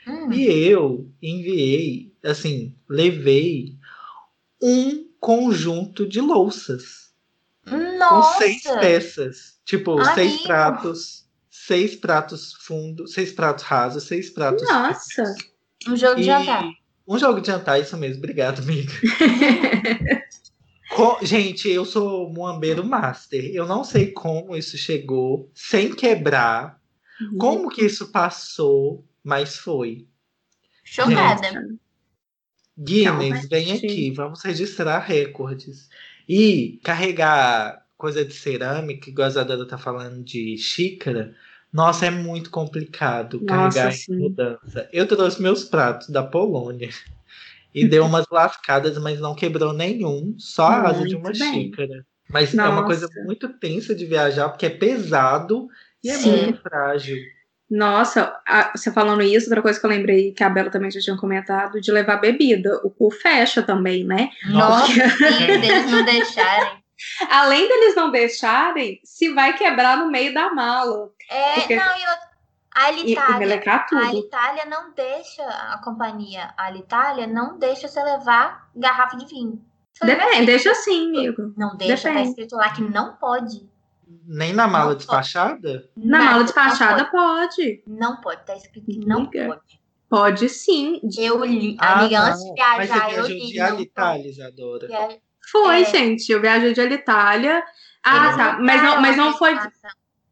Hum. 0.06 0.30
E 0.34 0.46
eu 0.46 1.10
enviei, 1.22 2.14
assim, 2.22 2.76
levei 2.90 3.78
um 4.62 5.10
conjunto 5.22 6.06
de 6.06 6.20
louças. 6.20 7.14
Com 7.68 7.98
Nossa. 7.98 8.40
seis 8.40 8.62
peças. 8.64 9.60
Tipo, 9.64 9.94
Amigo. 9.94 10.16
seis 10.16 10.42
pratos. 10.42 11.25
Seis 11.66 11.96
pratos 11.96 12.54
fundos, 12.62 13.14
seis 13.14 13.32
pratos 13.32 13.64
rasos, 13.64 14.04
seis 14.04 14.30
pratos. 14.30 14.62
Nossa! 14.68 15.24
Um 15.88 15.96
jogo 15.96 16.16
de 16.16 16.22
E 16.22 16.26
jantar. 16.26 16.70
um 17.08 17.18
jogo 17.18 17.42
de 17.42 17.48
jantar, 17.48 17.80
isso 17.80 17.98
mesmo. 17.98 18.18
Obrigado, 18.20 18.60
amiga. 18.62 18.92
Gente, 21.24 21.70
eu 21.70 21.84
sou 21.86 22.32
muambeiro 22.32 22.84
master. 22.86 23.44
Eu 23.54 23.66
não 23.68 23.84
sei 23.84 24.12
como 24.12 24.56
isso 24.56 24.78
chegou 24.78 25.50
sem 25.54 25.94
quebrar. 25.94 26.80
Como 27.38 27.70
que 27.70 27.84
isso 27.86 28.12
passou, 28.12 29.06
mas 29.24 29.58
foi. 29.58 30.08
Chocada. 30.84 31.66
Guinness, 32.78 33.48
vem 33.48 33.64
Realmente. 33.66 33.86
aqui, 33.86 34.12
vamos 34.12 34.42
registrar 34.44 35.00
recordes. 35.00 35.90
E 36.28 36.80
carregar 36.84 37.86
coisa 37.98 38.24
de 38.26 38.34
cerâmica, 38.34 39.10
igual 39.10 39.28
a 39.28 39.32
Isadora 39.32 39.66
tá 39.68 39.78
falando 39.78 40.24
de 40.24 40.58
xícara, 40.58 41.34
nossa, 41.74 42.06
é 42.06 42.12
muito 42.12 42.50
complicado 42.50 43.42
Nossa, 43.42 43.80
carregar 43.80 43.92
sim. 43.94 44.14
em 44.14 44.18
mudança. 44.20 44.90
Eu 44.94 45.08
trouxe 45.08 45.42
meus 45.42 45.64
pratos 45.64 46.10
da 46.10 46.24
Polônia 46.24 46.90
e 47.74 47.86
deu 47.86 48.06
umas 48.06 48.26
lascadas, 48.32 48.98
mas 48.98 49.20
não 49.20 49.36
quebrou 49.36 49.74
nenhum, 49.74 50.34
só 50.38 50.68
a 50.68 50.90
asa 50.90 51.06
de 51.06 51.16
uma 51.16 51.32
bem. 51.32 51.66
xícara. 51.66 52.06
Mas 52.30 52.56
é 52.56 52.68
uma 52.68 52.86
coisa 52.86 53.06
Nossa. 53.08 53.24
muito 53.24 53.50
tensa 53.60 53.94
de 53.94 54.06
viajar, 54.06 54.50
porque 54.50 54.66
é 54.66 54.70
pesado 54.70 55.68
e 56.04 56.10
é 56.10 56.14
Sim. 56.14 56.44
muito 56.44 56.62
frágil. 56.62 57.18
Nossa, 57.70 58.36
a- 58.48 58.72
você 58.76 58.92
falando 58.92 59.22
isso, 59.24 59.48
outra 59.48 59.62
coisa 59.62 59.80
que 59.80 59.86
eu 59.86 59.90
lembrei 59.90 60.32
que 60.32 60.44
a 60.44 60.50
Bela 60.50 60.70
também 60.70 60.90
já 60.92 61.00
tinha 61.00 61.18
comentado, 61.18 61.82
de 61.82 61.92
levar 61.92 62.18
bebida. 62.18 62.80
O 62.84 62.90
cu 62.90 63.10
fecha 63.12 63.62
também, 63.62 64.04
né? 64.06 64.30
Nossa, 64.48 64.88
sim, 64.94 65.00
se 65.10 65.44
eles 65.44 65.92
não 65.92 66.06
deixarem. 66.06 66.85
Além 67.30 67.68
deles 67.68 67.96
não 67.96 68.12
deixarem, 68.12 69.00
se 69.04 69.34
vai 69.34 69.54
quebrar 69.58 69.98
no 69.98 70.10
meio 70.10 70.34
da 70.34 70.54
mala. 70.54 71.10
É, 71.30 71.56
Porque- 71.56 71.76
não, 71.76 71.86
e 71.86 72.08
outra- 72.08 72.30
a 72.74 72.86
Alitalia, 72.88 73.38
melecar 73.38 73.88
a. 73.92 74.08
Alitalia 74.08 74.66
não 74.66 74.94
deixa, 74.94 75.44
a 75.44 75.82
companhia 75.84 76.54
a 76.58 76.66
Alitalia 76.66 77.26
não 77.28 77.58
deixa 77.58 77.88
você 77.88 78.02
levar 78.04 78.70
garrafa 78.76 79.16
de 79.18 79.26
vinho. 79.26 79.64
Você 79.94 80.06
Depende, 80.06 80.46
deixa 80.46 80.72
assim, 80.72 81.08
amigo. 81.08 81.54
Não 81.56 81.78
deixa, 81.78 82.10
Depende. 82.10 82.24
tá 82.26 82.30
escrito 82.30 82.56
lá 82.58 82.70
que 82.74 82.82
não 82.82 83.16
pode. 83.16 83.66
Nem 84.28 84.52
na 84.54 84.68
mala 84.68 84.90
Não 84.92 84.98
despachada? 84.98 85.90
Na 85.96 86.18
Nada, 86.20 86.24
mala 86.26 86.38
não 86.40 86.44
despachada 86.46 87.06
pode. 87.06 87.48
pode. 87.56 87.84
Não 87.88 88.18
pode, 88.22 88.46
tá 88.46 88.56
escrito 88.56 88.86
que 88.86 89.00
não 89.06 89.20
Amiga. 89.22 89.46
pode. 89.48 89.82
Pode 90.10 90.50
sim. 90.50 91.00
Eu 91.18 91.44
li, 91.46 91.76
Ah, 91.80 92.00
amiga, 92.02 92.20
não. 92.20 92.26
antes 92.28 92.44
de 92.44 92.50
Mas 92.62 92.88
viajar, 92.90 93.06
você 93.06 93.06
eu 93.20 93.24
viajou 93.24 93.28
li. 93.38 93.46
de 93.48 93.58
não 93.60 93.66
Alitalia, 93.66 94.30
Isadora. 94.30 94.88
Foi, 95.52 95.82
É. 95.82 95.86
gente. 95.86 96.32
Eu 96.32 96.42
viajei 96.42 96.74
de 96.74 96.82
Alitalia. 96.82 97.64
Ah, 98.04 98.26
Eles 98.26 98.38
tá. 98.38 98.58
Mas 98.60 98.84
não, 98.84 99.02
mas 99.02 99.18
não 99.18 99.38
foi. 99.38 99.58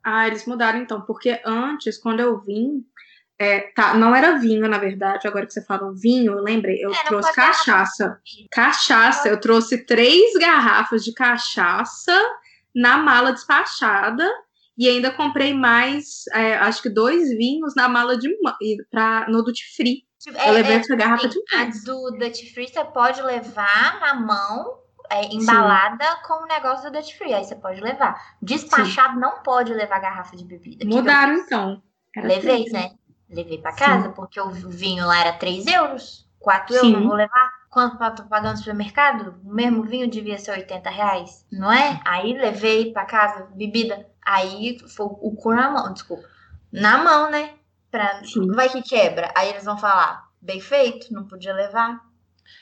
Ah, 0.03 0.27
eles 0.27 0.45
mudaram 0.45 0.79
então, 0.79 1.01
porque 1.01 1.39
antes, 1.45 1.97
quando 1.97 2.19
eu 2.19 2.37
vim, 2.39 2.85
é, 3.39 3.59
tá, 3.73 3.93
não 3.93 4.13
era 4.13 4.37
vinho, 4.37 4.67
na 4.67 4.77
verdade, 4.77 5.27
agora 5.27 5.45
que 5.45 5.53
você 5.53 5.63
falou 5.63 5.93
vinho, 5.95 6.33
eu 6.33 6.41
lembrei, 6.41 6.77
eu 6.83 6.91
É, 6.93 7.03
trouxe 7.05 7.33
cachaça. 7.33 8.19
Cachaça, 8.51 9.29
eu 9.29 9.39
trouxe 9.39 9.85
três 9.85 10.33
garrafas 10.33 11.03
de 11.03 11.13
cachaça 11.13 12.15
na 12.75 12.97
mala 12.97 13.31
despachada 13.31 14.29
e 14.77 14.87
ainda 14.89 15.09
comprei 15.11 15.53
mais, 15.53 16.25
é, 16.33 16.55
acho 16.55 16.81
que 16.81 16.89
dois 16.89 17.29
vinhos 17.29 17.73
na 17.75 17.87
mala 17.87 18.17
de 18.17 18.29
pra, 18.91 19.25
no 19.29 19.41
duty 19.43 19.63
free. 19.75 20.03
É, 20.35 20.49
eu 20.49 20.53
levei 20.53 20.75
é, 20.75 20.79
essa 20.79 20.95
garrafa 20.95 21.27
demais. 21.27 21.81
A 21.81 21.91
do 21.91 22.11
Dutch 22.17 22.53
Free 22.53 22.67
você 22.67 22.83
pode 22.85 23.21
levar 23.21 23.99
na 23.99 24.13
mão, 24.15 24.79
é, 25.13 25.33
embalada 25.33 26.05
com 26.25 26.43
o 26.43 26.47
negócio 26.47 26.89
do 26.89 26.97
Dutch 26.97 27.15
Free. 27.17 27.33
Aí 27.33 27.43
você 27.43 27.55
pode 27.55 27.79
levar. 27.79 28.35
Despachado 28.41 29.19
não 29.19 29.43
pode 29.43 29.73
levar 29.73 29.99
garrafa 29.99 30.35
de 30.35 30.43
bebida. 30.43 30.85
Mudaram 30.85 31.33
então. 31.33 31.81
Era 32.15 32.27
Levei, 32.27 32.65
né? 32.71 32.91
Levei 33.29 33.57
pra 33.57 33.73
casa, 33.73 34.09
porque 34.09 34.39
o 34.39 34.49
vinho 34.49 35.05
lá 35.05 35.19
era 35.19 35.33
3 35.33 35.67
euros. 35.67 36.27
4 36.39 36.73
Sim. 36.73 36.79
euros, 36.79 36.93
não 36.93 37.07
vou 37.07 37.15
levar. 37.15 37.51
Quanto 37.69 38.03
eu 38.03 38.15
tô 38.15 38.23
pagando 38.25 38.51
no 38.51 38.57
supermercado? 38.57 39.35
O 39.43 39.53
mesmo 39.53 39.83
vinho 39.83 40.07
devia 40.07 40.37
ser 40.37 40.51
80 40.51 40.89
reais, 40.89 41.45
não 41.51 41.71
é? 41.71 41.99
Aí 42.05 42.33
levei 42.33 42.91
pra 42.91 43.05
casa, 43.05 43.47
bebida. 43.55 44.07
Aí 44.23 44.77
foi 44.87 45.07
o 45.07 45.35
cu 45.35 45.53
na 45.53 45.71
mão, 45.71 45.91
desculpa. 45.91 46.27
Na 46.71 47.03
mão, 47.03 47.31
né? 47.31 47.53
Pra... 47.89 48.23
Sim. 48.23 48.51
Vai 48.51 48.69
que 48.69 48.83
quebra. 48.83 49.31
Aí 49.35 49.49
eles 49.49 49.65
vão 49.65 49.77
falar, 49.77 50.29
bem 50.39 50.59
feito, 50.59 51.11
não 51.11 51.25
podia 51.25 51.53
levar. 51.53 51.99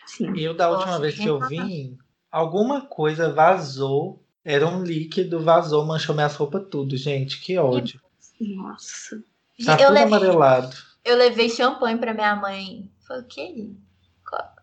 Sim. 0.06 0.34
Eu, 0.38 0.54
da 0.54 0.70
última 0.70 0.91
Nossa, 0.91 1.02
vez 1.02 1.16
que 1.16 1.28
eu 1.28 1.39
vim, 1.47 1.97
alguma 2.32 2.82
coisa 2.82 3.32
vazou. 3.34 4.24
Era 4.44 4.68
um 4.68 4.84
líquido, 4.84 5.44
vazou, 5.44 5.86
manchou 5.86 6.16
minhas 6.16 6.36
roupas 6.36 6.66
tudo, 6.72 6.98
gente. 6.98 7.40
Que 7.42 7.58
ódio. 7.60 8.02
Nossa. 8.40 9.22
Tá 9.64 9.74
eu, 9.74 9.78
tudo 9.78 9.94
levei, 9.94 10.04
amarelado. 10.04 10.76
eu 11.06 11.16
levei 11.16 11.50
champanhe 11.50 11.98
pra 11.98 12.14
minha 12.14 12.36
mãe. 12.36 12.90
Foi 13.06 13.20
o 13.20 13.24
quê? 13.26 13.70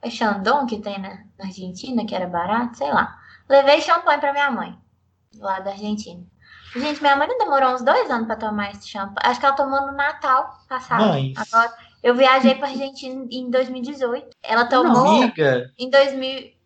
é 0.03 0.11
Xandão 0.11 0.67
que 0.67 0.79
tem 0.79 0.99
na, 0.99 1.25
na 1.39 1.47
Argentina, 1.47 2.05
que 2.05 2.15
era 2.15 2.27
barato, 2.27 2.79
sei 2.79 2.91
lá. 2.91 3.19
Levei 3.49 3.81
champanhe 3.81 4.21
pra 4.21 4.33
minha 4.33 4.51
mãe, 4.51 4.77
lá 5.37 5.61
da 5.61 5.71
Argentina. 5.71 6.25
Gente, 6.75 7.01
minha 7.01 7.17
mãe 7.17 7.27
não 7.27 7.39
demorou 7.39 7.75
uns 7.75 7.83
dois 7.83 8.11
anos 8.11 8.27
pra 8.27 8.37
tomar 8.37 8.73
esse 8.73 8.89
champanhe. 8.89 9.17
Acho 9.23 9.41
que 9.41 9.47
ela 9.47 9.57
tomou 9.57 9.87
no 9.87 9.93
Natal 9.93 10.59
passado. 10.69 11.07
Mãe. 11.07 11.33
Agora, 11.37 11.73
eu 12.03 12.15
viajei 12.15 12.55
pra 12.55 12.69
Argentina 12.69 13.27
em 13.31 13.51
2018. 13.51 14.29
Ela 14.43 14.67
tomou 14.67 15.23
Amiga, 15.23 15.73
em 15.79 15.89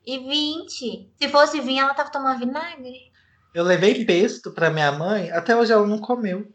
2020. 0.06 1.12
Se 1.16 1.28
fosse 1.28 1.60
vinho, 1.60 1.82
ela 1.82 1.94
tava 1.94 2.10
tomando 2.10 2.38
vinagre. 2.38 3.12
eu 3.54 3.64
levei 3.64 4.04
pesto 4.04 4.50
pra 4.52 4.70
minha 4.70 4.92
mãe, 4.92 5.30
até 5.30 5.56
hoje 5.56 5.72
ela 5.72 5.86
não 5.86 5.98
comeu. 5.98 6.46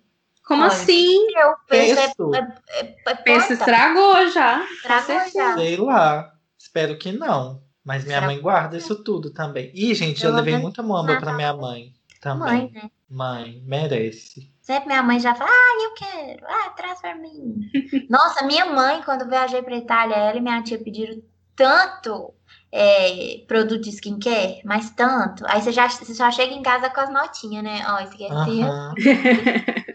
Como 0.47 0.61
Olha, 0.63 0.71
assim? 0.71 1.17
Eu 1.35 1.55
pensei, 1.67 1.95
Pesto? 1.95 2.33
é, 2.33 2.39
é, 2.69 2.95
é 3.05 3.15
planta. 3.15 3.53
estragou 3.53 4.29
já. 4.29 4.63
Estragou 4.63 5.31
já. 5.33 5.55
Sei 5.55 5.75
lá. 5.75 6.33
Espero 6.57 6.97
que 6.97 7.11
não. 7.11 7.61
Mas 7.83 8.03
minha 8.03 8.15
Será 8.15 8.27
mãe 8.27 8.41
guarda 8.41 8.77
isso 8.77 9.03
tudo 9.03 9.29
também. 9.31 9.71
Ih, 9.73 9.93
gente, 9.93 10.23
eu 10.23 10.31
Pelo 10.31 10.43
levei 10.43 10.57
muita 10.57 10.81
moamba 10.81 11.17
pra 11.19 11.33
minha 11.33 11.53
mãe 11.53 11.93
também. 12.21 12.47
Mãe, 12.47 12.71
né? 12.71 12.91
Mãe, 13.09 13.61
merece. 13.65 14.51
Sempre 14.61 14.87
minha 14.87 15.03
mãe 15.03 15.19
já 15.19 15.33
fala, 15.33 15.49
ah, 15.49 15.83
eu 15.83 15.93
quero, 15.93 16.45
ah, 16.45 16.69
traz 16.71 16.99
pra 16.99 17.15
mim. 17.15 17.55
Nossa, 18.09 18.45
minha 18.45 18.65
mãe, 18.65 19.01
quando 19.03 19.21
eu 19.21 19.29
viajei 19.29 19.61
pra 19.61 19.77
Itália, 19.77 20.15
ela 20.15 20.37
e 20.37 20.41
minha 20.41 20.61
tia 20.61 20.77
pediram 20.77 21.21
tanto 21.55 22.33
é, 22.71 23.43
produto 23.47 23.81
de 23.83 23.89
skincare, 23.91 24.61
mas 24.65 24.89
tanto. 24.91 25.43
Aí 25.47 25.61
você 25.61 25.71
já 25.71 25.87
você 25.87 26.13
só 26.13 26.29
chega 26.31 26.53
em 26.53 26.61
casa 26.61 26.89
com 26.89 26.99
as 26.99 27.11
notinhas, 27.11 27.63
né? 27.63 27.81
Ó, 27.87 27.99
esse 27.99 28.13
aqui 28.13 28.25
é 28.25 28.29
seu. 28.45 29.87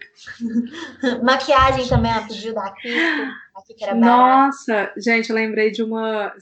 Maquiagem 1.23 1.87
também, 1.87 2.11
ela 2.11 2.27
pediu 2.27 2.53
da 2.53 2.71
Kiko. 2.71 2.95
Nossa, 3.95 4.91
gente, 4.97 5.29
eu 5.29 5.35
lembrei 5.35 5.71
de 5.71 5.83
uma. 5.83 6.33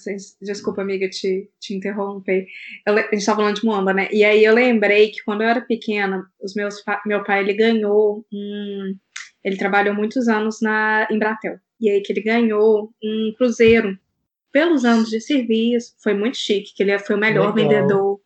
Desculpa, 0.42 0.82
amiga, 0.82 1.10
te, 1.10 1.50
te 1.60 1.76
interromper. 1.76 2.48
Eu 2.86 2.98
a 2.98 3.02
gente 3.02 3.26
tava 3.26 3.42
falando 3.42 3.60
de 3.60 3.66
Moamba, 3.66 3.94
né? 3.94 4.08
E 4.12 4.24
aí 4.24 4.44
eu 4.44 4.54
lembrei 4.54 5.10
que 5.12 5.24
quando 5.24 5.42
eu 5.42 5.50
era 5.50 5.62
pequena, 5.62 6.26
os 6.42 6.54
meus 6.56 6.76
meu 7.06 7.24
pai 7.24 7.42
ele 7.42 7.54
ganhou 7.54 8.26
um. 8.32 8.96
Ele 9.44 9.58
trabalhou 9.58 9.94
muitos 9.94 10.28
anos 10.28 10.62
na 10.62 11.08
Embratel. 11.12 11.58
E 11.80 11.90
aí 11.90 12.02
que 12.02 12.14
ele 12.14 12.22
ganhou 12.22 12.94
um 13.04 13.34
cruzeiro 13.38 13.98
pelos 14.52 14.86
anos 14.86 15.10
de 15.10 15.20
serviço. 15.22 15.94
Foi 16.04 16.14
muito 16.14 16.38
chique, 16.38 16.74
que 16.76 16.84
ele 16.84 16.98
foi 17.00 17.16
o 17.16 17.20
melhor 17.20 17.54
Legal. 17.54 17.70
vendedor 17.70 18.20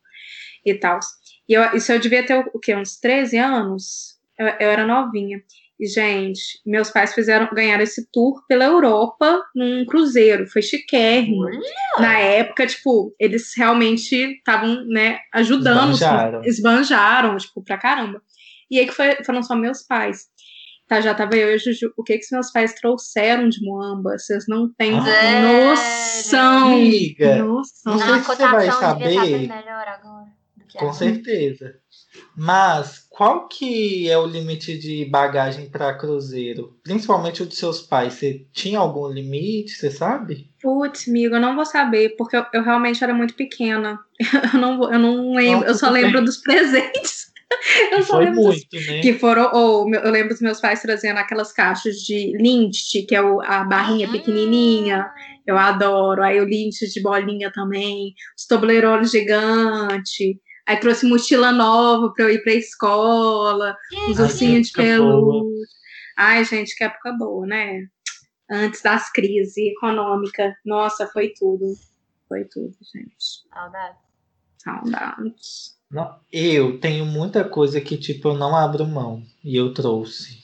e 0.66 0.74
tal. 0.74 1.00
E 1.48 1.54
eu, 1.54 1.64
isso 1.76 1.92
eu 1.92 2.00
devia 2.00 2.26
ter 2.26 2.34
o 2.54 2.60
quê? 2.60 2.76
Uns 2.76 2.98
13 3.00 3.38
anos? 3.38 4.16
Eu, 4.38 4.48
eu 4.48 4.70
era 4.70 4.86
novinha. 4.86 5.42
E, 5.80 5.88
gente, 5.88 6.42
meus 6.66 6.90
pais 6.90 7.14
fizeram 7.14 7.50
ganhar 7.54 7.82
esse 7.82 8.10
tour 8.12 8.42
pela 8.48 8.64
Europa 8.66 9.42
num 9.54 9.86
cruzeiro. 9.86 10.48
Foi 10.48 10.62
chiquérrimo. 10.62 11.50
Na 12.00 12.18
época, 12.18 12.66
tipo, 12.66 13.14
eles 13.20 13.52
realmente 13.58 14.16
estavam, 14.16 14.86
né, 14.86 15.20
ajudando. 15.34 15.92
Esbanjaram. 15.92 16.42
Esbanjaram, 16.46 17.38
tipo, 17.38 17.62
pra 17.62 17.78
caramba. 17.78 18.22
E 18.72 18.80
aí 18.80 18.86
que 18.88 18.94
foi- 18.94 19.22
foram 19.26 19.44
só 19.44 19.54
meus 19.56 19.84
pais. 19.84 20.28
Tá, 20.88 21.02
já 21.02 21.16
tava 21.16 21.36
eu 21.36 21.50
e 21.50 21.54
a 21.56 21.58
Juju. 21.58 21.92
O 21.98 22.04
que 22.04 22.18
que 22.18 22.26
os 22.26 22.32
meus 22.32 22.52
pais 22.52 22.74
trouxeram 22.76 23.50
de 23.50 23.60
Moamba? 23.66 24.18
Vocês 24.20 24.46
não 24.48 24.72
têm 24.72 25.02
Sério? 25.02 25.70
noção. 25.70 26.74
Amiga, 26.74 27.44
Noção. 27.44 27.94
Não 27.98 28.00
sei 28.00 28.20
se 28.20 28.26
você 28.28 28.48
vai 28.48 28.72
saber. 28.72 29.10
estar 29.16 29.56
melhor 29.56 29.88
agora. 29.88 30.28
do 30.56 30.66
que 30.68 30.78
com 30.78 30.94
certeza. 30.94 31.76
Mas 32.38 33.06
qual 33.10 33.48
que 33.48 34.10
é 34.10 34.18
o 34.18 34.26
limite 34.28 34.78
de 34.78 35.06
bagagem 35.06 35.70
para 35.70 35.94
cruzeiro? 35.98 36.78
Principalmente 36.84 37.42
o 37.42 37.46
dos 37.46 37.58
seus 37.58 37.82
pais. 37.82 38.14
Você 38.14 38.46
tinha 38.54 38.78
algum 38.80 39.08
limite, 39.08 39.72
você 39.72 39.90
sabe? 39.90 40.50
Putz, 40.62 41.08
amigo, 41.08 41.36
eu 41.36 41.42
não 41.42 41.56
vou 41.56 41.66
saber, 41.66 42.16
porque 42.18 42.36
eu, 42.38 42.46
eu 42.54 42.64
realmente 42.64 43.04
era 43.04 43.14
muito 43.14 43.34
pequena. 43.34 44.00
Eu 44.54 44.60
não, 44.60 44.78
vou- 44.78 44.94
eu 44.94 45.00
não 45.00 45.34
lembro, 45.36 45.62
Não, 45.62 45.68
eu 45.68 45.76
só 45.76 45.90
lembro 45.90 46.14
bem. 46.20 46.24
dos 46.26 46.38
presentes. 46.42 47.34
Eu 47.92 48.04
só 48.04 48.14
Foi 48.16 48.26
lembro 48.26 48.42
dos 48.42 48.56
muito, 48.72 48.92
né? 48.92 49.02
que 49.02 49.14
foram, 49.14 49.50
ou 49.54 49.94
eu 49.94 50.12
lembro 50.12 50.30
dos 50.30 50.42
meus 50.42 50.60
pais 50.60 50.82
trazendo 50.82 51.18
aquelas 51.18 51.52
caixas 51.52 51.96
de 51.98 52.34
Lindt, 52.38 53.04
que 53.08 53.16
é 53.16 53.22
o- 53.22 53.42
a 53.42 53.64
barrinha 53.64 54.10
pequenininha, 54.12 55.10
eu 55.46 55.58
adoro. 55.58 56.24
Aí 56.24 56.40
o 56.40 56.46
Lindt 56.46 56.88
de 56.92 57.02
bolinha 57.02 57.52
também, 57.52 58.14
os 58.38 58.46
Toblerones 58.46 59.12
gigante. 59.12 60.40
Aí 60.68 60.78
trouxe 60.78 61.06
mochila 61.06 61.52
nova 61.52 62.12
pra 62.14 62.26
eu 62.26 62.32
ir 62.32 62.44
pra 62.44 62.54
escola, 62.54 63.78
os 64.10 64.18
Gente, 64.18 64.20
Ai, 64.20 64.26
ursinhos 64.26 64.68
de 64.68 64.74
que 64.74 64.82
pelúcia. 64.82 65.68
Ai, 66.18 66.46
gente, 66.46 66.76
que 66.76 66.84
época 66.84 67.12
boa, 67.14 67.46
né? 67.46 67.86
Antes 68.50 68.82
das 68.82 69.12
crises 69.12 69.56
econômicas. 69.58 70.54
Nossa, 70.66 71.08
foi 71.08 71.34
tudo. 71.38 71.66
Foi 72.28 72.46
tudo, 72.46 72.76
gente. 72.94 73.16
Saudade. 73.54 73.98
Saudades. 74.58 75.75
Não, 75.90 76.20
eu 76.32 76.80
tenho 76.80 77.06
muita 77.06 77.44
coisa 77.44 77.80
que, 77.80 77.98
tipo, 77.98 78.30
eu 78.30 78.34
não 78.38 78.56
abro 78.56 78.86
mão. 78.86 79.24
E 79.44 79.56
eu 79.56 79.74
trouxe. 79.74 80.44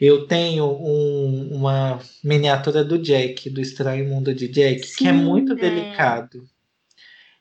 Eu 0.00 0.26
tenho 0.26 0.66
um- 0.66 1.54
uma 1.54 2.00
miniatura 2.24 2.84
do 2.84 2.98
Jack, 2.98 3.50
do 3.50 3.60
Estranho 3.60 4.08
Mundo 4.08 4.34
de 4.34 4.48
Jack, 4.48 4.80
que 4.96 5.08
é 5.08 5.12
Sim, 5.12 5.24
muito 5.24 5.52
é. 5.52 5.56
delicado. 5.56 6.44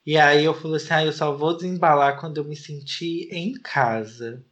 E 0.05 0.17
aí 0.17 0.45
eu 0.45 0.53
falei 0.53 0.77
assim, 0.77 0.93
ah, 0.93 1.05
eu 1.05 1.13
só 1.13 1.35
vou 1.35 1.55
desembalar 1.55 2.19
quando 2.19 2.37
eu 2.37 2.43
me 2.43 2.55
sentir 2.55 3.29
em 3.31 3.53
casa. 3.53 4.43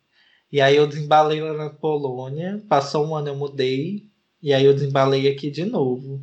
E 0.52 0.62
aí 0.62 0.76
eu 0.76 0.88
desembalei 0.88 1.42
lá 1.42 1.54
na 1.54 1.70
Polônia, 1.70 2.62
passou 2.70 3.08
um 3.08 3.16
ano 3.16 3.30
eu 3.30 3.36
mudei, 3.36 4.08
e 4.42 4.54
aí 4.54 4.66
eu 4.66 4.74
desembalei 4.74 5.28
aqui 5.28 5.52
de 5.52 5.66
novo. 5.66 6.22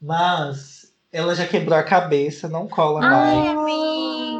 Mas 0.00 0.92
ela 1.12 1.34
já 1.34 1.46
quebrou 1.46 1.78
a 1.78 1.82
cabeça, 1.82 2.48
não 2.48 2.68
cola 2.68 3.00
mais. 3.00 3.12
Ai, 3.12 3.48
amigo. 3.48 4.37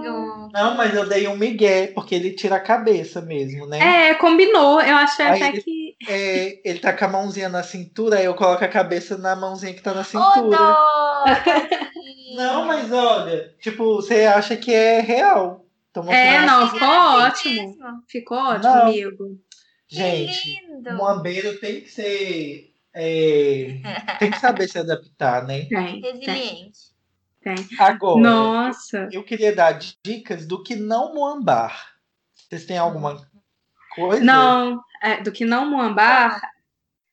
Não, 0.61 0.77
mas 0.77 0.93
eu 0.95 1.09
dei 1.09 1.29
um 1.29 1.37
migué, 1.37 1.87
porque 1.89 2.15
ele 2.15 2.33
tira 2.33 2.57
a 2.57 2.61
cabeça 2.61 3.21
mesmo, 3.21 3.67
né? 3.67 4.11
É, 4.11 4.15
combinou. 4.15 4.81
Eu 4.81 4.97
achei 4.97 5.25
Aí 5.27 5.37
até 5.43 5.49
ele- 5.53 5.63
que. 5.63 5.97
É, 6.09 6.61
ele 6.69 6.79
tá 6.81 6.93
com 6.93 7.05
a 7.05 7.09
mãozinha 7.09 7.49
na 7.49 7.63
cintura, 7.63 8.19
aí 8.19 8.25
eu 8.25 8.35
coloco 8.35 8.65
a 8.65 8.69
cabeça 8.69 9.17
na 9.19 9.35
mãozinha 9.37 9.75
que 9.75 9.83
tá 9.83 9.93
na 9.95 10.01
Ô, 10.01 10.05
cintura. 10.05 10.57
dó! 10.57 11.25
tadinho. 11.25 11.89
Não, 12.37 12.65
mas 12.67 12.91
olha, 12.93 13.55
tipo, 13.61 13.97
você 13.97 14.25
acha 14.25 14.57
que 14.57 14.73
é 14.73 15.01
real. 15.01 15.65
É, 16.09 16.37
assim. 16.37 16.47
não, 16.47 16.67
que 16.69 16.73
ficou 16.75 16.89
era 16.89 17.27
assim 17.27 17.49
ótimo. 17.49 17.69
mesmo. 17.69 18.03
Ficou 18.09 18.39
ótimo, 18.39 18.63
Não. 18.75 18.83
amigo. 18.83 19.39
Gente, 19.89 20.43
Que 20.43 20.67
lindo. 20.67 20.91
o 20.91 20.95
moambeiro 20.97 21.59
tem 21.59 21.81
que 21.81 21.91
ser. 21.91 22.71
é, 22.95 23.81
tem 24.21 24.31
que 24.31 24.39
saber 24.39 24.69
se 24.69 24.79
adaptar, 24.79 25.45
né? 25.47 25.65
Tem. 25.65 26.71
Tem. 27.41 27.57
Agora, 27.79 28.21
Nossa. 28.21 29.09
eu 29.13 29.25
queria 29.25 29.55
dar 29.55 29.79
dicas 30.05 30.47
do 30.47 30.63
que 30.63 30.75
não 30.77 31.15
moambar. 31.15 31.95
Vocês 32.35 32.65
têm 32.65 32.79
alguma 32.79 33.21
coisa? 33.95 34.25
Não, 34.25 34.83
é, 35.03 35.23
do 35.23 35.33
que 35.33 35.45
não 35.45 35.71
moambar, 35.71 36.41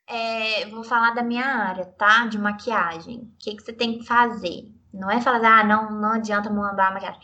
É, 0.08 0.68
vou 0.68 0.84
falar 0.84 1.16
da 1.16 1.24
minha 1.24 1.46
área, 1.46 1.86
tá? 1.86 2.28
De 2.28 2.38
maquiagem. 2.38 3.22
O 3.22 3.38
que, 3.40 3.56
que 3.56 3.64
você 3.64 3.74
tem 3.74 3.98
que 3.98 4.06
fazer? 4.06 4.72
Não 4.94 5.10
é 5.10 5.20
falar, 5.20 5.62
ah, 5.62 5.64
não, 5.64 5.92
não 5.92 6.14
adianta 6.14 6.50
moambar 6.50 6.90
a 6.90 6.94
maquiagem. 6.94 7.22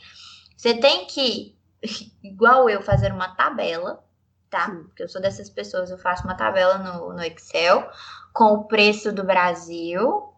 Você 0.57 0.73
tem 0.75 1.05
que, 1.05 1.55
igual 2.23 2.69
eu, 2.69 2.81
fazer 2.81 3.11
uma 3.11 3.35
tabela, 3.35 4.03
tá? 4.49 4.65
Sim. 4.65 4.83
Porque 4.83 5.03
eu 5.03 5.09
sou 5.09 5.21
dessas 5.21 5.49
pessoas, 5.49 5.89
eu 5.89 5.97
faço 5.97 6.23
uma 6.23 6.35
tabela 6.35 6.77
no, 6.77 7.13
no 7.13 7.23
Excel 7.23 7.89
com 8.33 8.53
o 8.53 8.63
preço 8.65 9.11
do 9.11 9.23
Brasil, 9.23 10.30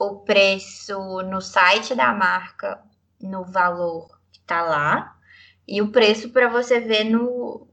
o 0.00 0.20
preço 0.20 1.22
no 1.22 1.42
site 1.42 1.94
da 1.94 2.12
marca, 2.14 2.82
no 3.20 3.44
valor 3.44 4.08
que 4.32 4.40
tá 4.40 4.62
lá, 4.62 5.14
e 5.68 5.82
o 5.82 5.92
preço 5.92 6.30
para 6.30 6.48
você 6.48 6.80
ver 6.80 7.04
no 7.04 7.68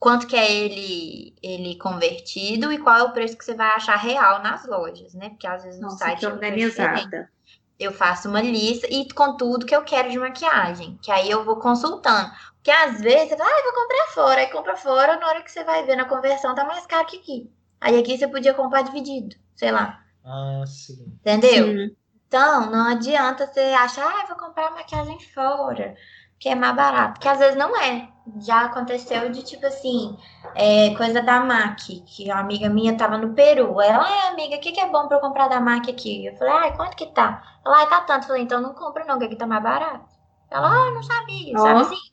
quanto 0.00 0.26
que 0.26 0.34
é 0.34 0.50
ele, 0.50 1.36
ele 1.40 1.78
convertido 1.78 2.72
e 2.72 2.78
qual 2.78 2.96
é 2.96 3.02
o 3.04 3.12
preço 3.12 3.38
que 3.38 3.44
você 3.44 3.54
vai 3.54 3.68
achar 3.68 3.96
real 3.96 4.42
nas 4.42 4.66
lojas, 4.66 5.14
né? 5.14 5.30
Porque 5.30 5.46
às 5.46 5.62
vezes 5.62 5.80
no 5.80 5.86
nossa, 5.86 5.98
site 5.98 6.18
que 6.18 6.26
é 6.26 6.28
organizada. 6.28 7.30
eu 7.78 7.92
faço 7.92 8.28
uma 8.28 8.40
lista 8.40 8.88
e 8.90 9.08
com 9.12 9.36
tudo 9.36 9.64
que 9.64 9.76
eu 9.76 9.84
quero 9.84 10.10
de 10.10 10.18
maquiagem. 10.18 10.98
Que 11.00 11.12
aí 11.12 11.30
eu 11.30 11.44
vou 11.44 11.56
consultando. 11.60 12.30
Porque 12.54 12.70
às 12.70 13.00
vezes 13.00 13.28
você 13.28 13.36
fala, 13.36 13.48
ah, 13.48 13.58
eu 13.58 13.64
vou 13.64 13.82
comprar 13.82 14.06
fora. 14.08 14.40
Aí 14.40 14.46
compra 14.48 14.76
fora, 14.76 15.20
na 15.20 15.28
hora 15.28 15.42
que 15.42 15.52
você 15.52 15.62
vai 15.62 15.84
ver 15.86 15.96
na 15.96 16.04
conversão, 16.04 16.54
tá 16.54 16.64
mais 16.64 16.84
caro 16.84 17.06
que 17.06 17.18
aqui. 17.18 17.50
Aí 17.80 17.98
aqui 17.98 18.18
você 18.18 18.26
podia 18.26 18.54
comprar 18.54 18.82
dividido. 18.82 19.36
Sei 19.54 19.70
lá. 19.70 20.02
Ah, 20.24 20.64
sim. 20.66 21.18
Entendeu? 21.20 21.66
Sim. 21.66 21.96
Então, 22.26 22.70
não 22.70 22.86
adianta 22.86 23.46
você 23.46 23.60
achar, 23.60 24.06
ah, 24.06 24.22
eu 24.22 24.28
vou 24.28 24.36
comprar 24.36 24.70
maquiagem 24.70 25.18
fora, 25.34 25.96
que 26.38 26.48
é 26.48 26.54
mais 26.54 26.76
barato. 26.76 27.14
Porque 27.14 27.28
às 27.28 27.38
vezes 27.40 27.56
não 27.56 27.76
é. 27.76 28.08
Já 28.38 28.66
aconteceu 28.66 29.30
de 29.30 29.42
tipo 29.42 29.66
assim, 29.66 30.16
é, 30.54 30.94
coisa 30.94 31.20
da 31.20 31.40
MAC, 31.40 32.02
que 32.06 32.30
a 32.30 32.38
amiga 32.38 32.68
minha 32.68 32.96
tava 32.96 33.18
no 33.18 33.34
Peru. 33.34 33.80
Ela, 33.80 34.04
ai, 34.04 34.28
amiga, 34.28 34.56
o 34.56 34.60
que, 34.60 34.70
que 34.70 34.78
é 34.78 34.88
bom 34.88 35.08
pra 35.08 35.16
eu 35.16 35.20
comprar 35.20 35.48
da 35.48 35.60
MAC 35.60 35.90
aqui? 35.90 36.26
Eu 36.26 36.36
falei, 36.36 36.52
ai, 36.54 36.76
quanto 36.76 36.96
que 36.96 37.06
tá? 37.12 37.42
Ela, 37.66 37.78
ai, 37.78 37.88
tá 37.88 38.00
tanto. 38.02 38.22
Eu 38.22 38.28
falei, 38.28 38.42
então 38.42 38.60
não 38.60 38.74
compra 38.74 39.04
não, 39.04 39.18
que 39.18 39.24
aqui 39.24 39.34
tá 39.34 39.46
mais 39.46 39.62
barato. 39.62 40.08
Ela, 40.48 40.68
ah, 40.68 40.90
não 40.92 41.02
sabia, 41.02 41.54
Ó. 41.56 41.62
sabe 41.62 41.80
assim? 41.80 42.10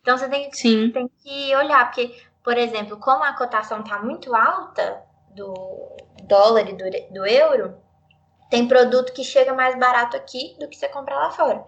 Então 0.00 0.16
você 0.16 0.28
tem, 0.28 0.50
Sim. 0.52 0.90
tem 0.90 1.08
que 1.22 1.54
olhar, 1.56 1.84
porque, 1.86 2.16
por 2.42 2.56
exemplo, 2.56 2.96
como 2.98 3.22
a 3.22 3.34
cotação 3.34 3.82
tá 3.84 3.98
muito 3.98 4.34
alta 4.34 5.11
do 5.34 5.96
dólar 6.24 6.68
e 6.68 6.72
do, 6.72 7.14
do 7.14 7.26
euro, 7.26 7.76
tem 8.50 8.68
produto 8.68 9.12
que 9.12 9.24
chega 9.24 9.54
mais 9.54 9.78
barato 9.78 10.16
aqui 10.16 10.56
do 10.60 10.68
que 10.68 10.76
você 10.76 10.88
comprar 10.88 11.16
lá 11.16 11.30
fora. 11.30 11.64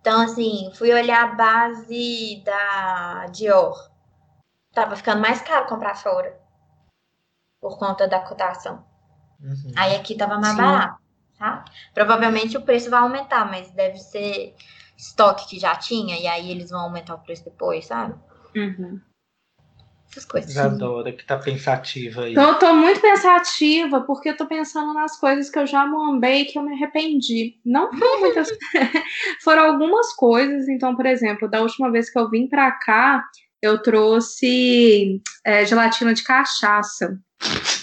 Então, 0.00 0.20
assim, 0.22 0.70
fui 0.74 0.92
olhar 0.92 1.24
a 1.24 1.34
base 1.34 2.42
da 2.44 3.26
Dior. 3.32 3.90
Tava 4.72 4.94
ficando 4.94 5.20
mais 5.20 5.40
caro 5.40 5.66
comprar 5.66 5.96
fora. 5.96 6.38
Por 7.60 7.78
conta 7.78 8.06
da 8.06 8.20
cotação. 8.20 8.84
Uhum. 9.40 9.72
Aí 9.76 9.96
aqui 9.96 10.14
tava 10.14 10.38
mais 10.38 10.54
Sim. 10.54 10.62
barato, 10.62 11.02
tá? 11.38 11.64
Provavelmente 11.92 12.56
o 12.56 12.62
preço 12.62 12.90
vai 12.90 13.00
aumentar, 13.00 13.50
mas 13.50 13.70
deve 13.70 13.98
ser 13.98 14.54
estoque 14.96 15.48
que 15.48 15.58
já 15.58 15.74
tinha, 15.76 16.18
e 16.18 16.26
aí 16.26 16.50
eles 16.50 16.70
vão 16.70 16.80
aumentar 16.80 17.14
o 17.14 17.20
preço 17.20 17.44
depois, 17.44 17.86
sabe? 17.86 18.14
Uhum. 18.54 19.00
Essas 20.10 20.24
coisas. 20.24 20.50
Isadora, 20.50 21.12
que 21.12 21.24
tá 21.24 21.36
pensativa 21.36 22.22
aí. 22.22 22.32
Então, 22.32 22.50
eu 22.50 22.58
tô 22.58 22.74
muito 22.74 23.00
pensativa, 23.00 24.00
porque 24.02 24.30
eu 24.30 24.36
tô 24.36 24.46
pensando 24.46 24.94
nas 24.94 25.18
coisas 25.18 25.50
que 25.50 25.58
eu 25.58 25.66
já 25.66 25.82
amei 25.82 26.44
que 26.44 26.58
eu 26.58 26.62
me 26.62 26.74
arrependi. 26.74 27.58
Não 27.64 27.90
foram 27.92 28.20
muitas. 28.20 28.48
foram 29.42 29.64
algumas 29.64 30.14
coisas. 30.14 30.68
Então, 30.68 30.96
por 30.96 31.06
exemplo, 31.06 31.48
da 31.48 31.60
última 31.60 31.90
vez 31.90 32.10
que 32.10 32.18
eu 32.18 32.30
vim 32.30 32.46
pra 32.46 32.70
cá, 32.72 33.24
eu 33.60 33.82
trouxe 33.82 35.20
é, 35.44 35.64
gelatina 35.64 36.14
de 36.14 36.22
cachaça. 36.22 37.18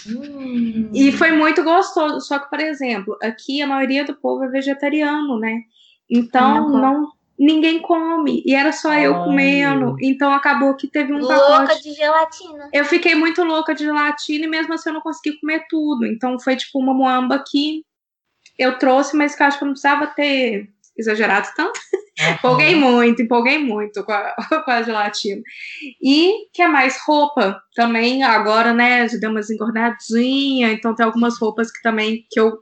Hum. 0.08 0.90
E 0.94 1.12
foi 1.12 1.32
muito 1.32 1.64
gostoso. 1.64 2.22
Só 2.22 2.40
que, 2.40 2.50
por 2.50 2.60
exemplo, 2.60 3.18
aqui 3.22 3.62
a 3.62 3.68
maioria 3.68 4.06
do 4.06 4.16
povo 4.16 4.44
é 4.44 4.50
vegetariano, 4.50 5.40
né? 5.40 5.62
Então, 6.10 6.56
Não 6.56 6.66
come. 6.66 6.82
não, 6.82 7.12
ninguém 7.38 7.82
come. 7.82 8.44
E 8.46 8.56
era 8.56 8.72
só 8.72 8.94
eu 8.94 9.16
Ai. 9.16 9.24
comendo. 9.26 9.96
Então, 10.02 10.34
acabou 10.34 10.76
que 10.76 10.88
teve 10.88 11.14
um 11.14 11.20
Louca 11.20 11.36
pacote. 11.36 11.84
de 11.84 11.94
gelatina. 11.94 12.70
Eu 12.72 12.86
fiquei 12.86 13.16
muito 13.16 13.44
louca 13.44 13.74
de 13.74 13.84
gelatina 13.84 14.46
e 14.46 14.50
mesmo 14.50 14.74
assim 14.74 14.90
eu 14.90 14.94
não 14.94 15.02
consegui 15.02 15.40
comer 15.40 15.66
tudo. 15.70 16.06
Então 16.06 16.40
foi 16.40 16.56
tipo 16.56 16.80
uma 16.80 16.94
moamba 16.94 17.44
que 17.46 17.84
eu 18.58 18.78
trouxe, 18.78 19.16
mas 19.16 19.36
que 19.36 19.42
eu 19.44 19.48
acho 19.48 19.58
que 19.58 19.64
eu 19.64 19.68
não 19.68 19.74
precisava 19.74 20.08
ter 20.08 20.70
exagerado 20.98 21.48
tanto. 21.56 21.80
Uhum. 22.20 22.30
Empolguei 22.38 22.76
muito, 22.76 23.22
empolguei 23.24 23.58
muito 23.58 24.04
com 24.04 24.12
a, 24.12 24.36
com 24.64 24.72
a 24.72 24.84
gelatina. 24.84 25.42
E 26.02 26.48
que 26.54 26.62
é 26.62 26.68
mais 26.68 27.00
roupa 27.06 27.60
também, 27.76 28.24
agora, 28.24 28.72
né, 28.74 29.08
já 29.10 29.18
deu 29.18 29.32
umas 29.32 29.50
engordadinhas, 29.50 30.72
então 30.72 30.94
tem 30.94 31.06
algumas 31.06 31.40
roupas 31.40 31.72
que 31.72 31.82
também 31.82 32.26
que 32.30 32.40
eu 32.40 32.60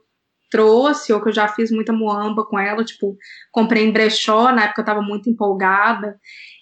trouxe, 0.52 1.12
ou 1.12 1.20
que 1.22 1.30
eu 1.30 1.34
já 1.34 1.48
fiz 1.48 1.70
muita 1.72 1.92
moamba 1.92 2.44
com 2.46 2.58
ela, 2.58 2.84
tipo, 2.84 3.16
comprei 3.50 3.84
em 3.84 3.90
brechó, 3.92 4.52
na 4.52 4.64
época 4.66 4.82
eu 4.82 4.86
tava 4.86 5.02
muito 5.02 5.28
empolgada. 5.30 6.20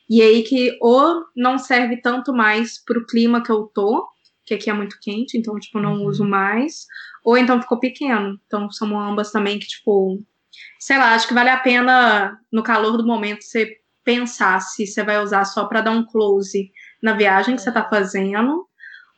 E 0.08 0.22
aí 0.22 0.42
que 0.44 0.78
ou 0.80 1.24
não 1.36 1.58
serve 1.58 2.00
tanto 2.00 2.32
mais 2.32 2.82
pro 2.84 3.04
clima 3.06 3.42
que 3.42 3.52
eu 3.52 3.64
tô, 3.74 4.06
que 4.46 4.54
aqui 4.54 4.70
é 4.70 4.72
muito 4.72 4.96
quente, 5.02 5.36
então, 5.36 5.58
tipo, 5.58 5.80
não 5.80 5.94
Uhum. 5.96 6.06
uso 6.06 6.24
mais, 6.24 6.86
ou 7.24 7.36
então 7.36 7.60
ficou 7.60 7.78
pequeno. 7.78 8.38
Então, 8.46 8.70
são 8.70 8.88
moambas 8.88 9.30
também 9.32 9.58
que, 9.58 9.66
tipo, 9.66 10.18
sei 10.80 10.96
lá, 10.98 11.14
acho 11.14 11.28
que 11.28 11.34
vale 11.34 11.50
a 11.50 11.58
pena, 11.58 12.38
no 12.52 12.62
calor 12.62 12.96
do 12.96 13.06
momento, 13.06 13.42
você 13.44 13.76
pensar 14.04 14.60
se 14.60 14.86
você 14.86 15.04
vai 15.04 15.22
usar 15.22 15.44
só 15.44 15.66
para 15.66 15.82
dar 15.82 15.92
um 15.92 16.04
close 16.06 16.70
na 17.02 17.12
viagem 17.12 17.54
que 17.56 17.62
você 17.62 17.70
tá 17.72 17.88
fazendo, 17.88 18.66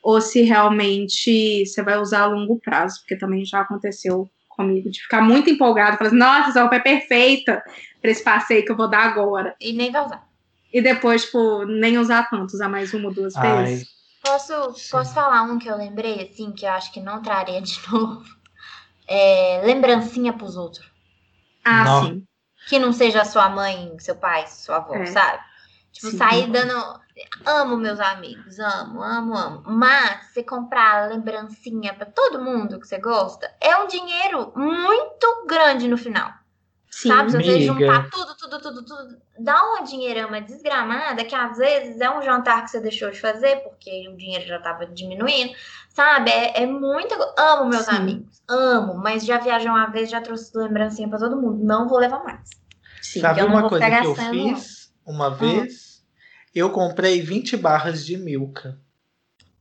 ou 0.05 0.21
se 0.21 0.43
realmente 0.43 1.65
você 1.65 1.83
vai 1.83 1.99
usar 2.01 2.23
a 2.23 2.27
longo 2.27 2.59
prazo, 2.61 3.01
porque 3.01 3.17
também 3.17 3.45
já 3.45 3.61
aconteceu 3.61 4.29
comigo, 4.57 4.91
de 4.91 5.01
ficar 5.03 5.21
muito 5.21 5.51
empolgado, 5.51 5.97
falar 5.97 6.09
assim, 6.09 6.19
nossa, 6.19 6.51
essa 6.51 6.61
roupa 6.61 6.77
é 6.77 6.81
perfeita 6.81 7.63
para 8.01 8.11
esse 8.11 8.23
passeio 8.23 8.65
que 8.65 8.73
eu 8.73 8.77
vou 8.77 8.89
dar 8.89 9.05
agora. 9.05 9.55
E 9.61 9.73
nem 9.73 9.91
vai 9.91 10.05
usar. 10.05 10.27
E 10.73 10.81
depois, 10.81 11.25
tipo, 11.27 11.65
nem 11.67 11.99
usar 11.99 12.29
tanto, 12.31 12.55
usar 12.55 12.69
mais 12.69 12.95
uma 12.95 13.09
ou 13.09 13.15
duas 13.15 13.37
Ai, 13.37 13.65
vezes. 13.65 13.89
Posso, 14.23 14.75
Sim. 14.75 14.91
posso 14.93 15.15
falar 15.15 15.43
um 15.43 15.59
que 15.59 15.69
eu 15.69 15.77
lembrei, 15.77 16.23
assim, 16.23 16.53
que 16.53 16.65
eu 16.65 16.71
acho 16.71 16.93
que 16.93 17.01
não 17.01 17.21
traria 17.23 17.61
de 17.61 17.79
novo? 17.91 18.25
É, 19.07 19.61
lembrancinha 19.65 20.33
pros 20.33 20.57
outros. 20.57 20.91
Ah, 21.65 21.85
Não. 21.85 22.01
sim. 22.01 22.25
Que 22.69 22.79
não 22.79 22.93
seja 22.93 23.25
sua 23.25 23.49
mãe, 23.49 23.95
seu 23.99 24.15
pai, 24.15 24.47
sua 24.47 24.77
avó, 24.77 24.95
É. 24.95 25.07
sabe? 25.07 25.43
Tipo, 25.93 26.11
Sim. 26.11 26.17
sair 26.19 26.47
dando. 26.51 27.01
Amo 27.45 27.77
meus 27.77 28.01
amigos, 28.01 28.59
amo, 28.59 29.03
amo, 29.03 29.37
amo. 29.37 29.63
Mas 29.67 30.33
você 30.33 30.43
comprar 30.43 31.11
lembrancinha 31.11 31.95
pra 31.95 32.07
todo 32.07 32.43
mundo 32.43 32.81
que 32.81 32.87
você 32.87 32.99
gosta, 32.99 33.51
é 33.61 33.77
um 33.77 33.87
dinheiro 33.87 34.53
muito 34.57 35.47
grande 35.47 35.89
no 35.89 35.99
final. 35.99 36.33
Sim. 36.91 37.09
Sabe? 37.09 37.31
Se 37.31 37.37
você 37.39 37.61
juntar 37.63 38.09
tudo, 38.11 38.37
tudo, 38.37 38.61
tudo, 38.61 38.85
tudo, 38.85 39.17
dá 39.39 39.63
uma 39.65 39.83
dinheirama 39.83 40.41
desgramada 40.43 41.25
que 41.25 41.35
às 41.35 41.57
vezes 41.57 42.01
é 42.01 42.11
um 42.11 42.23
jantar 42.23 42.65
que 42.65 42.71
você 42.71 42.81
deixou 42.81 43.11
de 43.11 43.19
fazer 43.19 43.57
porque 43.61 44.09
o 44.09 44.17
dinheiro 44.17 44.47
já 44.47 44.59
tava 44.61 44.87
diminuindo, 44.87 45.55
sabe? 45.89 46.31
É, 46.31 46.63
é 46.63 46.67
muito. 46.67 47.15
Amo 47.39 47.69
meus 47.69 47.87
Sim. 47.87 47.97
amigos, 47.97 48.43
amo, 48.49 48.95
mas 48.95 49.25
já 49.25 49.39
viajei 49.39 49.71
uma 49.71 49.87
vez, 49.87 50.11
já 50.11 50.21
trouxe 50.21 50.57
lembrancinha 50.57 51.09
pra 51.09 51.19
todo 51.19 51.41
mundo. 51.41 51.65
Não 51.65 51.89
vou 51.89 51.99
levar 51.99 52.23
mais. 52.23 52.49
Sim. 53.01 53.21
Sabe 53.21 53.43
uma 53.43 53.69
coisa 53.69 53.85
que 53.85 54.07
eu 54.07 54.15
não. 54.15 54.55
fiz 54.55 54.95
uma 55.05 55.31
vez? 55.31 55.92
Eu 56.55 56.71
comprei 56.71 57.21
20 57.23 57.57
barras 57.57 58.05
de 58.05 58.17
Milka 58.17 58.79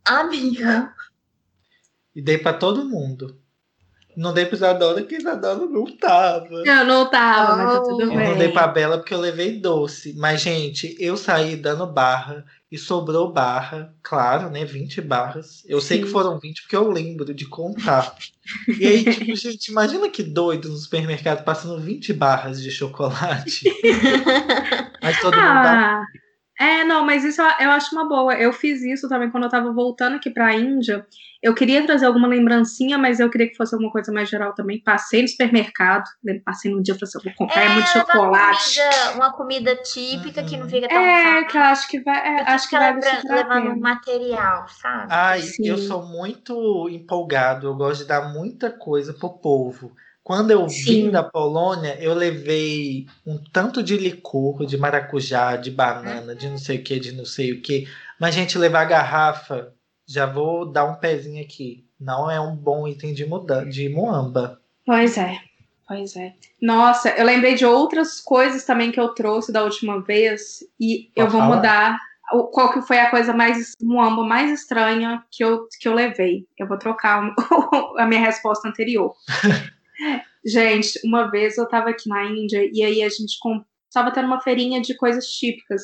Amiga. 0.06 0.94
e 2.16 2.22
dei 2.22 2.38
pra 2.38 2.54
todo 2.54 2.86
mundo. 2.90 3.38
Não 4.18 4.34
dei 4.34 4.46
pra 4.46 4.56
Isadora, 4.58 5.00
porque 5.00 5.16
Isadora 5.16 5.66
não 5.68 5.86
tava. 5.96 6.54
Eu 6.66 6.86
não 6.86 7.10
tava, 7.10 7.56
mas 7.56 7.74
tá 7.76 7.80
tudo 7.82 8.02
Eu 8.02 8.12
Eu 8.12 8.18
bem. 8.18 8.30
não 8.30 8.38
dei 8.38 8.50
pra 8.50 8.68
Bela 8.68 8.98
porque 8.98 9.14
eu 9.14 9.20
levei 9.22 9.58
doce. 9.58 10.14
Mas, 10.18 10.42
gente, 10.42 10.98
eu 11.00 11.16
saí 11.16 11.56
dando 11.56 11.88
barra 11.88 12.46
e 12.70 12.78
sobrou 12.78 13.32
barra, 13.32 13.96
claro, 14.04 14.50
né? 14.50 14.66
20 14.66 15.00
barras. 15.00 15.64
Eu 15.66 15.80
sei 15.80 16.00
Sim. 16.00 16.04
que 16.04 16.10
foram 16.10 16.38
20 16.38 16.62
porque 16.64 16.76
eu 16.76 16.92
lembro 16.92 17.34
de 17.34 17.46
contar. 17.46 18.14
E 18.68 18.86
aí, 18.86 19.04
tipo, 19.06 19.34
gente, 19.36 19.70
imagina 19.70 20.10
que 20.10 20.24
doido 20.24 20.68
no 20.68 20.76
supermercado 20.76 21.46
passando 21.46 21.80
20 21.80 22.12
barras 22.12 22.62
de 22.62 22.70
chocolate. 22.70 23.64
Mas 25.02 25.22
todo 25.22 25.36
mundo 25.38 25.54
dá. 25.64 26.04
É, 26.62 26.84
não, 26.84 27.04
mas 27.06 27.24
isso 27.24 27.42
eu 27.42 27.48
eu 27.62 27.72
acho 27.72 27.96
uma 27.96 28.08
boa. 28.08 28.36
Eu 28.36 28.54
fiz 28.54 28.82
isso 28.84 29.10
também 29.10 29.32
quando 29.32 29.46
eu 29.46 29.50
tava 29.50 29.72
voltando 29.74 30.16
aqui 30.18 30.30
pra 30.30 30.54
Índia. 30.54 31.06
Eu 31.42 31.56
queria 31.56 31.84
trazer 31.86 32.06
alguma 32.06 32.28
lembrancinha, 32.28 33.00
mas 33.00 33.20
eu 33.20 33.28
queria 33.30 33.50
que 33.50 33.56
fosse 33.56 33.74
alguma 33.74 33.92
coisa 33.92 34.12
mais 34.12 34.30
geral 34.30 34.54
também. 34.54 34.80
Passei 34.84 35.24
no 35.24 35.28
supermercado, 35.28 36.04
né, 36.24 36.40
passei 36.46 36.72
no 36.72 36.84
dia 36.84 36.94
e 36.94 37.00
falei 37.00 37.10
assim, 37.10 37.18
eu 37.18 37.24
vou 37.24 37.34
comprar 37.48 37.64
é, 37.64 37.70
muito 37.70 37.88
chocolate. 37.90 38.80
Uma 38.80 38.90
comida, 38.92 39.16
uma 39.16 39.34
comida 39.34 39.76
típica 39.78 40.44
que 40.44 40.56
não 40.56 40.70
fica 40.70 40.88
tão 40.88 40.98
É, 41.00 41.44
que 41.46 41.58
eu 41.58 41.62
acho 41.64 41.88
que 41.88 42.00
vai, 42.02 42.18
é, 42.18 42.42
acho 42.44 42.70
que 42.70 42.78
vai 42.78 42.94
lembra- 42.94 43.22
levando 43.28 43.70
um 43.72 43.80
material, 43.80 44.68
sabe? 44.68 45.08
Ai, 45.10 45.42
Sim. 45.42 45.68
eu 45.68 45.78
sou 45.80 46.06
muito 46.06 46.88
empolgado, 46.90 47.66
eu 47.66 47.76
gosto 47.76 48.02
de 48.02 48.08
dar 48.08 48.32
muita 48.32 48.70
coisa 48.70 49.12
pro 49.12 49.30
povo. 49.40 49.94
Quando 50.32 50.52
eu 50.52 50.66
vim 50.66 51.08
Sim. 51.08 51.12
da 51.12 51.22
Polônia, 51.22 51.98
eu 52.00 52.14
levei 52.14 53.06
um 53.28 53.38
tanto 53.52 53.84
de 53.84 53.98
licor, 53.98 54.66
de 54.66 54.78
maracujá, 54.78 55.58
de 55.58 55.70
banana, 55.70 56.34
de 56.34 56.48
não 56.48 56.58
sei 56.58 56.78
o 56.78 56.84
que, 56.84 57.02
de 57.02 57.12
não 57.12 57.26
sei 57.26 57.52
o 57.52 57.62
que. 57.62 57.86
Mas, 58.18 58.34
gente, 58.34 58.58
levar 58.58 58.86
garrafa, 58.86 59.74
já 60.08 60.26
vou 60.26 60.66
dar 60.66 60.86
um 60.86 60.96
pezinho 60.96 61.44
aqui. 61.44 61.86
Não 62.00 62.32
é 62.32 62.40
um 62.40 62.56
bom 62.56 62.88
item 62.88 63.14
de, 63.14 63.26
muda 63.26 63.66
de 63.66 63.90
muamba. 63.90 64.62
Pois 64.86 65.18
é, 65.18 65.38
pois 65.86 66.16
é. 66.16 66.34
Nossa, 66.62 67.10
eu 67.10 67.26
lembrei 67.26 67.56
de 67.56 67.66
outras 67.66 68.22
coisas 68.22 68.64
também 68.64 68.90
que 68.90 69.02
eu 69.02 69.10
trouxe 69.10 69.52
da 69.52 69.66
última 69.66 70.00
vez 70.02 70.64
e 70.80 71.12
eu 71.14 71.26
Pode 71.26 71.32
vou 71.34 71.42
falar. 71.42 71.56
mudar. 71.58 72.00
Qual 72.54 72.72
que 72.72 72.82
foi 72.84 73.00
a 73.00 73.10
coisa 73.10 73.34
mais 73.34 73.74
muamba 73.82 74.24
mais 74.24 74.50
estranha 74.50 75.26
que 75.30 75.44
eu, 75.44 75.68
que 75.78 75.90
eu 75.90 75.94
levei? 75.94 76.48
Eu 76.58 76.70
vou 76.70 76.78
trocar 76.78 77.36
a 78.00 78.06
minha 78.06 78.22
resposta 78.22 78.70
anterior. 78.70 79.14
gente, 80.46 81.00
uma 81.06 81.30
vez 81.30 81.58
eu 81.58 81.68
tava 81.68 81.90
aqui 81.90 82.08
na 82.10 82.24
Índia 82.26 82.68
e 82.72 82.84
aí 82.84 83.04
a 83.04 83.10
gente 83.10 83.38
com- 83.40 83.64
tava 83.94 84.12
tendo 84.12 84.26
uma 84.28 84.42
feirinha 84.42 84.82
de 84.82 84.96
coisas 84.96 85.26
típicas 85.28 85.82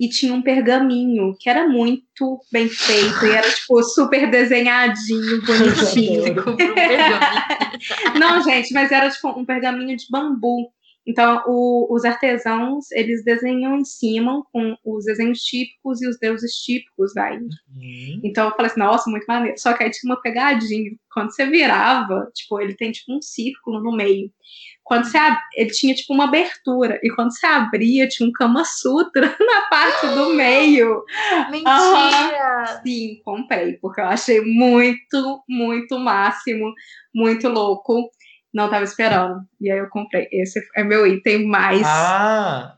e 0.00 0.08
tinha 0.08 0.34
um 0.34 0.42
pergaminho 0.42 1.36
que 1.38 1.48
era 1.48 1.68
muito 1.68 2.40
bem 2.50 2.68
feito 2.68 3.24
e 3.26 3.30
era 3.30 3.48
tipo 3.48 3.82
super 3.82 4.28
desenhadinho, 4.30 5.40
bonitinho. 5.46 6.34
Não, 8.18 8.42
gente, 8.42 8.72
mas 8.72 8.90
era 8.90 9.08
tipo 9.10 9.28
um 9.38 9.44
pergaminho 9.44 9.96
de 9.96 10.06
bambu. 10.10 10.72
Então, 11.06 11.42
o- 11.46 11.86
os 11.94 12.04
artesãos, 12.04 12.90
eles 12.92 13.22
desenham 13.24 13.76
em 13.78 13.84
cima 13.84 14.42
com 14.52 14.74
os 14.84 15.04
desenhos 15.04 15.40
típicos 15.40 16.00
e 16.00 16.08
os 16.08 16.18
deuses 16.18 16.52
típicos 16.54 17.12
da 17.12 17.34
Índia. 17.34 17.58
Hum, 17.76 18.20
Então, 18.24 18.46
eu 18.48 18.52
falei 18.56 18.70
assim, 18.70 18.80
nossa, 18.80 19.10
muito 19.10 19.26
maneiro. 19.26 19.58
Só 19.58 19.74
que 19.74 19.84
aí 19.84 19.90
tinha 19.90 20.10
uma 20.12 20.20
pegadinha. 20.22 20.90
Quando 21.12 21.30
você 21.34 21.46
virava, 21.46 22.30
tipo, 22.34 22.58
ele 22.60 22.74
tem 22.74 22.90
tipo 22.90 23.14
um 23.14 23.20
círculo 23.20 23.82
no 23.82 23.94
meio. 23.94 24.30
Quando 24.82 25.04
você 25.04 25.16
ab... 25.16 25.38
ele 25.54 25.70
tinha 25.70 25.94
tipo 25.94 26.12
uma 26.14 26.24
abertura. 26.24 26.98
E 27.02 27.10
quando 27.10 27.32
você 27.32 27.46
abria, 27.46 28.08
tinha 28.08 28.28
um 28.28 28.32
Kama 28.32 28.64
Sutra 28.64 29.26
na 29.40 29.68
parte 29.68 30.06
do 30.08 30.34
meio. 30.34 31.04
Mentira! 31.50 32.80
Sim, 32.84 33.20
comprei, 33.24 33.74
porque 33.74 34.00
eu 34.00 34.06
achei 34.06 34.40
muito, 34.40 35.42
muito 35.48 35.98
máximo, 35.98 36.72
muito 37.14 37.48
louco. 37.48 38.10
Não 38.54 38.70
tava 38.70 38.84
esperando. 38.84 39.40
E 39.60 39.70
aí 39.70 39.78
eu 39.78 39.88
comprei. 39.88 40.28
Esse 40.32 40.60
é 40.76 40.84
meu 40.84 41.06
item 41.06 41.46
mais. 41.46 41.82
Ah, 41.84 42.76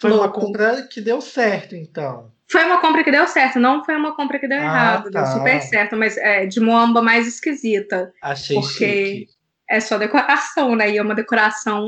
foi 0.00 0.10
uma 0.10 0.24
Louco. 0.24 0.40
compra 0.40 0.82
que 0.90 1.00
deu 1.00 1.20
certo, 1.20 1.76
então. 1.76 2.32
Foi 2.50 2.64
uma 2.64 2.80
compra 2.80 3.04
que 3.04 3.10
deu 3.10 3.26
certo, 3.28 3.60
não 3.60 3.84
foi 3.84 3.94
uma 3.94 4.16
compra 4.16 4.38
que 4.38 4.48
deu 4.48 4.58
Ah, 4.58 4.62
errado. 4.64 5.10
tá. 5.10 5.22
Deu 5.22 5.32
super 5.34 5.60
certo, 5.60 5.96
mas 5.96 6.16
é 6.16 6.46
de 6.46 6.60
moamba 6.60 7.02
mais 7.02 7.26
esquisita. 7.28 8.10
Achei 8.22 8.56
Porque- 8.56 8.72
chique. 9.16 9.28
é 9.68 9.80
só 9.80 9.98
decoração, 9.98 10.74
né? 10.74 10.90
E 10.90 10.96
é 10.96 11.02
uma 11.02 11.14
decoração 11.14 11.86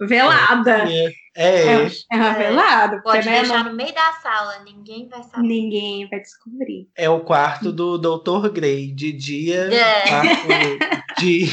velada. 0.00 0.84
É, 0.90 1.12
É, 1.34 1.84
é 2.12 2.16
uma 2.16 2.28
É. 2.30 2.34
velada. 2.34 3.00
Pode 3.02 3.26
né, 3.26 3.40
deixar 3.40 3.62
não- 3.64 3.70
no 3.70 3.76
meio 3.76 3.94
da 3.94 4.12
sala, 4.22 4.58
ninguém 4.64 5.08
vai 5.08 5.22
saber. 5.22 5.46
ninguém 5.46 6.06
vai 6.10 6.20
descobrir. 6.20 6.88
é 6.96 7.08
o 7.08 7.20
quarto 7.20 7.72
do 7.72 7.96
Dr. 7.96 8.50
Grey. 8.52 8.92
De 8.92 9.12
dia, 9.12 9.70
É. 9.72 10.08
quarto 10.08 11.20
de 11.20 11.48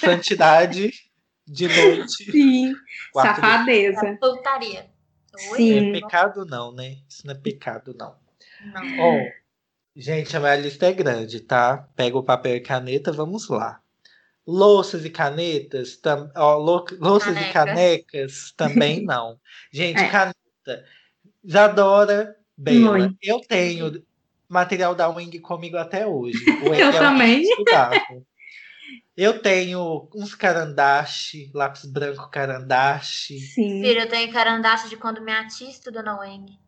santidade. 0.00 0.92
De 1.48 1.68
noite, 1.68 2.24
Sim, 2.30 2.74
safadeza. 3.14 4.04
É 4.04 4.16
putaria. 4.16 4.86
Sim. 5.36 5.90
É 5.96 6.00
pecado 6.00 6.44
não, 6.44 6.72
né? 6.72 6.96
Isso 7.08 7.24
não 7.24 7.34
é 7.34 7.38
pecado, 7.38 7.94
não. 7.96 8.16
Não. 8.74 8.98
Ó, 8.98 9.24
gente, 9.94 10.36
a 10.36 10.40
minha 10.40 10.56
lista 10.56 10.86
é 10.86 10.92
grande, 10.92 11.38
tá? 11.40 11.88
Pega 11.94 12.18
o 12.18 12.22
papel 12.24 12.56
e 12.56 12.60
caneta, 12.60 13.12
vamos 13.12 13.48
lá. 13.48 13.80
Louças 14.44 15.04
e 15.04 15.10
canetas, 15.10 15.96
tam, 15.96 16.30
ó, 16.36 16.56
lou- 16.56 16.84
louças 16.98 17.36
e 17.36 17.52
Canecas. 17.52 18.52
também 18.56 19.02
não. 19.06 19.38
Gente, 19.72 20.00
É. 20.00 20.08
caneta. 20.08 20.84
Isadora, 21.44 22.36
Bela. 22.56 22.98
Muito. 22.98 23.16
Eu 23.22 23.40
tenho 23.40 24.02
material 24.48 24.94
da 24.94 25.08
Wing 25.08 25.38
comigo 25.40 25.76
até 25.76 26.06
hoje. 26.06 26.38
O 26.62 26.74
Eu 26.74 26.88
Wing 26.88 26.98
também. 26.98 27.42
estudava. 27.42 28.00
Eu 29.16 29.40
tenho 29.40 30.08
uns 30.14 30.34
carandache, 30.34 31.50
lápis 31.54 31.84
branco 31.86 32.28
carandache. 32.30 33.38
Sim. 33.38 33.80
Filho, 33.82 34.00
eu 34.00 34.08
tenho 34.08 34.32
carandaço 34.32 34.88
de 34.88 34.96
quando 34.96 35.22
minha 35.22 35.46
tia 35.46 35.70
estuda 35.70 36.02
na 36.02 36.20
UENG. 36.20 36.58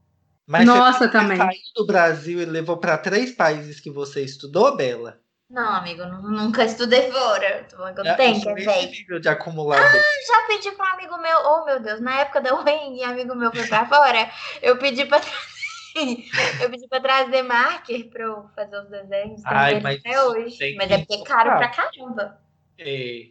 Mas 0.47 0.65
Nossa, 0.65 1.01
você 1.01 1.11
também. 1.11 1.37
saiu 1.37 1.61
do 1.77 1.87
Brasil 1.87 2.41
e 2.41 2.47
levou 2.47 2.79
para 2.79 2.97
três 2.97 3.33
países 3.33 3.81
que 3.81 3.91
você 3.91 4.23
estudou, 4.25 4.75
Bela? 4.77 5.21
Não, 5.51 5.75
amigo, 5.77 6.05
nunca 6.07 6.65
estudei 6.65 7.11
fora. 7.11 7.67
Eu 7.73 8.05
É, 8.05 8.15
tenho, 8.15 8.35
que 8.37 8.43
sou 8.43 8.53
é 8.53 8.55
nesse 8.55 8.67
velho. 8.67 8.91
nível 8.91 9.21
de 9.21 9.29
acumulador. 9.29 9.91
Já 10.27 10.47
pedi 10.47 10.71
pra 10.73 10.87
um 10.87 10.95
amigo 10.95 11.19
meu, 11.19 11.39
oh 11.45 11.65
meu 11.67 11.81
Deus, 11.81 12.01
na 12.01 12.21
época 12.21 12.41
da 12.41 12.55
UENG, 12.55 13.03
amigo 13.05 13.35
meu 13.35 13.53
foi 13.53 13.67
pra 13.67 13.87
fora, 13.87 14.31
eu 14.63 14.79
pedi 14.79 15.05
pra 15.05 15.21
trazer, 15.21 15.58
eu 16.63 16.71
pedi 16.71 16.89
pra 16.89 17.01
trazer 17.01 17.43
marker 17.43 18.09
pra 18.09 18.25
eu 18.25 18.49
fazer 18.55 18.81
os 18.81 18.89
desenhos. 18.91 19.43
Ai, 19.45 19.81
mas 19.81 19.99
até 20.01 20.23
hoje. 20.23 20.77
Mas 20.77 20.91
é 20.91 20.99
porque 20.99 21.15
é 21.15 21.25
caro 21.25 21.57
pra 21.57 21.69
comprar. 21.69 21.91
caramba. 21.91 22.41
É. 22.79 23.27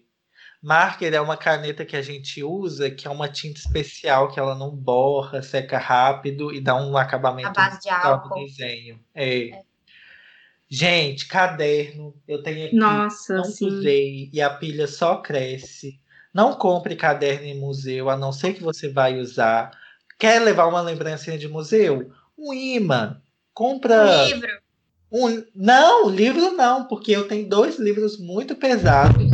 Marker 0.61 1.13
é 1.13 1.21
uma 1.21 1.37
caneta 1.37 1.85
que 1.85 1.95
a 1.95 2.01
gente 2.01 2.43
usa, 2.43 2.89
que 2.89 3.07
é 3.07 3.11
uma 3.11 3.29
tinta 3.29 3.59
especial, 3.59 4.29
que 4.29 4.39
ela 4.39 4.55
não 4.55 4.71
borra, 4.71 5.41
seca 5.41 5.77
rápido 5.77 6.53
e 6.53 6.59
dá 6.59 6.75
um 6.75 6.97
acabamento 6.97 7.59
álcool. 8.03 8.43
desenho. 8.43 8.99
É. 9.13 9.61
Gente, 10.69 11.27
caderno, 11.27 12.13
eu 12.27 12.43
tenho 12.43 12.67
aqui, 12.67 12.75
Nossa, 12.75 13.37
não 13.37 13.45
sim. 13.45 13.67
usei 13.67 14.29
e 14.33 14.41
a 14.41 14.49
pilha 14.49 14.87
só 14.87 15.17
cresce. 15.17 15.99
Não 16.33 16.53
compre 16.53 16.95
caderno 16.95 17.45
em 17.45 17.57
museu, 17.57 18.09
a 18.09 18.17
não 18.17 18.33
ser 18.33 18.53
que 18.53 18.61
você 18.61 18.89
vai 18.89 19.17
usar. 19.17 19.71
Quer 20.19 20.41
levar 20.41 20.67
uma 20.67 20.81
lembrancinha 20.81 21.37
de 21.37 21.47
museu? 21.47 22.11
Um 22.37 22.53
imã. 22.53 23.21
Compra. 23.53 24.03
Um 24.03 24.25
livro. 24.27 24.47
Um, 25.11 25.43
não, 25.55 26.09
livro 26.09 26.51
não, 26.51 26.85
porque 26.87 27.11
eu 27.11 27.27
tenho 27.27 27.47
dois 27.47 27.79
livros 27.79 28.19
muito 28.19 28.55
pesados. 28.55 29.31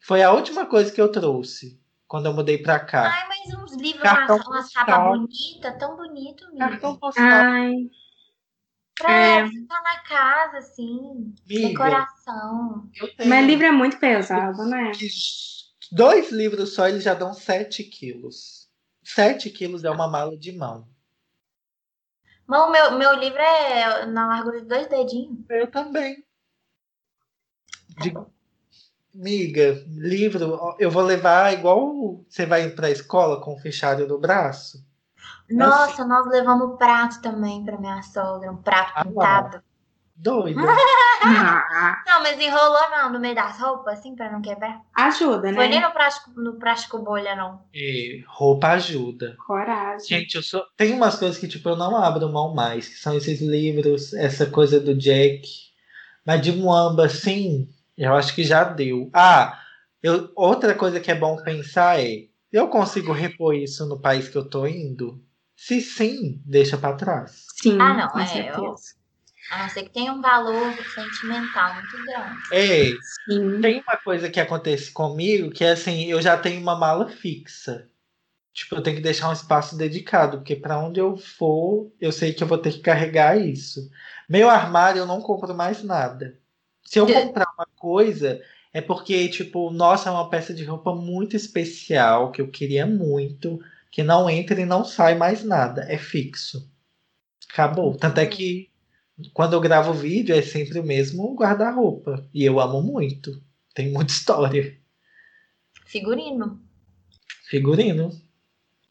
Foi 0.00 0.22
a 0.22 0.32
última 0.32 0.64
coisa 0.64 0.92
que 0.92 1.00
eu 1.00 1.10
trouxe 1.10 1.80
quando 2.06 2.26
eu 2.26 2.32
mudei 2.32 2.58
pra 2.58 2.78
cá. 2.78 3.10
Ai, 3.12 3.28
mas 3.28 3.54
uns 3.58 3.76
livros, 3.76 4.02
Cartão 4.02 4.36
uma, 4.36 4.60
uma 4.60 4.68
capa 4.72 5.08
bonita, 5.08 5.72
tão 5.72 5.96
bonito, 5.96 6.44
amigo. 6.44 6.58
Cartão 6.58 6.96
postal, 6.96 7.24
Ai, 7.24 7.72
Pra 8.94 9.12
É. 9.12 9.48
ficar 9.48 9.82
na 9.82 9.98
casa, 9.98 10.58
assim. 10.58 11.34
amiga, 11.44 11.68
Decoração. 11.68 12.88
mas 13.26 13.46
livro 13.46 13.66
é 13.66 13.72
muito 13.72 13.98
pesado, 13.98 14.64
né? 14.64 14.92
dois 15.92 16.30
livros 16.30 16.72
só, 16.74 16.88
eles 16.88 17.02
já 17.02 17.12
dão 17.14 17.34
7 17.34 17.82
quilos. 17.84 18.68
7 19.02 19.50
quilos 19.50 19.84
é 19.84 19.90
uma 19.90 20.08
mala 20.08 20.36
de 20.36 20.52
mão. 20.52 20.88
Mas 22.46 22.60
o 22.60 22.70
meu, 22.70 22.92
meu 22.92 23.14
livro 23.14 23.40
é 23.40 24.06
na 24.06 24.26
largura 24.26 24.60
de 24.60 24.66
dois 24.66 24.86
dedinhos. 24.86 25.38
Eu 25.48 25.70
também. 25.70 26.24
De... 27.98 28.14
Amiga, 29.14 29.82
livro, 29.88 30.76
eu 30.78 30.90
vou 30.90 31.02
levar 31.02 31.52
igual 31.54 32.24
você 32.28 32.44
vai 32.44 32.68
pra 32.68 32.90
escola 32.90 33.40
com 33.40 33.54
o 33.54 33.58
fichário 33.58 34.06
no 34.06 34.18
braço. 34.18 34.84
Nossa, 35.50 36.04
nós 36.04 36.26
levamos 36.26 36.76
prato 36.76 37.22
também 37.22 37.64
pra 37.64 37.78
minha 37.78 38.02
sogra, 38.02 38.50
um 38.52 38.56
prato 38.56 38.92
Ah, 38.94 39.04
pintado. 39.04 39.62
Doida. 40.16 40.60
Não, 42.06 42.22
mas 42.22 42.38
enrolou 42.40 42.90
não, 42.90 43.12
no 43.12 43.18
meio 43.18 43.34
das 43.34 43.58
roupas, 43.58 43.98
assim, 43.98 44.14
pra 44.14 44.30
não 44.30 44.40
quebrar. 44.40 44.80
ajuda, 44.94 45.52
Foi 45.52 45.68
nem 45.68 45.80
né? 45.80 45.86
no 45.86 45.92
plástico, 45.92 46.30
no 46.40 46.58
plástico 46.58 46.98
bolha, 46.98 47.34
não. 47.34 47.60
E 47.74 48.22
roupa 48.28 48.68
ajuda. 48.68 49.36
Coragem. 49.44 50.06
Gente, 50.06 50.36
eu 50.36 50.42
sou. 50.42 50.64
Tem 50.76 50.92
umas 50.92 51.18
coisas 51.18 51.38
que, 51.38 51.48
tipo, 51.48 51.68
eu 51.68 51.76
não 51.76 51.96
abro 51.96 52.30
mão 52.30 52.54
mais, 52.54 52.88
que 52.88 52.94
são 52.94 53.16
esses 53.16 53.40
livros, 53.40 54.12
essa 54.14 54.46
coisa 54.46 54.78
do 54.78 54.94
Jack. 54.96 55.42
Mas 56.24 56.40
de 56.42 56.52
Muamba, 56.52 57.08
sim, 57.08 57.68
eu 57.96 58.14
acho 58.14 58.34
que 58.34 58.44
já 58.44 58.64
deu. 58.64 59.10
Ah, 59.12 59.58
eu... 60.02 60.30
outra 60.34 60.74
coisa 60.74 61.00
que 61.00 61.10
é 61.10 61.14
bom 61.14 61.36
pensar 61.42 62.00
é: 62.00 62.26
eu 62.52 62.68
consigo 62.68 63.12
repor 63.12 63.54
isso 63.54 63.86
no 63.86 64.00
país 64.00 64.28
que 64.28 64.36
eu 64.36 64.48
tô 64.48 64.66
indo? 64.66 65.20
Se 65.56 65.80
sim, 65.80 66.40
deixa 66.44 66.76
pra 66.76 66.92
trás. 66.94 67.46
Sim, 67.62 67.78
Ah, 67.80 67.94
não, 67.94 68.08
com 68.08 68.20
é, 68.20 68.26
certeza. 68.26 68.94
A 69.50 69.62
não 69.62 69.68
ser 69.68 69.84
que 69.84 69.90
tenha 69.90 70.12
um 70.12 70.20
valor 70.20 70.72
sentimental 70.94 71.74
muito 71.74 71.96
grande. 72.04 72.38
Ei, 72.52 72.96
Sim. 73.24 73.60
tem 73.60 73.80
uma 73.80 73.96
coisa 73.96 74.28
que 74.28 74.40
acontece 74.40 74.90
comigo 74.90 75.50
que 75.50 75.64
é 75.64 75.70
assim: 75.70 76.06
eu 76.06 76.20
já 76.20 76.36
tenho 76.36 76.60
uma 76.60 76.76
mala 76.76 77.08
fixa. 77.08 77.88
Tipo, 78.52 78.76
eu 78.76 78.82
tenho 78.82 78.96
que 78.96 79.02
deixar 79.02 79.28
um 79.28 79.34
espaço 79.34 79.76
dedicado, 79.76 80.38
porque 80.38 80.56
para 80.56 80.78
onde 80.78 80.98
eu 80.98 81.16
for, 81.16 81.92
eu 82.00 82.10
sei 82.10 82.32
que 82.32 82.42
eu 82.42 82.46
vou 82.48 82.56
ter 82.56 82.72
que 82.72 82.80
carregar 82.80 83.36
isso. 83.38 83.90
Meu 84.28 84.48
armário, 84.48 85.00
eu 85.00 85.06
não 85.06 85.20
compro 85.20 85.54
mais 85.54 85.82
nada. 85.82 86.38
Se 86.82 86.98
eu 86.98 87.06
É. 87.06 87.20
comprar 87.20 87.46
uma 87.56 87.66
coisa, 87.76 88.40
é 88.72 88.80
porque, 88.80 89.28
tipo, 89.28 89.70
nossa, 89.70 90.08
é 90.08 90.12
uma 90.12 90.30
peça 90.30 90.54
de 90.54 90.64
roupa 90.64 90.94
muito 90.94 91.36
especial, 91.36 92.32
que 92.32 92.40
eu 92.40 92.48
queria 92.48 92.86
muito, 92.86 93.60
que 93.90 94.02
não 94.02 94.28
entra 94.28 94.58
e 94.58 94.64
não 94.64 94.84
sai 94.84 95.14
mais 95.14 95.44
nada. 95.44 95.84
É 95.88 95.98
fixo. 95.98 96.70
Acabou. 97.50 97.94
Tanto 97.94 98.18
é 98.20 98.26
que 98.26 98.70
quando 99.32 99.54
eu 99.54 99.60
gravo 99.60 99.92
vídeo, 99.92 100.34
é 100.34 100.42
sempre 100.42 100.78
o 100.78 100.84
mesmo 100.84 101.34
guarda-roupa. 101.34 102.28
E 102.34 102.44
eu 102.44 102.60
amo 102.60 102.82
muito. 102.82 103.42
Tem 103.74 103.90
muita 103.90 104.12
história. 104.12 104.76
Figurino. 105.86 106.60
Figurino. 107.48 108.10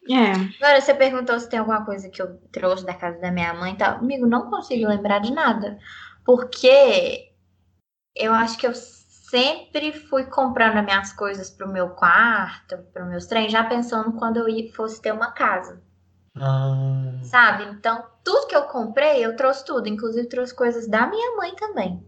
É. 0.09 0.31
Agora, 0.61 0.81
você 0.81 0.93
perguntou 0.93 1.39
se 1.39 1.49
tem 1.49 1.59
alguma 1.59 1.83
coisa 1.83 2.09
que 2.09 2.21
eu 2.21 2.37
trouxe 2.51 2.85
da 2.85 2.93
casa 2.93 3.19
da 3.19 3.31
minha 3.31 3.53
mãe 3.53 3.73
e 3.73 3.77
tal. 3.77 3.97
Amigo, 3.97 4.27
não 4.27 4.49
consigo 4.49 4.87
lembrar 4.87 5.19
de 5.19 5.33
nada. 5.33 5.79
Porque 6.23 7.31
eu 8.15 8.33
acho 8.33 8.57
que 8.57 8.67
eu 8.67 8.73
sempre 8.73 9.91
fui 9.91 10.25
comprando 10.25 10.77
as 10.77 10.85
minhas 10.85 11.13
coisas 11.13 11.49
pro 11.49 11.71
meu 11.71 11.89
quarto, 11.89 12.77
pro 12.93 13.05
meus 13.05 13.25
trem, 13.25 13.49
já 13.49 13.63
pensando 13.63 14.13
quando 14.13 14.37
eu 14.37 14.73
fosse 14.73 15.01
ter 15.01 15.11
uma 15.11 15.31
casa. 15.31 15.81
Ah, 16.35 17.19
Sabe? 17.23 17.63
Então, 17.65 18.03
tudo 18.25 18.47
que 18.47 18.55
eu 18.55 18.63
comprei, 18.63 19.23
eu 19.23 19.35
trouxe 19.37 19.63
tudo. 19.63 19.87
Inclusive, 19.87 20.27
trouxe 20.27 20.53
coisas 20.53 20.87
da 20.87 21.05
minha 21.07 21.37
mãe 21.37 21.55
também. 21.55 22.03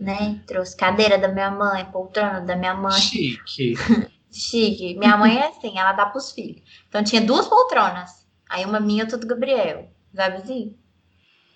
Né? 0.00 0.40
Trouxe 0.46 0.74
cadeira 0.74 1.18
da 1.18 1.28
minha 1.28 1.50
mãe, 1.50 1.84
poltrona 1.84 2.40
da 2.40 2.56
minha 2.56 2.74
mãe. 2.74 2.98
chique. 2.98 3.74
Chique. 4.32 4.96
Minha 4.96 5.16
mãe 5.16 5.38
é 5.38 5.48
assim, 5.48 5.76
ela 5.76 5.92
dá 5.92 6.06
pros 6.06 6.30
filhos. 6.30 6.62
Então 6.88 7.02
tinha 7.02 7.20
duas 7.20 7.48
poltronas. 7.48 8.24
Aí 8.48 8.64
uma 8.64 8.78
minha 8.78 9.00
e 9.00 9.02
outra 9.02 9.18
do 9.18 9.26
Gabriel. 9.26 9.90
Sabe 10.14 10.36
assim? 10.36 10.78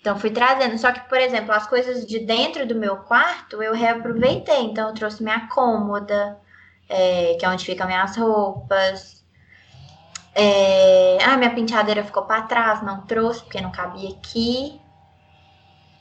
Então 0.01 0.19
fui 0.19 0.29
trazendo. 0.29 0.77
Só 0.77 0.91
que, 0.91 1.07
por 1.07 1.17
exemplo, 1.17 1.53
as 1.53 1.65
coisas 1.65 2.05
de 2.05 2.19
dentro 2.19 2.67
do 2.67 2.75
meu 2.75 2.97
quarto 2.97 3.63
eu 3.63 3.73
reaproveitei. 3.73 4.63
Então 4.65 4.89
eu 4.89 4.93
trouxe 4.93 5.23
minha 5.23 5.47
cômoda, 5.47 6.37
é, 6.89 7.35
que 7.35 7.45
é 7.45 7.49
onde 7.49 7.65
ficam 7.65 7.87
minhas 7.87 8.17
roupas. 8.17 9.14
É, 10.35 11.17
Ah, 11.23 11.37
minha 11.37 11.53
penteadeira 11.53 12.03
ficou 12.03 12.23
pra 12.25 12.43
trás, 12.43 12.83
não 12.83 13.01
trouxe, 13.05 13.41
porque 13.41 13.61
não 13.61 13.71
cabia 13.71 14.09
aqui. 14.09 14.79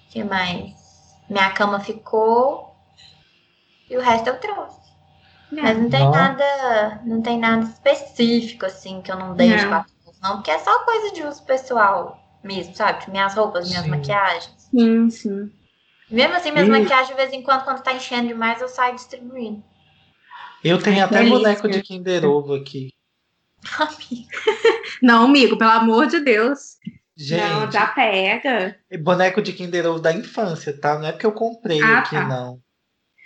O 0.08 0.12
que 0.12 0.24
mais? 0.24 1.16
Minha 1.28 1.50
cama 1.52 1.80
ficou. 1.80 2.74
E 3.88 3.96
o 3.96 4.00
resto 4.00 4.28
eu 4.28 4.38
trouxe. 4.40 4.80
Mas 5.52 5.78
não 5.78 5.88
tem 5.90 6.00
Não. 6.04 6.10
nada, 6.10 7.00
não 7.04 7.22
tem 7.22 7.38
nada 7.38 7.64
específico 7.64 8.66
assim 8.66 9.00
que 9.02 9.10
eu 9.12 9.16
não 9.16 9.34
deixo 9.36 9.64
Não. 9.64 9.70
pra 9.70 9.86
todos, 10.04 10.20
não, 10.20 10.36
porque 10.36 10.50
é 10.50 10.58
só 10.58 10.78
coisa 10.84 11.12
de 11.14 11.22
uso 11.22 11.42
pessoal 11.44 12.18
mesmo, 12.42 12.74
sabe? 12.74 13.00
Tipo, 13.00 13.12
minhas 13.12 13.34
roupas, 13.34 13.68
minhas 13.68 13.84
Sim. 13.84 13.90
maquiagens. 13.90 14.70
Sim, 14.70 15.10
sim. 15.10 15.52
Mesmo 16.10 16.34
assim, 16.34 16.50
minhas 16.50 16.66
E- 16.68 16.70
maquiagens, 16.70 17.08
de 17.08 17.14
vez 17.14 17.32
em 17.32 17.42
quando, 17.42 17.64
quando 17.64 17.82
tá 17.82 17.92
enchendo 17.92 18.28
demais, 18.28 18.60
eu 18.60 18.68
saio 18.68 18.94
distribuindo. 18.96 19.62
Eu 20.64 20.82
tenho 20.82 21.04
até 21.04 21.22
boneco 21.28 21.68
de 21.68 21.82
Kinder 21.82 22.24
Ovo 22.24 22.54
aqui. 22.54 22.92
Amiga, 23.78 24.36
Não, 25.02 25.24
amigo, 25.24 25.56
pelo 25.58 25.70
amor 25.70 26.06
de 26.06 26.20
Deus. 26.20 26.76
Não, 26.86 26.94
Gente, 27.16 27.72
já 27.72 27.86
pega. 27.86 28.76
boneco 29.02 29.40
de 29.40 29.52
Kinder 29.52 29.86
Ovo 29.86 30.00
da 30.00 30.12
infância, 30.12 30.72
tá? 30.78 30.98
Não 30.98 31.06
é 31.06 31.12
porque 31.12 31.26
eu 31.26 31.32
comprei 31.32 31.80
Ah, 31.82 32.00
aqui, 32.00 32.16
tá. 32.16 32.26
não. 32.26 32.60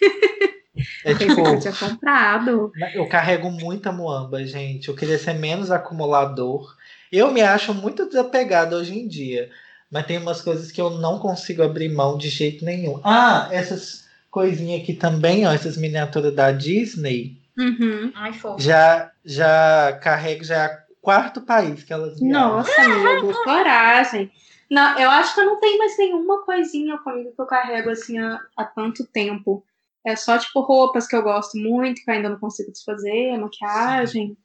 É 1.05 1.13
tipo, 1.13 1.41
eu 1.41 1.59
tinha 1.59 1.73
comprado. 1.73 2.71
eu 2.95 3.09
carrego 3.09 3.51
muita 3.51 3.91
muamba, 3.91 4.45
gente. 4.45 4.87
Eu 4.89 4.95
queria 4.95 5.19
ser 5.19 5.33
menos 5.33 5.73
acumulador. 5.73 6.73
Eu 7.11 7.33
me 7.33 7.41
acho 7.43 7.75
muito 7.75 8.07
desapegado 8.07 8.77
hoje 8.77 8.97
em 8.97 9.09
dia. 9.09 9.51
Mas 9.91 10.07
tem 10.07 10.19
umas 10.19 10.41
coisas 10.41 10.71
que 10.71 10.81
eu 10.81 10.91
não 10.91 11.19
consigo 11.19 11.63
abrir 11.65 11.89
mão 11.89 12.17
de 12.17 12.29
jeito 12.29 12.65
nenhum. 12.65 13.01
Ah, 13.03 13.49
essas 13.51 14.07
coisinhas 14.31 14.83
aqui 14.83 14.95
também, 14.95 15.45
ó, 15.47 15.53
essas 15.53 15.77
miniaturas 15.77 16.33
da 16.33 16.53
Disney. 16.53 17.38
Uhum. 17.59 18.13
Ai, 18.15 18.33
fofo. 18.33 18.61
Já, 18.61 19.11
já 19.25 19.99
carrego, 20.01 20.45
já 20.45 20.65
é 20.65 20.87
o 20.91 20.95
quarto 21.03 21.41
país 21.41 21.83
que 21.83 21.93
elas 21.93 22.19
viajam. 22.21 22.57
Nossa, 22.57 22.83
amigo, 22.83 23.35
coragem. 23.43 24.31
Não, 24.71 24.99
eu 24.99 25.11
acho 25.11 25.35
que 25.35 25.41
eu 25.41 25.47
não 25.47 25.59
tenho 25.59 25.79
mais 25.79 25.99
nenhuma 25.99 26.45
coisinha 26.45 26.99
comigo 26.99 27.35
que 27.35 27.41
eu 27.41 27.47
carrego 27.47 27.91
assim 27.91 28.19
há, 28.19 28.39
há 28.57 28.65
tanto 28.65 29.05
tempo. 29.07 29.65
É 30.07 30.15
só, 30.15 30.39
tipo, 30.39 30.61
roupas 30.61 31.09
que 31.09 31.17
eu 31.17 31.23
gosto 31.23 31.59
muito, 31.59 32.03
que 32.03 32.09
eu 32.09 32.15
ainda 32.15 32.29
não 32.29 32.39
consigo 32.39 32.71
desfazer, 32.71 33.37
maquiagem. 33.39 34.37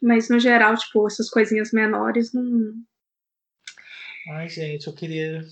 Mas, 0.00 0.28
no 0.28 0.40
geral, 0.40 0.74
tipo, 0.76 1.06
essas 1.06 1.28
coisinhas 1.28 1.70
menores, 1.70 2.32
não... 2.32 2.72
Ai, 4.30 4.48
gente, 4.48 4.86
eu 4.86 4.94
queria. 4.94 5.44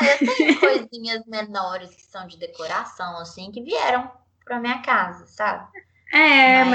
Ah, 0.00 0.04
eu 0.06 0.18
tenho 0.36 0.60
coisinhas 0.60 1.26
menores 1.26 1.94
que 1.94 2.02
são 2.02 2.26
de 2.26 2.38
decoração, 2.38 3.18
assim, 3.18 3.50
que 3.50 3.62
vieram 3.62 4.10
pra 4.44 4.60
minha 4.60 4.80
casa, 4.80 5.26
sabe? 5.26 5.66
É, 6.14 6.64
Mas- 6.64 6.70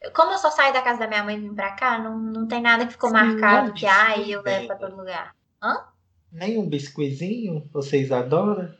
mas... 0.00 0.12
Como 0.14 0.32
eu 0.32 0.38
só 0.38 0.50
saí 0.50 0.72
da 0.72 0.82
casa 0.82 1.00
da 1.00 1.06
minha 1.06 1.22
mãe 1.22 1.36
e 1.36 1.40
vim 1.40 1.54
pra 1.54 1.72
cá, 1.76 1.96
não, 1.96 2.18
não 2.18 2.48
tem 2.48 2.60
nada 2.60 2.86
que 2.86 2.92
ficou 2.92 3.10
Sim, 3.10 3.14
marcado 3.14 3.72
que, 3.72 3.86
ai, 3.86 4.30
eu 4.30 4.42
levo 4.42 4.66
pra 4.66 4.76
todo 4.76 4.96
lugar. 4.96 5.36
Nem 6.32 6.58
um 6.58 6.68
biscoizinho? 6.68 7.68
Vocês 7.72 8.10
adoram? 8.10 8.74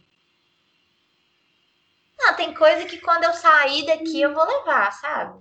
Não, 2.18 2.34
tem 2.34 2.54
coisa 2.54 2.86
que 2.86 2.98
quando 2.98 3.24
eu 3.24 3.32
sair 3.34 3.86
daqui 3.86 4.20
eu 4.20 4.34
vou 4.34 4.44
levar, 4.44 4.90
sabe? 4.92 5.38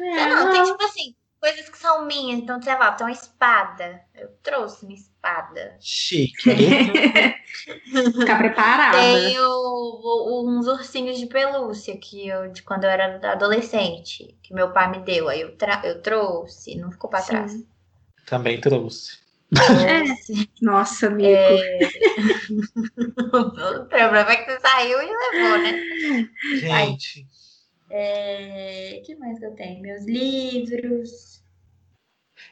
É, 0.00 0.26
não, 0.26 0.52
tem 0.52 0.62
tipo 0.64 0.84
assim, 0.84 1.14
coisas 1.40 1.68
que 1.68 1.76
são 1.76 2.06
minhas, 2.06 2.40
então 2.40 2.62
sei 2.62 2.74
lá, 2.74 2.92
tem 2.92 3.06
uma 3.06 3.12
espada. 3.12 4.02
Eu 4.14 4.28
trouxe 4.42 4.86
uma 4.86 4.94
espada. 5.18 5.78
Chique. 5.80 6.44
Ficar 8.18 8.38
preparada. 8.38 8.98
Tenho 8.98 10.44
uns 10.44 10.66
ursinhos 10.66 11.18
de 11.18 11.26
pelúcia 11.26 11.96
que 11.98 12.26
eu, 12.28 12.50
de 12.52 12.62
quando 12.62 12.84
eu 12.84 12.90
era 12.90 13.32
adolescente, 13.32 14.36
que 14.42 14.52
meu 14.54 14.72
pai 14.72 14.90
me 14.90 15.00
deu. 15.04 15.28
Aí 15.28 15.40
eu, 15.42 15.56
tra- 15.56 15.82
eu 15.84 16.02
trouxe, 16.02 16.74
não 16.76 16.90
ficou 16.90 17.08
pra 17.10 17.20
Sim. 17.20 17.26
trás. 17.26 17.52
Também 18.26 18.60
trouxe. 18.60 19.18
Trouxe. 19.54 20.50
Nossa, 20.62 21.06
amigo. 21.08 21.54
É. 21.54 21.88
o 23.32 23.86
problema 23.86 24.32
é 24.32 24.36
que 24.36 24.44
você 24.52 24.60
saiu 24.60 24.98
e 25.02 25.06
levou, 25.06 25.58
né? 25.58 25.82
Gente, 26.54 27.26
É... 27.90 28.98
O 29.00 29.02
que 29.06 29.14
mais 29.16 29.38
que 29.38 29.46
eu 29.46 29.54
tenho? 29.54 29.80
Meus 29.82 30.04
livros. 30.04 31.42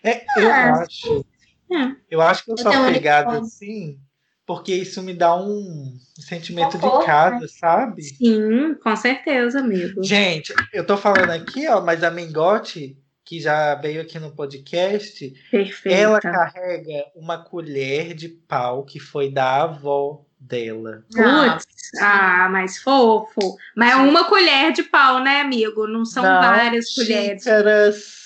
é, 0.02 0.26
eu 0.34 0.50
Ah, 0.50 0.82
acho. 0.82 1.24
É. 1.70 1.96
Eu 2.10 2.20
acho 2.20 2.44
que 2.44 2.50
eu 2.50 2.56
Eu 2.56 2.62
sou 2.62 2.72
apegada 2.72 3.40
assim, 3.40 3.98
porque 4.46 4.74
isso 4.74 5.02
me 5.02 5.12
dá 5.12 5.34
um 5.36 5.98
sentimento 6.18 6.78
de 6.78 6.82
Conforto, 6.82 7.06
casa, 7.06 7.48
sabe? 7.48 8.02
Sim, 8.02 8.74
com 8.82 8.96
certeza, 8.96 9.60
amigo. 9.60 10.02
Gente, 10.02 10.54
eu 10.72 10.86
tô 10.86 10.96
falando 10.96 11.30
aqui, 11.30 11.66
ó, 11.68 11.80
mas 11.80 12.04
a 12.04 12.10
Mingote, 12.10 12.96
que 13.24 13.40
já 13.40 13.74
veio 13.74 14.00
aqui 14.00 14.18
no 14.20 14.30
podcast, 14.30 15.34
Perfeita. 15.50 15.98
ela 15.98 16.20
carrega 16.20 17.06
uma 17.16 17.38
colher 17.38 18.14
de 18.14 18.28
pau 18.28 18.84
que 18.84 19.00
foi 19.00 19.30
da 19.30 19.64
avó 19.64 20.24
dela. 20.38 21.04
Putz, 21.10 21.66
ah, 22.00 22.48
mais 22.48 22.78
fofo. 22.78 23.56
Mas 23.74 23.92
é 23.92 23.96
uma 23.96 24.24
colher 24.28 24.72
de 24.72 24.84
pau, 24.84 25.22
né, 25.22 25.40
amigo? 25.40 25.88
Não 25.88 26.04
são 26.04 26.22
Não, 26.22 26.40
várias 26.40 26.94
colheres. 26.94 27.42
Xícaras. 27.42 28.25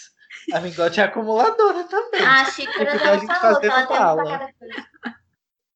A 0.53 0.61
Mingote 0.61 1.01
é 1.01 1.05
acumuladora 1.05 1.85
também. 1.85 2.23
Ah, 2.23 2.43
a 2.43 2.45
xícara 2.47 2.91
Tem 2.91 2.99
que 2.99 3.05
ela 3.05 3.17
a 3.17 3.19
gente 3.19 3.27
falou 3.27 3.41
fazer 3.55 3.61
que 3.61 3.67
ela 3.67 3.87
tem 3.87 3.97
uma 3.97 4.05
mala. 4.07 4.23
pra 4.25 4.39
cada 4.39 4.53
coisa. 4.53 4.75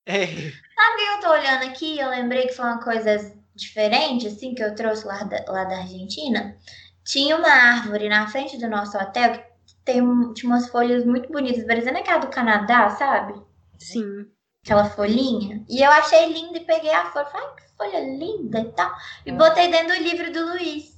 É. 0.07 0.27
Sabe 0.27 0.95
o 0.95 0.97
que 0.97 1.03
eu 1.15 1.21
tô 1.21 1.31
olhando 1.31 1.65
aqui? 1.65 1.99
Eu 1.99 2.11
lembrei 2.11 2.47
que 2.47 2.55
foi 2.55 2.65
uma 2.65 2.81
coisa 2.83 3.33
diferente, 3.55 4.27
assim, 4.27 4.55
que 4.55 4.63
eu 4.63 4.75
trouxe 4.75 5.07
lá 5.07 5.23
da, 5.25 5.45
lá 5.49 5.65
da 5.65 5.79
Argentina. 5.79 6.57
Tinha 7.05 7.37
uma 7.37 7.49
árvore 7.49 8.09
na 8.09 8.27
frente 8.27 8.59
do 8.59 8.69
nosso 8.69 8.97
hotel 8.99 9.33
que 9.33 9.75
tem, 9.85 10.03
um- 10.03 10.33
tinha 10.35 10.51
umas 10.51 10.69
folhas 10.69 11.05
muito 11.05 11.31
bonitas, 11.31 11.65
parecendo 11.67 11.99
aquela 11.99 12.19
do 12.19 12.29
Canadá, 12.29 12.91
sabe? 12.91 13.35
Sim. 13.79 14.27
Aquela 14.65 14.85
folhinha. 14.89 15.63
E 15.69 15.83
eu 15.83 15.91
achei 15.91 16.33
linda 16.33 16.59
e 16.59 16.65
peguei 16.65 16.91
a 16.91 17.07
folha. 17.11 17.27
Falei, 17.27 17.47
ai, 17.47 17.55
que 17.57 17.77
folha 17.77 18.01
linda 18.17 18.61
e 18.61 18.73
tal. 18.73 18.93
E 19.27 19.33
botei 19.33 19.69
dentro 19.71 19.95
do 19.97 20.03
livro 20.03 20.33
do 20.33 20.53
Luiz. 20.53 20.94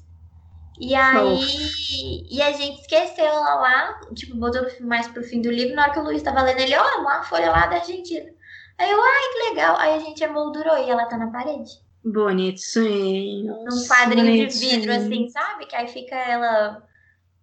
E 0.78 0.94
aí. 0.94 2.26
E 2.30 2.42
a 2.42 2.52
gente 2.52 2.80
esqueceu 2.80 3.24
ela 3.24 3.54
lá, 3.54 4.00
tipo, 4.14 4.36
botou 4.36 4.66
mais 4.80 5.08
pro 5.08 5.22
fim 5.22 5.40
do 5.40 5.50
livro. 5.50 5.74
Na 5.74 5.84
hora 5.84 5.92
que 5.92 5.98
o 5.98 6.02
Luiz 6.02 6.22
tava 6.22 6.42
lendo, 6.42 6.60
ele, 6.60 6.76
ó, 6.76 7.00
uma 7.00 7.22
folha 7.22 7.50
lá 7.50 7.66
da 7.66 7.76
Argentina. 7.76 8.30
Aí 8.78 8.90
eu, 8.90 9.00
ai, 9.02 9.32
que 9.32 9.48
legal. 9.50 9.76
Aí 9.78 9.94
a 9.94 9.98
gente 9.98 10.22
emoldurou 10.22 10.76
e 10.78 10.90
ela 10.90 11.06
tá 11.06 11.16
na 11.16 11.30
parede. 11.30 11.70
Bonitinho. 12.04 13.64
Num 13.64 13.86
quadrinho 13.88 14.48
de 14.48 14.58
Bonitinho. 14.58 14.80
vidro, 14.80 14.92
assim, 14.92 15.28
sabe? 15.28 15.66
Que 15.66 15.76
aí 15.76 15.88
fica 15.88 16.14
ela. 16.14 16.82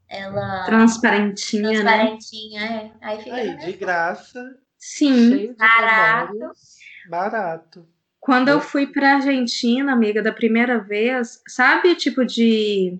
Ela. 0.07 0.63
Transparentinha, 0.65 1.63
né? 1.63 1.81
transparentinha, 1.81 2.61
é. 2.61 2.91
Aí 3.01 3.21
fica. 3.21 3.35
Aí, 3.35 3.57
de 3.57 3.73
graça. 3.73 4.39
Sim. 4.77 5.29
De 5.29 5.53
Barato. 5.55 6.33
memórias, 6.33 6.77
Barato. 7.09 7.87
Quando 8.19 8.47
eu 8.47 8.61
fui 8.61 8.87
pra 8.87 9.15
Argentina, 9.15 9.91
amiga, 9.91 10.23
da 10.23 10.31
primeira 10.31 10.79
vez, 10.79 11.41
sabe 11.45 11.93
tipo 11.95 12.25
de 12.25 12.97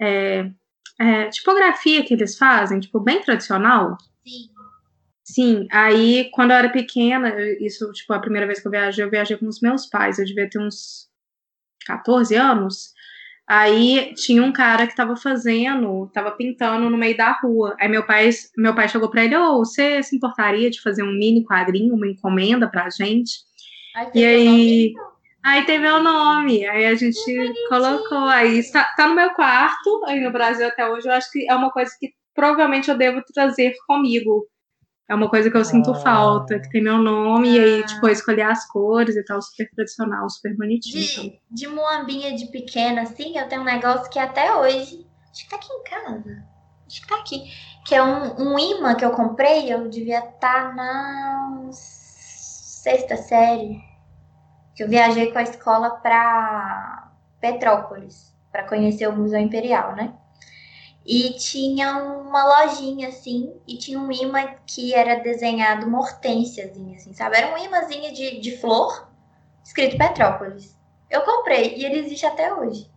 é, 0.00 0.50
é, 0.98 1.28
tipografia 1.28 2.04
que 2.04 2.14
eles 2.14 2.36
fazem, 2.36 2.80
tipo, 2.80 3.00
bem 3.00 3.20
tradicional? 3.22 3.96
Sim. 4.24 4.50
Sim, 5.24 5.66
aí 5.72 6.30
quando 6.32 6.52
eu 6.52 6.56
era 6.56 6.68
pequena, 6.70 7.34
isso, 7.60 7.90
tipo, 7.92 8.12
a 8.12 8.20
primeira 8.20 8.46
vez 8.46 8.60
que 8.60 8.68
eu 8.68 8.70
viajei, 8.70 9.04
eu 9.04 9.10
viajei 9.10 9.36
com 9.36 9.48
os 9.48 9.60
meus 9.60 9.86
pais, 9.86 10.18
eu 10.18 10.24
devia 10.24 10.48
ter 10.48 10.60
uns 10.60 11.08
14 11.84 12.34
anos. 12.36 12.94
Aí 13.48 14.12
tinha 14.14 14.42
um 14.42 14.52
cara 14.52 14.86
que 14.86 14.94
tava 14.96 15.16
fazendo, 15.16 16.08
tava 16.12 16.32
pintando 16.32 16.88
no 16.90 16.96
meio 16.96 17.16
da 17.16 17.32
rua. 17.32 17.76
Aí 17.80 17.88
meu 17.88 18.04
pai, 18.04 18.30
meu 18.56 18.74
pai 18.74 18.88
chegou 18.88 19.10
pra 19.10 19.24
ele, 19.24 19.36
ô, 19.36 19.58
você 19.58 20.02
se 20.02 20.16
importaria 20.16 20.70
de 20.70 20.80
fazer 20.80 21.02
um 21.02 21.12
mini 21.12 21.44
quadrinho, 21.44 21.94
uma 21.94 22.08
encomenda 22.08 22.68
pra 22.68 22.90
gente? 22.90 23.32
E 24.14 24.24
aí, 24.24 24.92
nome. 24.94 25.15
Aí 25.46 25.64
tem 25.64 25.78
meu 25.78 26.02
nome, 26.02 26.66
aí 26.66 26.86
a 26.86 26.94
gente 26.94 27.54
colocou, 27.68 28.24
aí 28.28 28.58
está, 28.58 28.84
tá 28.96 29.06
no 29.06 29.14
meu 29.14 29.30
quarto, 29.34 30.04
aí 30.06 30.20
no 30.20 30.32
Brasil 30.32 30.66
até 30.66 30.88
hoje, 30.88 31.06
eu 31.08 31.12
acho 31.12 31.30
que 31.30 31.48
é 31.48 31.54
uma 31.54 31.70
coisa 31.70 31.90
que 31.98 32.10
provavelmente 32.34 32.90
eu 32.90 32.96
devo 32.98 33.22
trazer 33.32 33.74
comigo. 33.86 34.46
É 35.08 35.14
uma 35.14 35.30
coisa 35.30 35.48
que 35.48 35.56
eu 35.56 35.64
sinto 35.64 35.92
Ah. 35.92 35.94
falta, 36.00 36.58
que 36.58 36.68
tem 36.68 36.82
meu 36.82 36.98
nome, 36.98 37.50
e 37.54 37.60
aí, 37.60 37.80
Ah. 37.82 37.86
tipo, 37.86 38.08
eu 38.08 38.12
escolher 38.12 38.42
as 38.42 38.66
cores 38.66 39.14
e 39.14 39.24
tal, 39.24 39.40
super 39.40 39.70
tradicional, 39.70 40.28
super 40.28 40.56
bonitinho. 40.56 41.30
De, 41.30 41.40
de 41.48 41.68
muambinha 41.68 42.34
de 42.36 42.46
pequena, 42.50 43.02
assim, 43.02 43.38
eu 43.38 43.48
tenho 43.48 43.62
um 43.62 43.64
negócio 43.64 44.10
que 44.10 44.18
até 44.18 44.52
hoje. 44.52 45.06
Acho 45.30 45.44
que 45.44 45.48
tá 45.50 45.56
aqui 45.56 45.72
em 45.72 45.84
casa. 45.84 46.44
Acho 46.88 47.00
que 47.02 47.06
tá 47.06 47.16
aqui. 47.16 47.44
Que 47.86 47.94
é 47.94 48.02
um, 48.02 48.52
um 48.54 48.58
imã 48.58 48.96
que 48.96 49.04
eu 49.04 49.12
comprei, 49.12 49.72
eu 49.72 49.88
devia 49.88 50.18
estar 50.18 50.74
na 50.74 51.68
sexta 51.70 53.16
série. 53.16 53.78
Que 54.76 54.84
eu 54.84 54.88
viajei 54.88 55.32
com 55.32 55.38
a 55.38 55.42
escola 55.42 55.90
pra 55.90 57.10
Petrópolis, 57.40 58.32
pra 58.52 58.68
conhecer 58.68 59.08
o 59.08 59.16
Museu 59.16 59.40
Imperial, 59.40 59.96
né? 59.96 60.14
E 61.04 61.30
tinha 61.34 61.96
uma 61.96 62.44
lojinha 62.44 63.08
assim, 63.08 63.54
e 63.66 63.78
tinha 63.78 63.98
um 63.98 64.10
imã 64.12 64.54
que 64.66 64.92
era 64.92 65.16
desenhado 65.20 65.86
uma 65.86 66.00
hortênsiazinha, 66.00 66.96
assim, 66.96 67.14
sabe? 67.14 67.36
Era 67.36 67.54
um 67.54 67.58
imãzinho 67.58 68.12
de, 68.12 68.40
de 68.40 68.58
flor, 68.58 69.08
escrito 69.64 69.96
Petrópolis. 69.96 70.76
Eu 71.08 71.22
comprei 71.22 71.76
e 71.76 71.84
ele 71.84 72.00
existe 72.00 72.26
até 72.26 72.52
hoje. 72.52 72.90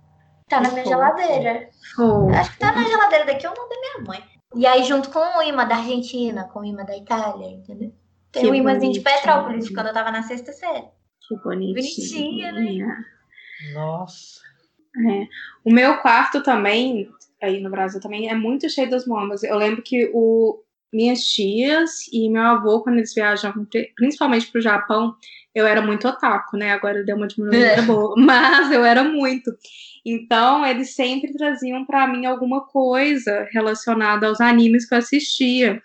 Tá 0.48 0.60
na 0.60 0.70
minha 0.70 0.84
fofo. 0.84 0.96
geladeira. 0.96 1.70
Fofo. 1.96 2.36
Acho 2.36 2.52
que 2.52 2.60
tá 2.60 2.72
na 2.72 2.84
geladeira 2.84 3.26
daqui 3.26 3.48
ou 3.48 3.54
não 3.56 3.70
da 3.70 3.76
minha 3.80 4.08
mãe. 4.08 4.24
E 4.56 4.66
aí, 4.66 4.84
junto 4.84 5.12
com 5.12 5.20
o 5.20 5.44
imã 5.44 5.68
da 5.68 5.76
Argentina, 5.76 6.46
com 6.46 6.62
o 6.62 6.66
imã 6.66 6.84
da 6.84 6.98
Itália, 6.98 7.52
entendeu? 7.52 7.94
Tem 8.32 8.44
Que 8.44 8.50
um 8.50 8.56
imãzinho 8.56 8.92
de. 8.92 9.02
Petrópolis, 9.02 9.66
de 9.66 9.74
quando 9.74 9.88
eu 9.88 9.94
tava 9.94 10.10
na 10.10 10.24
sexta 10.24 10.52
série. 10.52 10.88
Que 11.30 11.36
bonitinho. 11.44 11.74
Bonitinha, 11.74 12.52
né? 12.52 13.06
Nossa. 13.74 14.42
É. 15.08 15.28
O 15.64 15.72
meu 15.72 15.98
quarto 16.00 16.42
também, 16.44 17.10
aí 17.42 17.62
no 17.62 17.70
Brasil 17.70 18.02
também, 18.02 18.28
é 18.30 18.34
muito 18.36 18.70
cheio 18.70 18.90
das 18.90 19.06
mombas. 19.06 19.44
Eu 19.44 19.58
lembro 19.58 19.82
que 19.84 20.10
o, 20.14 20.62
minhas 20.92 21.24
tias 21.26 22.08
e 22.12 22.30
meu 22.30 22.42
avô, 22.42 22.82
quando 22.82 22.98
eles 22.98 23.14
viajavam, 23.14 23.66
pri- 23.66 23.94
principalmente 23.96 24.52
pro 24.52 24.60
Japão, 24.62 25.16
eu 25.54 25.66
era 25.68 25.82
muito 25.82 26.08
otaku, 26.08 26.58
né? 26.58 26.72
Agora 26.72 27.04
deu 27.04 27.16
uma 27.16 27.28
diminuída 27.28 27.66
É. 27.66 27.82
boa, 27.84 28.16
mas 28.18 28.72
eu 28.72 28.84
era 28.84 29.04
muito. 29.04 29.52
Então, 30.06 30.66
eles 30.66 30.96
sempre 30.96 31.34
traziam 31.34 31.86
pra 31.86 32.08
mim 32.08 32.26
alguma 32.26 32.66
coisa 32.66 33.48
relacionada 33.52 34.28
aos 34.28 34.42
animes 34.42 34.88
que 34.88 34.96
eu 34.96 35.00
assistia. 35.00 35.82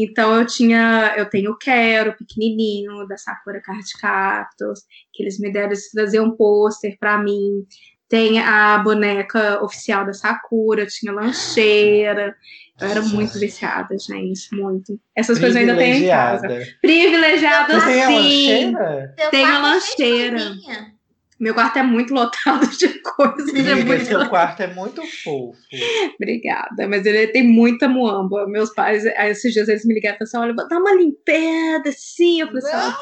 Então, 0.00 0.32
eu 0.36 0.46
tinha, 0.46 1.12
eu 1.16 1.28
tenho 1.28 1.50
o 1.50 1.58
Quero, 1.58 2.16
pequenininho, 2.16 3.04
da 3.08 3.16
Sakura 3.16 3.60
Card 3.60 3.84
Captors, 4.00 4.82
que 5.12 5.24
eles 5.24 5.40
me 5.40 5.52
deram, 5.52 5.66
eles 5.66 5.90
traziam 5.90 6.26
um 6.26 6.36
pôster 6.36 6.96
pra 7.00 7.18
mim. 7.18 7.66
Tem 8.08 8.38
a 8.38 8.78
boneca 8.78 9.60
oficial 9.62 10.06
da 10.06 10.12
Sakura, 10.12 10.86
tinha 10.86 11.12
lancheira. 11.12 12.32
Eu 12.80 12.88
era 12.88 13.02
muito 13.02 13.40
viciada, 13.40 13.96
gente, 13.98 14.54
muito. 14.54 15.00
Essas 15.16 15.36
coisas 15.36 15.56
eu 15.56 15.62
ainda 15.62 15.76
tenho 15.76 15.96
em 15.96 16.08
casa. 16.08 16.46
Privilegiada. 16.46 16.78
Privilegiada, 16.80 17.80
Você 17.80 17.86
tem 17.86 18.02
a 18.02 18.06
sim. 18.06 18.14
lancheira? 18.14 19.14
Tem 19.32 19.44
a 19.44 19.58
lancheira. 19.58 20.38
Meu 21.38 21.54
quarto 21.54 21.78
é 21.78 21.82
muito 21.82 22.12
lotado 22.12 22.66
de 22.76 22.88
coisas. 23.00 23.54
é 23.54 23.72
Amiga, 23.72 23.84
muito 23.86 24.04
seu 24.06 24.28
quarto 24.28 24.60
é 24.62 24.74
muito 24.74 25.02
fofo. 25.22 25.58
Obrigada, 26.16 26.88
mas 26.88 27.06
ele 27.06 27.28
tem 27.28 27.46
muita 27.46 27.88
muamba. 27.88 28.46
Meus 28.48 28.70
pais, 28.74 29.06
aí 29.06 29.30
esses 29.30 29.52
dias 29.52 29.68
eles 29.68 29.84
me 29.84 29.94
ligaram 29.94 30.16
e 30.20 30.28
falaram 30.28 30.52
assim: 30.52 30.60
olha, 30.60 30.68
dar 30.68 30.78
uma 30.78 30.94
limpada, 30.94 31.88
assim. 31.90 32.40
Eu 32.40 32.48
falei 32.48 32.62
assim: 32.62 32.76
ah, 32.76 32.98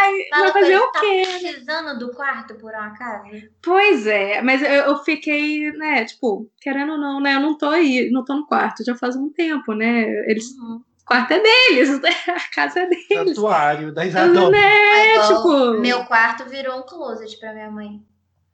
ai, 0.00 0.40
vai 0.40 0.52
com 0.52 0.58
fazer 0.60 0.76
o 0.78 0.90
tá 0.92 1.00
quê? 1.00 1.22
precisando 1.40 1.98
do 1.98 2.10
quarto, 2.12 2.54
por 2.54 2.72
um 2.72 2.78
acaso? 2.78 3.28
Pois 3.62 4.06
é, 4.06 4.40
mas 4.40 4.62
eu, 4.62 4.68
eu 4.68 4.98
fiquei, 5.04 5.70
né, 5.72 6.04
tipo, 6.04 6.48
querendo 6.60 6.92
ou 6.92 6.98
não, 6.98 7.20
né? 7.20 7.34
Eu 7.34 7.40
não 7.40 7.56
tô 7.56 7.68
aí, 7.68 8.10
não 8.10 8.24
tô 8.24 8.34
no 8.34 8.46
quarto 8.46 8.84
já 8.84 8.94
faz 8.94 9.14
um 9.16 9.30
tempo, 9.30 9.74
né? 9.74 10.04
Eles, 10.26 10.52
Uhum. 10.56 10.80
O 11.02 11.06
quarto 11.06 11.32
é 11.32 11.40
deles, 11.40 12.00
né? 12.00 12.10
a 12.28 12.54
casa 12.54 12.80
é 12.80 12.86
deles. 12.86 13.34
Santuário 13.36 13.92
da 13.92 14.04
Isadora. 14.06 14.50
Né, 14.50 15.20
tipo, 15.26 15.80
Meu 15.80 16.04
quarto 16.04 16.44
virou 16.48 16.78
um 16.78 16.82
closet 16.82 17.38
pra 17.38 17.52
minha 17.52 17.70
mãe. 17.70 18.02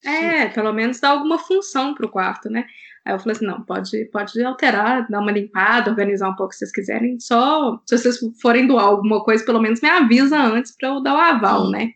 É, 0.04 0.48
pelo 0.48 0.72
menos 0.72 1.00
dá 1.00 1.10
alguma 1.10 1.38
função 1.38 1.94
pro 1.94 2.08
quarto, 2.08 2.48
né? 2.48 2.64
Aí 3.04 3.14
eu 3.14 3.18
falei 3.18 3.36
assim, 3.36 3.46
não, 3.46 3.62
pode, 3.62 4.04
pode 4.12 4.42
alterar, 4.44 5.08
dar 5.08 5.20
uma 5.20 5.32
limpada, 5.32 5.90
organizar 5.90 6.28
um 6.28 6.36
pouco 6.36 6.52
se 6.52 6.58
vocês 6.60 6.72
quiserem. 6.72 7.18
Só 7.18 7.80
se 7.86 7.98
vocês 7.98 8.18
forem 8.40 8.66
doar 8.66 8.84
alguma 8.84 9.24
coisa, 9.24 9.44
pelo 9.44 9.60
menos 9.60 9.80
me 9.80 9.88
avisa 9.88 10.38
antes 10.38 10.76
pra 10.76 10.88
eu 10.88 11.02
dar 11.02 11.14
o 11.14 11.18
aval, 11.18 11.66
Sim. 11.66 11.72
né? 11.72 11.90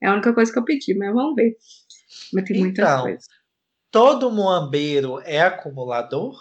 É 0.00 0.08
a 0.08 0.12
única 0.12 0.32
coisa 0.32 0.52
que 0.52 0.58
eu 0.58 0.64
pedi, 0.64 0.94
mas 0.94 1.12
vamos 1.14 1.34
ver. 1.34 1.56
Mas 2.32 2.44
tem 2.44 2.58
muitas 2.58 2.84
Então. 2.88 3.02
coisas. 3.02 3.26
Todo 3.90 4.30
muambeiro 4.30 5.20
é 5.24 5.40
acumulador? 5.42 6.34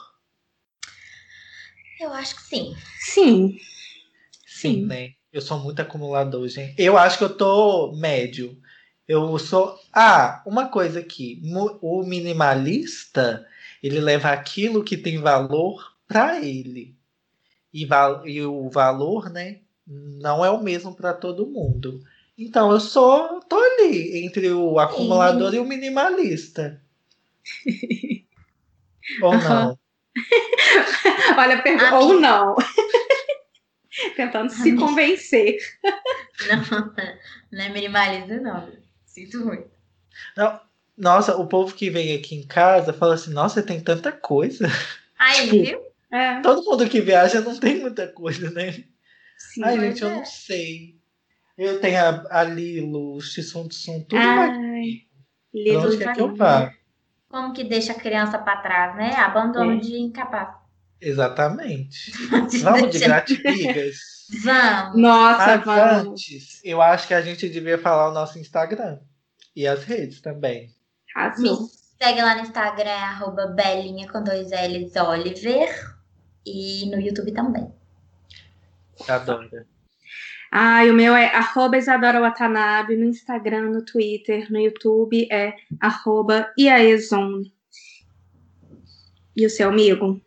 Eu 2.03 2.11
acho 2.13 2.35
que 2.35 2.41
sim. 2.43 2.75
Sim, 2.99 3.57
Sim, 4.45 4.73
Sim. 4.81 4.85
né? 4.85 5.11
Eu 5.31 5.41
sou 5.41 5.57
muito 5.59 5.81
acumulador, 5.81 6.45
gente. 6.49 6.75
Eu 6.77 6.97
acho 6.97 7.17
que 7.17 7.23
eu 7.23 7.35
tô 7.35 7.93
médio. 7.93 8.57
Eu 9.07 9.39
sou. 9.39 9.79
Ah, 9.91 10.43
uma 10.45 10.67
coisa 10.67 10.99
aqui. 10.99 11.41
O 11.81 12.03
minimalista, 12.03 13.47
ele 13.81 13.99
leva 14.01 14.29
aquilo 14.29 14.83
que 14.83 14.97
tem 14.97 15.17
valor 15.17 15.95
para 16.07 16.39
ele. 16.45 16.93
E, 17.73 17.85
val- 17.85 18.27
e 18.27 18.41
o 18.43 18.69
valor, 18.69 19.29
né? 19.29 19.61
Não 19.87 20.43
é 20.45 20.51
o 20.51 20.61
mesmo 20.61 20.93
para 20.93 21.13
todo 21.13 21.47
mundo. 21.47 22.03
Então 22.37 22.69
eu 22.71 22.79
sou. 22.79 23.39
tô 23.41 23.57
ali 23.57 24.25
entre 24.25 24.51
o 24.51 24.77
acumulador 24.77 25.53
e 25.53 25.59
o 25.59 25.65
minimalista. 25.65 26.81
Ou 29.21 29.33
não? 29.39 29.79
Olha, 31.37 31.61
pergunta. 31.61 31.95
Ou 31.99 32.19
não. 32.19 32.55
Tentando 34.15 34.49
se 34.51 34.75
convencer. 34.75 35.57
Não, 36.47 36.93
não 37.51 37.63
é 37.63 37.69
minimalista, 37.69 38.39
não. 38.39 38.71
Sinto 39.05 39.45
muito. 39.45 39.69
Não. 40.35 40.59
Nossa, 40.97 41.35
o 41.37 41.47
povo 41.47 41.73
que 41.73 41.89
vem 41.89 42.15
aqui 42.15 42.35
em 42.35 42.45
casa 42.45 42.93
fala 42.93 43.15
assim: 43.15 43.31
nossa, 43.33 43.63
tem 43.63 43.79
tanta 43.79 44.11
coisa. 44.11 44.67
Aí, 45.17 45.49
Tipo, 45.49 45.63
viu? 45.63 45.81
É, 46.11 46.41
Todo 46.41 46.63
mundo 46.63 46.87
que 46.87 47.01
viaja 47.01 47.41
não 47.41 47.59
tem 47.59 47.79
muita 47.79 48.07
coisa, 48.07 48.49
né? 48.51 48.83
sim. 49.37 49.63
Ai, 49.63 49.79
gente, 49.79 50.01
eu 50.03 50.09
é. 50.09 50.15
não 50.15 50.25
sei. 50.25 50.99
Eu 51.57 51.79
tenho 51.79 51.99
a, 51.99 52.39
a 52.39 52.43
Lilo, 52.43 53.15
o 53.15 53.19
Tsum, 53.19 53.67
tudo 53.67 54.17
Ai, 54.17 55.05
onde 55.77 55.97
quer 55.97 56.13
que 56.13 56.21
eu 56.21 56.35
vá? 56.35 56.73
Como 57.29 57.53
que 57.53 57.63
deixa 57.63 57.93
a 57.93 57.99
criança 57.99 58.37
pra 58.37 58.57
trás, 58.57 58.95
né? 58.95 59.13
Abandono 59.15 59.73
É. 59.73 59.77
de 59.77 59.97
incapaz. 59.97 60.62
Exatamente. 61.03 62.11
Vamos 62.63 62.91
de 62.91 62.99
gratifigas. 62.99 63.95
Vamos. 64.43 65.01
Nossa, 65.01 65.57
Mas 65.57 65.65
vamos. 65.65 66.07
antes, 66.07 66.61
eu 66.63 66.81
acho 66.81 67.07
que 67.07 67.13
a 67.13 67.21
gente 67.21 67.47
devia 67.49 67.77
falar 67.77 68.09
o 68.09 68.13
nosso 68.13 68.39
Instagram. 68.39 68.99
E 69.55 69.67
as 69.67 69.83
redes 69.83 70.21
também. 70.21 70.67
Me 71.15 71.21
Arrasou. 71.21 71.69
segue 72.01 72.21
lá 72.21 72.35
no 72.35 72.41
Instagram, 72.41 72.89
é 72.89 73.03
arroba 73.03 73.47
belinha 73.47 74.09
com 74.09 74.23
dois 74.23 74.49
L's 74.49 74.95
Oliver. 74.95 75.69
E 76.45 76.89
no 76.89 76.99
YouTube 76.99 77.31
também. 77.33 77.71
Adora. 79.07 79.67
Ai, 80.51 80.89
o 80.89 80.93
meu 80.93 81.15
é 81.15 81.27
arroba 81.35 81.77
Isadora 81.77 82.19
Watanabe 82.21 82.95
no 82.95 83.05
Instagram, 83.05 83.69
no 83.71 83.83
Twitter, 83.83 84.51
no 84.51 84.59
YouTube 84.59 85.27
é 85.31 85.53
arroba 85.79 86.51
Iaezon. 86.57 87.43
E 89.35 89.45
o 89.45 89.49
seu 89.49 89.69
amigo? 89.69 90.21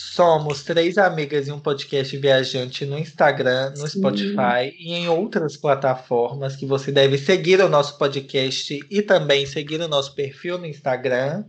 Somos 0.00 0.62
três 0.62 0.96
amigas 0.96 1.48
e 1.48 1.50
um 1.50 1.58
podcast 1.58 2.16
viajante 2.16 2.86
no 2.86 2.96
Instagram, 2.96 3.70
no 3.70 3.88
Sim. 3.88 3.98
Spotify 3.98 4.72
e 4.78 4.94
em 4.94 5.08
outras 5.08 5.56
plataformas 5.56 6.54
que 6.54 6.64
você 6.64 6.92
deve 6.92 7.18
seguir 7.18 7.60
o 7.60 7.68
nosso 7.68 7.98
podcast 7.98 8.78
e 8.88 9.02
também 9.02 9.44
seguir 9.44 9.80
o 9.80 9.88
nosso 9.88 10.14
perfil 10.14 10.56
no 10.56 10.66
Instagram. 10.66 11.44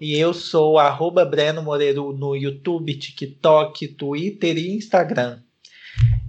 E 0.00 0.18
eu 0.18 0.34
sou 0.34 0.80
arroba 0.80 1.24
Breno 1.24 1.62
Moreiro 1.62 2.12
no 2.12 2.34
YouTube, 2.34 2.98
TikTok, 2.98 3.86
Twitter 3.86 4.58
e 4.58 4.74
Instagram. 4.74 5.38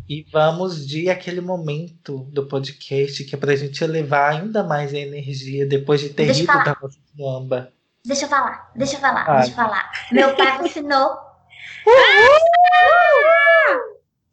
E 0.07 0.27
vamos 0.31 0.85
de 0.85 1.09
aquele 1.09 1.41
momento 1.41 2.19
do 2.31 2.45
podcast 2.45 3.23
que 3.23 3.33
é 3.33 3.37
pra 3.37 3.55
gente 3.55 3.83
elevar 3.83 4.35
ainda 4.35 4.63
mais 4.63 4.93
a 4.93 4.99
energia 4.99 5.65
depois 5.65 6.01
de 6.01 6.09
ter 6.09 6.27
Deixa 6.27 6.45
falar. 6.45 6.65
da 6.65 6.77
nossa. 7.17 7.73
Deixa 8.05 8.25
eu 8.25 8.29
falar, 8.29 8.71
deixa 8.75 8.95
eu 8.97 8.99
falar, 8.99 9.37
deixa 9.37 9.49
eu 9.49 9.55
falar. 9.55 9.91
Meu 10.11 10.35
pai 10.35 10.59
vacinou. 10.59 11.32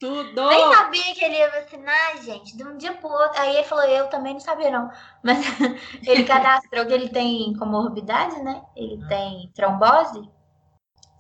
Tudo! 0.01 0.49
Nem 0.49 0.75
sabia 0.75 1.15
que 1.15 1.23
ele 1.23 1.37
ia 1.37 1.51
vacinar, 1.51 2.23
gente, 2.23 2.57
de 2.57 2.65
um 2.65 2.79
dia 2.79 2.95
pro 2.95 3.11
outro. 3.11 3.39
Aí 3.39 3.57
ele 3.57 3.65
falou, 3.65 3.85
eu 3.85 4.07
também 4.09 4.33
não 4.33 4.41
sabia, 4.41 4.71
não. 4.71 4.91
Mas 5.23 5.39
ele 6.07 6.25
cadastrou 6.25 6.87
que 6.87 6.93
ele 6.95 7.11
tem 7.11 7.55
comorbidade, 7.59 8.43
né? 8.43 8.63
Ele 8.75 8.99
tem 9.09 9.53
trombose. 9.55 10.27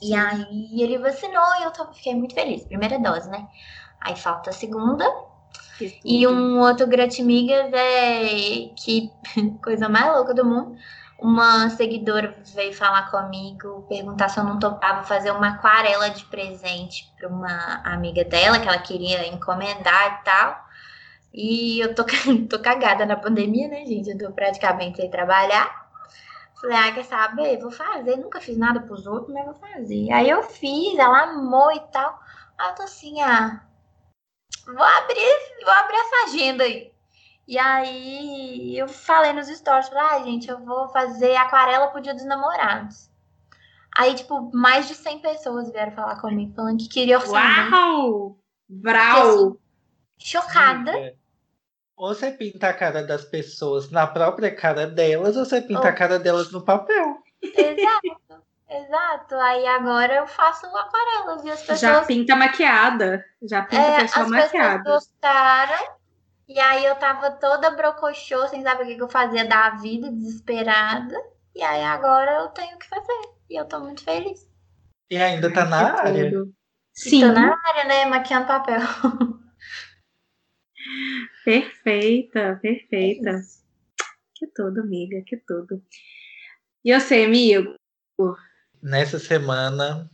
E 0.00 0.14
aí 0.14 0.80
ele 0.80 0.96
vacinou 0.96 1.44
e 1.60 1.64
eu 1.64 1.92
fiquei 1.92 2.14
muito 2.14 2.34
feliz. 2.34 2.64
Primeira 2.64 2.98
dose, 2.98 3.28
né? 3.28 3.46
Aí 4.00 4.16
falta 4.16 4.48
a 4.48 4.52
segunda. 4.54 5.04
E 6.02 6.26
um 6.26 6.60
outro 6.60 6.86
Gratimigas 6.86 7.70
é 7.72 8.70
que 8.76 9.10
coisa 9.62 9.90
mais 9.90 10.06
louca 10.14 10.32
do 10.32 10.44
mundo. 10.44 10.76
Uma 11.20 11.68
seguidora 11.70 12.34
veio 12.54 12.72
falar 12.72 13.10
comigo, 13.10 13.84
perguntar 13.88 14.28
se 14.30 14.40
eu 14.40 14.44
não 14.44 14.58
topava 14.58 15.02
fazer 15.02 15.30
uma 15.30 15.48
aquarela 15.50 16.08
de 16.08 16.24
presente 16.24 17.12
para 17.18 17.28
uma 17.28 17.82
amiga 17.84 18.24
dela 18.24 18.58
que 18.58 18.66
ela 18.66 18.78
queria 18.78 19.26
encomendar 19.26 20.20
e 20.20 20.24
tal. 20.24 20.70
E 21.32 21.80
eu 21.80 21.94
tô, 21.94 22.04
tô 22.48 22.58
cagada 22.58 23.04
na 23.04 23.16
pandemia, 23.16 23.68
né, 23.68 23.84
gente? 23.84 24.10
Eu 24.10 24.18
tô 24.18 24.32
praticamente 24.32 24.96
sem 24.96 25.10
trabalhar. 25.10 25.90
Falei, 26.60 26.76
ah, 26.76 26.92
quer 26.92 27.04
saber? 27.04 27.58
Vou 27.58 27.70
fazer. 27.70 28.16
Nunca 28.16 28.40
fiz 28.40 28.56
nada 28.56 28.80
pros 28.80 29.06
outros, 29.06 29.32
mas 29.32 29.44
vou 29.44 29.54
fazer. 29.54 30.10
Aí 30.12 30.28
eu 30.28 30.42
fiz, 30.42 30.98
ela 30.98 31.22
amou 31.22 31.72
e 31.72 31.80
tal. 31.92 32.18
Aí 32.58 32.68
eu 32.68 32.74
tô 32.74 32.82
assim, 32.82 33.20
ah, 33.22 33.62
vou 34.66 34.82
abrir, 34.82 35.64
vou 35.64 35.74
abrir 35.74 35.96
essa 35.96 36.24
agenda 36.26 36.64
aí. 36.64 36.92
E 37.50 37.58
aí 37.58 38.78
eu 38.78 38.86
falei 38.86 39.32
nos 39.32 39.48
stories, 39.48 39.88
falei, 39.88 40.04
ah, 40.04 40.22
gente, 40.24 40.48
eu 40.48 40.64
vou 40.64 40.88
fazer 40.90 41.34
aquarela 41.34 41.88
pro 41.88 42.00
dia 42.00 42.14
dos 42.14 42.24
namorados. 42.24 43.10
Aí, 43.98 44.14
tipo, 44.14 44.52
mais 44.54 44.86
de 44.86 44.94
100 44.94 45.18
pessoas 45.18 45.68
vieram 45.72 45.90
falar 45.90 46.20
comigo, 46.20 46.54
falando 46.54 46.78
que 46.78 46.88
queria 46.88 47.18
orçamento. 47.18 47.72
Uau! 47.72 48.38
Brau! 48.68 49.56
Chocada. 50.16 50.92
Amiga, 50.92 51.16
Ou 51.96 52.14
você 52.14 52.30
pinta 52.30 52.68
a 52.68 52.72
cara 52.72 53.02
das 53.02 53.24
pessoas 53.24 53.90
na 53.90 54.06
própria 54.06 54.54
cara 54.54 54.86
delas, 54.86 55.36
ou 55.36 55.44
você 55.44 55.60
pinta 55.60 55.82
Oh. 55.86 55.88
a 55.88 55.92
cara 55.92 56.20
delas 56.20 56.52
no 56.52 56.64
papel. 56.64 57.16
Exato. 57.42 58.44
Exato. 58.70 59.34
Aí 59.34 59.66
agora 59.66 60.14
eu 60.14 60.26
faço 60.28 60.66
aquarelas 60.66 61.44
e 61.44 61.50
as 61.50 61.60
pessoas 61.62 61.80
Já 61.80 62.04
pinta 62.04 62.36
maquiada. 62.36 63.24
Já 63.42 63.62
pinta 63.62 63.82
É, 63.82 63.96
a 63.96 64.00
pessoa 64.02 64.24
as 64.24 64.30
maquiada. 64.30 64.78
pessoas 64.84 65.04
gostaram. 65.04 65.99
E 66.50 66.58
aí 66.58 66.84
eu 66.84 66.96
tava 66.96 67.30
toda 67.30 67.70
brocochô, 67.70 68.48
sem 68.48 68.64
saber 68.64 68.82
o 68.82 68.86
que, 68.88 68.96
que 68.96 69.02
eu 69.02 69.08
fazia 69.08 69.46
da 69.46 69.70
vida, 69.70 70.10
desesperada. 70.10 71.14
E 71.54 71.62
aí 71.62 71.84
agora 71.84 72.40
eu 72.40 72.48
tenho 72.48 72.76
que 72.76 72.88
fazer. 72.88 73.22
E 73.48 73.54
eu 73.54 73.64
tô 73.66 73.78
muito 73.78 74.02
feliz. 74.02 74.50
E 75.08 75.16
ainda 75.16 75.52
tá 75.52 75.64
na 75.64 75.96
área. 75.96 76.28
tudo. 76.28 76.48
E 76.48 76.52
Sim, 76.92 77.20
tô 77.20 77.30
na 77.30 77.56
área, 77.68 77.84
né? 77.84 78.04
Maquiando 78.06 78.48
papel. 78.48 78.80
perfeita, 81.44 82.58
perfeita. 82.60 83.42
Que 84.34 84.48
tudo, 84.48 84.80
amiga, 84.80 85.22
que 85.24 85.36
tudo. 85.36 85.80
E 86.84 86.92
você, 86.92 87.26
amigo? 87.26 87.76
Nessa 88.82 89.20
semana, 89.20 90.10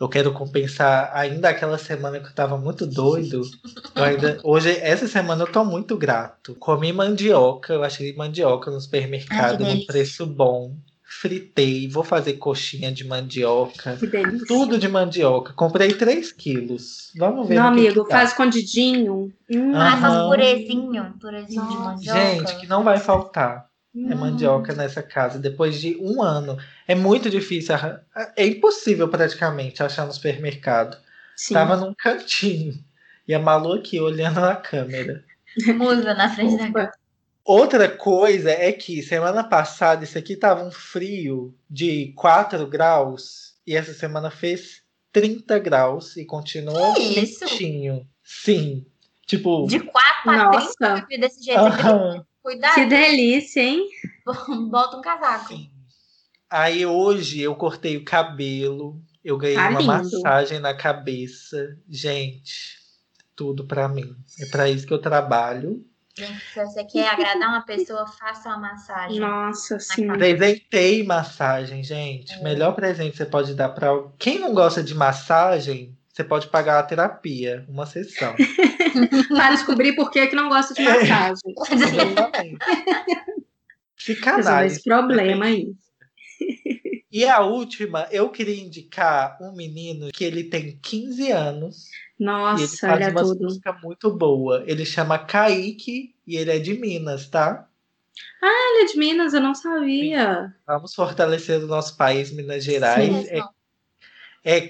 Eu 0.00 0.08
quero 0.08 0.32
compensar 0.32 1.10
ainda 1.14 1.48
aquela 1.48 1.78
semana 1.78 2.18
que 2.18 2.26
eu 2.26 2.34
tava 2.34 2.58
muito 2.58 2.84
doido. 2.86 3.42
Eu 3.94 4.04
ainda, 4.04 4.40
hoje, 4.42 4.70
essa 4.80 5.06
semana 5.06 5.44
eu 5.44 5.52
tô 5.52 5.64
muito 5.64 5.96
grato. 5.96 6.54
Comi 6.56 6.92
mandioca, 6.92 7.72
eu 7.74 7.84
achei 7.84 8.14
mandioca 8.16 8.70
no 8.70 8.80
supermercado 8.80 9.60
num 9.64 9.86
preço 9.86 10.26
bom. 10.26 10.74
Fritei, 11.06 11.88
vou 11.88 12.02
fazer 12.02 12.34
coxinha 12.34 12.90
de 12.90 13.06
mandioca. 13.06 13.96
Que 13.96 14.06
delícia. 14.08 14.46
Tudo 14.48 14.78
de 14.78 14.88
mandioca. 14.88 15.52
Comprei 15.52 15.92
3 15.92 16.32
quilos. 16.32 17.12
Vamos 17.16 17.46
ver. 17.46 17.54
Meu 17.54 17.62
que 17.62 17.68
amigo, 17.68 18.04
que 18.04 18.10
faz 18.10 18.30
escondidinho. 18.30 19.32
Hum, 19.48 19.72
Ah, 19.76 19.92
Ah, 19.94 20.00
faz 20.00 20.24
purezinho. 20.26 21.14
Purezinho 21.20 21.68
de 21.68 21.76
mandioca. 21.76 22.18
Gente, 22.20 22.56
que 22.56 22.66
não 22.66 22.82
vai 22.82 22.98
faltar. 22.98 23.66
É 23.96 24.14
hum. 24.14 24.18
mandioca 24.18 24.74
nessa 24.74 25.02
casa. 25.02 25.38
Depois 25.38 25.80
de 25.80 25.96
um 26.00 26.22
ano. 26.22 26.58
É 26.86 26.94
muito 26.94 27.30
difícil. 27.30 27.76
É 28.36 28.44
impossível 28.46 29.08
praticamente 29.08 29.82
achar 29.82 30.04
no 30.06 30.12
supermercado. 30.12 30.96
Sim. 31.36 31.54
Tava 31.54 31.76
num 31.76 31.94
cantinho. 31.94 32.74
E 33.26 33.32
a 33.32 33.38
Malu 33.38 33.74
aqui 33.74 34.00
olhando 34.00 34.40
na 34.40 34.56
câmera. 34.56 35.24
Musa 35.76 36.12
na 36.14 36.28
frente 36.28 36.56
da 36.56 36.68
Opa. 36.68 36.92
Outra 37.44 37.88
coisa 37.88 38.50
é 38.50 38.72
que 38.72 39.02
semana 39.02 39.44
passada 39.44 40.02
isso 40.02 40.16
aqui 40.16 40.34
tava 40.34 40.64
um 40.64 40.70
frio 40.70 41.54
de 41.68 42.12
4 42.16 42.66
graus. 42.66 43.54
E 43.66 43.76
essa 43.76 43.92
semana 43.94 44.30
fez 44.30 44.82
30 45.12 45.58
graus 45.58 46.16
e 46.16 46.24
continua 46.24 46.98
isso? 46.98 47.46
quentinho. 47.46 48.06
Sim. 48.22 48.84
Tipo. 49.26 49.66
De 49.66 49.80
4 49.80 50.30
a 50.30 50.36
Nossa. 50.36 50.74
30 50.76 51.06
foi 51.06 51.18
desse 51.18 51.44
jeito. 51.44 51.60
aham. 51.60 52.26
Cuidado, 52.44 52.74
Que 52.74 52.84
delícia, 52.84 53.62
hein? 53.62 53.88
bota 54.70 54.98
um 54.98 55.00
casaco. 55.00 55.48
Sim. 55.48 55.70
Aí 56.50 56.84
hoje 56.84 57.40
eu 57.40 57.54
cortei 57.56 57.96
o 57.96 58.04
cabelo, 58.04 59.00
eu 59.24 59.38
ganhei 59.38 59.56
Tá 59.56 59.70
uma 59.70 59.80
lindo. 59.80 59.92
massagem 59.92 60.60
na 60.60 60.74
cabeça. 60.74 61.76
Gente, 61.88 62.76
tudo 63.34 63.64
pra 63.66 63.88
mim. 63.88 64.14
É 64.40 64.46
pra 64.46 64.68
isso 64.68 64.86
que 64.86 64.92
eu 64.92 65.00
trabalho. 65.00 65.84
Gente, 66.16 66.38
se 66.52 66.64
você 66.64 66.84
quer 66.84 67.08
agradar 67.08 67.48
uma 67.48 67.62
pessoa, 67.62 68.06
faça 68.06 68.50
uma 68.50 68.58
massagem. 68.58 69.18
Nossa, 69.18 69.80
sim. 69.80 70.06
Presentei 70.06 71.02
massagem, 71.02 71.82
gente. 71.82 72.32
É. 72.34 72.42
Melhor 72.42 72.72
presente 72.74 73.12
que 73.12 73.16
você 73.16 73.26
pode 73.26 73.54
dar 73.54 73.70
pra 73.70 73.88
alguém. 73.88 74.12
Quem 74.18 74.38
não 74.38 74.54
gosta 74.54 74.80
de 74.82 74.94
massagem, 74.94 75.96
você 76.14 76.22
pode 76.22 76.46
pagar 76.46 76.78
a 76.78 76.82
terapia, 76.84 77.66
uma 77.68 77.86
sessão. 77.86 78.36
Para 79.36 79.50
descobrir 79.50 79.96
por 79.96 80.12
que, 80.12 80.28
que 80.28 80.36
não 80.36 80.48
gosta 80.48 80.72
de 80.72 80.82
massagem. 80.84 81.34
Exatamente. 81.72 82.58
Resolver 82.64 83.34
Psicanálise. 83.96 84.76
esse 84.76 84.84
problema 84.84 85.46
aí. 85.46 85.74
E 87.10 87.24
a 87.24 87.40
última, 87.40 88.06
eu 88.12 88.28
queria 88.30 88.62
indicar 88.62 89.36
um 89.40 89.52
menino 89.56 90.10
que 90.12 90.22
ele 90.24 90.44
tem 90.44 90.78
15 90.80 91.32
anos. 91.32 91.86
E 92.18 92.22
ele 92.22 92.26
Nossa, 92.30 92.76
faz 92.86 92.92
olha 92.94 93.10
uma 93.10 93.20
tudo. 93.22 93.42
música 93.42 93.72
muito 93.82 94.10
boa. 94.16 94.62
Ele 94.68 94.84
chama 94.84 95.18
Kaique 95.18 96.14
e 96.24 96.36
ele 96.36 96.52
é 96.52 96.60
de 96.60 96.74
Minas, 96.74 97.28
tá? 97.28 97.68
Ele 98.40 98.84
é 98.84 98.92
de 98.92 98.96
Minas, 98.98 99.34
eu 99.34 99.40
não 99.40 99.54
sabia. 99.54 100.54
Vamos 100.64 100.94
fortalecer 100.94 101.60
o 101.62 101.66
nosso 101.66 101.96
país, 101.96 102.30
Minas 102.30 102.62
Gerais. 102.62 103.04
Sim, 103.04 103.26
É. 103.30 103.42
é 104.44 104.60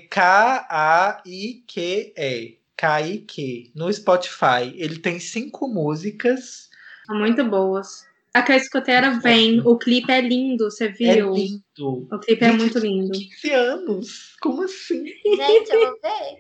K-A-I-Q-E. 1.25 2.59
Kaique. 2.77 3.71
No 3.75 3.93
Spotify. 3.93 4.73
Ele 4.75 4.99
tem 4.99 5.19
cinco 5.21 5.69
músicas. 5.69 6.69
São 7.07 7.19
muito 7.19 7.45
boas. 7.45 8.05
A 8.33 8.43
que 8.43 8.51
eu 8.53 8.57
escutei 8.57 8.95
era 8.95 9.11
Vem. 9.21 9.61
O 9.61 9.77
clipe 9.79 10.11
é 10.11 10.21
lindo, 10.21 10.71
você 10.71 10.87
É 10.87 10.89
viu? 10.89 11.33
lindo. 11.35 11.63
o 12.11 12.19
clipe 12.19 12.45
é 12.45 12.51
Gente, 12.51 12.61
muito 12.61 12.79
lindo. 12.81 13.13
15 13.13 13.51
anos. 13.53 14.37
Como 14.41 14.63
assim? 14.63 15.05
Gente, 15.07 15.71
eu 15.71 15.81
vou 15.81 16.01
ver. 16.03 16.39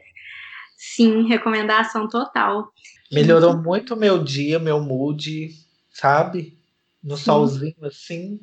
Sim, 0.76 1.28
recomendação 1.28 2.09
total. 2.09 2.72
Melhorou 3.12 3.57
muito 3.57 3.95
o 3.95 3.97
meu 3.97 4.22
dia, 4.22 4.59
meu 4.59 4.80
mood, 4.80 5.51
sabe? 5.91 6.59
No 7.03 7.16
solzinho 7.16 7.76
assim. 7.82 8.41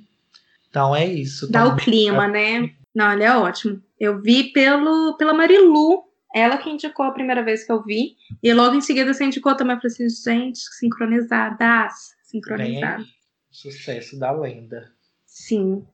Então 0.69 0.95
é 0.95 1.05
isso. 1.05 1.51
Dá 1.51 1.65
o 1.67 1.75
clima, 1.75 2.27
né? 2.27 2.73
Não, 2.95 3.11
ele 3.11 3.23
é 3.23 3.35
ótimo. 3.35 3.81
Eu 4.01 4.19
vi 4.19 4.51
pelo, 4.51 5.15
pela 5.15 5.31
Marilu. 5.31 6.03
Ela 6.33 6.57
que 6.57 6.71
indicou 6.71 7.05
a 7.05 7.11
primeira 7.11 7.43
vez 7.43 7.63
que 7.63 7.71
eu 7.71 7.83
vi. 7.83 8.15
E 8.41 8.51
logo 8.51 8.75
em 8.75 8.81
seguida 8.81 9.13
você 9.13 9.23
indicou 9.23 9.55
também. 9.55 9.75
Eu 9.75 9.79
falei 9.79 9.95
assim, 9.95 10.09
gente, 10.09 10.59
sincronizadas. 10.79 11.93
Sincronizadas. 12.23 13.05
Sucesso 13.51 14.17
da 14.17 14.31
lenda. 14.31 14.91
Sim. 15.23 15.85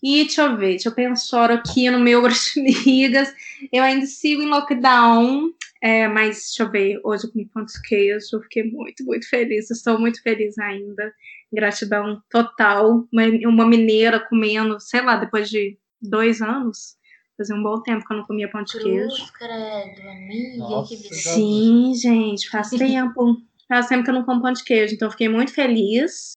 E 0.00 0.22
deixa 0.22 0.42
eu 0.42 0.56
ver, 0.56 0.68
deixa 0.68 0.88
eu 0.88 0.94
pensar 0.94 1.50
aqui 1.50 1.90
no 1.90 1.98
meu 1.98 2.22
amigas. 2.56 3.34
Eu 3.72 3.82
ainda 3.82 4.06
sigo 4.06 4.40
em 4.40 4.46
lockdown, 4.46 5.50
é, 5.82 6.06
mas 6.06 6.36
deixa 6.36 6.62
eu 6.62 6.70
ver, 6.70 7.00
hoje 7.02 7.24
eu 7.24 7.32
comi 7.32 7.46
pão 7.46 7.64
de 7.64 7.82
queijo, 7.82 8.26
eu 8.34 8.42
fiquei 8.42 8.62
muito, 8.62 9.04
muito 9.04 9.28
feliz, 9.28 9.68
estou 9.68 9.98
muito 9.98 10.22
feliz 10.22 10.56
ainda. 10.60 11.12
Gratidão 11.52 12.22
total. 12.30 13.08
Uma, 13.12 13.24
uma 13.48 13.66
mineira 13.66 14.20
comendo, 14.20 14.78
sei 14.78 15.00
lá, 15.00 15.16
depois 15.16 15.50
de 15.50 15.76
dois 16.00 16.40
anos, 16.40 16.96
fazia 17.38 17.54
um 17.54 17.62
bom 17.62 17.80
tempo 17.80 18.04
que 18.04 18.12
eu 18.12 18.16
não 18.18 18.24
comia 18.24 18.50
pão 18.50 18.62
de 18.62 18.72
queijo. 18.72 19.16
Cruz, 19.16 19.30
credo, 19.30 20.08
amiga, 20.08 20.58
Nossa, 20.58 20.94
que. 20.94 21.14
Sim, 21.14 21.94
gente, 21.94 22.50
faz 22.50 22.68
tempo. 22.76 23.40
Faz 23.68 23.86
tempo 23.86 24.02
que 24.02 24.10
eu 24.10 24.14
não 24.14 24.24
como 24.24 24.42
pão 24.42 24.52
de 24.52 24.64
queijo, 24.64 24.94
então 24.94 25.08
eu 25.08 25.12
fiquei 25.12 25.28
muito 25.28 25.52
feliz. 25.52 26.32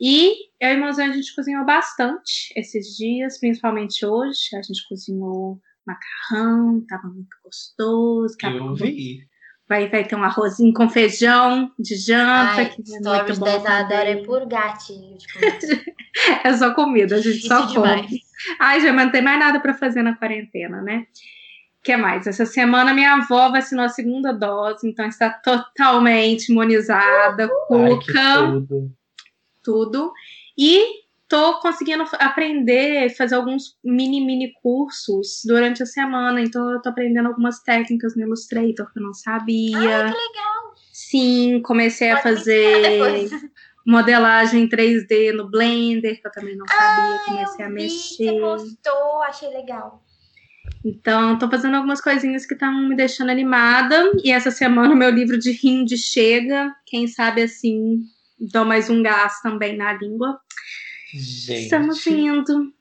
E 0.00 0.34
eu 0.60 0.70
e 0.70 0.76
Mozão, 0.76 1.06
a 1.06 1.12
gente 1.12 1.34
cozinhou 1.34 1.64
bastante 1.64 2.52
esses 2.54 2.96
dias, 2.96 3.40
principalmente 3.40 4.04
hoje. 4.04 4.54
A 4.54 4.62
gente 4.62 4.86
cozinhou 4.88 5.58
macarrão, 5.86 6.84
tava 6.86 7.08
muito 7.08 7.34
gostoso. 7.42 8.36
Eu 8.42 8.74
vi. 8.74 9.26
Vai, 9.68 9.88
vai 9.88 10.04
ter 10.04 10.14
um 10.14 10.22
arrozinho 10.22 10.72
com 10.72 10.88
feijão 10.88 11.72
de 11.78 11.96
janta, 11.96 12.60
Ai, 12.60 12.68
que 12.68 12.82
é 12.82 13.00
muito 13.00 13.02
da 13.02 13.22
bom 13.34 13.56
Isadora 13.60 14.10
é 14.10 14.16
por 14.24 14.46
gatilho. 14.46 15.16
Tipo, 15.18 15.40
É 16.44 16.56
só 16.56 16.72
comida, 16.72 17.16
a 17.16 17.18
gente 17.18 17.34
difícil 17.34 17.48
só 17.56 17.66
demais. 17.66 18.06
come. 18.06 18.20
Ai, 18.60 18.80
já 18.80 18.92
não 18.92 19.10
tem 19.10 19.22
mais 19.22 19.38
nada 19.38 19.60
para 19.60 19.74
fazer 19.74 20.02
na 20.02 20.14
quarentena, 20.16 20.80
né? 20.80 21.06
O 21.80 21.82
que 21.82 21.96
mais? 21.96 22.26
Essa 22.26 22.46
semana 22.46 22.94
minha 22.94 23.14
avó 23.14 23.50
vacinou 23.50 23.84
a 23.84 23.88
segunda 23.88 24.32
dose, 24.32 24.88
então 24.88 25.06
está 25.06 25.30
totalmente 25.30 26.50
imunizada, 26.50 27.44
Ai, 27.44 27.98
que 27.98 28.06
cuca, 28.06 28.36
tudo. 28.46 28.92
tudo. 29.62 30.12
E 30.56 30.84
tô 31.28 31.60
conseguindo 31.60 32.04
aprender, 32.14 33.10
fazer 33.16 33.34
alguns 33.34 33.76
mini, 33.84 34.24
mini 34.24 34.52
cursos 34.62 35.42
durante 35.44 35.82
a 35.82 35.86
semana. 35.86 36.40
Então 36.40 36.70
eu 36.72 36.80
tô 36.80 36.88
aprendendo 36.88 37.28
algumas 37.28 37.60
técnicas 37.62 38.16
no 38.16 38.22
Illustrator 38.22 38.92
que 38.92 38.98
eu 38.98 39.02
não 39.02 39.14
sabia. 39.14 39.76
Ai, 39.78 40.12
que 40.12 40.18
legal. 40.18 40.74
Sim, 40.92 41.60
comecei 41.62 42.10
a 42.10 42.20
Pode 42.20 42.40
ensinar 42.40 42.52
fazer 42.52 43.30
modelagem 43.86 44.68
3D 44.68 45.32
no 45.32 45.50
Blender, 45.50 46.20
que 46.20 46.26
eu 46.26 46.32
também 46.32 46.56
não 46.56 46.66
sabia, 46.66 47.16
Ah, 47.16 47.22
comecei 47.26 47.64
a 47.64 47.68
vi, 47.68 47.74
mexer. 47.74 48.24
Você 48.24 48.40
postou, 48.40 49.22
achei 49.22 49.48
legal. 49.50 50.02
Então, 50.84 51.38
tô 51.38 51.50
fazendo 51.50 51.76
algumas 51.76 52.00
coisinhas 52.00 52.46
que 52.46 52.54
estão 52.54 52.72
me 52.88 52.96
deixando 52.96 53.30
animada. 53.30 54.12
E 54.22 54.30
essa 54.30 54.50
semana 54.50 54.94
o 54.94 54.96
meu 54.96 55.10
livro 55.10 55.38
de 55.38 55.58
hindi 55.62 55.96
chega. 55.96 56.72
Quem 56.86 57.08
sabe 57.08 57.42
assim, 57.42 58.00
dou 58.38 58.64
mais 58.64 58.88
um 58.88 59.02
gás 59.02 59.40
também 59.42 59.76
na 59.76 59.92
língua. 59.92 60.38
Gente. 61.18 61.64
Estamos 61.64 62.06
indo. 62.06 62.72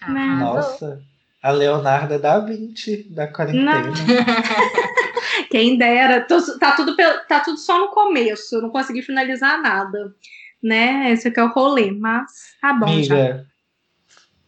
Arrasou. 0.00 0.38
Nossa. 0.38 1.02
A 1.42 1.50
Leonarda 1.50 2.18
da 2.18 2.38
20 2.38 3.04
da 3.10 3.26
quarentena. 3.28 3.82
Não. 3.82 3.92
Quem 5.50 5.76
dera. 5.76 6.22
Tô- 6.22 6.58
tá, 6.58 6.72
tudo, 6.72 6.96
tá 7.28 7.40
tudo 7.40 7.58
só 7.58 7.78
no 7.78 7.88
começo. 7.88 8.56
eu 8.56 8.62
Não 8.62 8.70
consegui 8.70 9.02
finalizar 9.02 9.60
nada. 9.60 10.14
Né? 10.62 11.12
Esse 11.12 11.28
aqui 11.28 11.38
é 11.40 11.44
o 11.44 11.48
rolê. 11.48 11.90
Mas 11.90 12.30
tá 12.60 12.72
bom 12.72 13.02
já. 13.02 13.44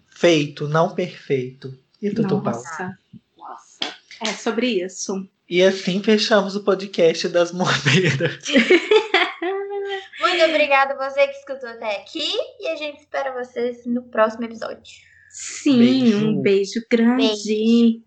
Feito, 0.09 0.67
não 0.67 0.95
perfeito. 0.95 1.79
E 2.01 2.11
tudo 2.11 2.39
bom. 2.39 2.51
Nossa. 2.51 2.99
Nossa. 3.37 3.95
É 4.23 4.33
sobre 4.33 4.83
isso. 4.83 5.29
E 5.49 5.63
assim 5.63 6.03
fechamos 6.03 6.57
o 6.57 6.65
podcast 6.65 7.29
das 7.29 7.53
Morbedas. 7.53 8.39
Obrigada 10.49 10.95
a 10.95 11.11
você 11.11 11.27
que 11.27 11.37
escutou 11.37 11.69
até 11.69 11.97
aqui. 11.97 12.29
E 12.61 12.69
a 12.69 12.77
gente 12.77 13.01
espera 13.01 13.33
vocês 13.33 13.85
no 13.87 14.03
próximo 14.03 14.45
episódio. 14.45 14.83
Sim, 15.31 15.79
Beijo. 15.79 16.29
um 16.29 16.41
beijo 16.41 16.81
grande. 16.91 18.03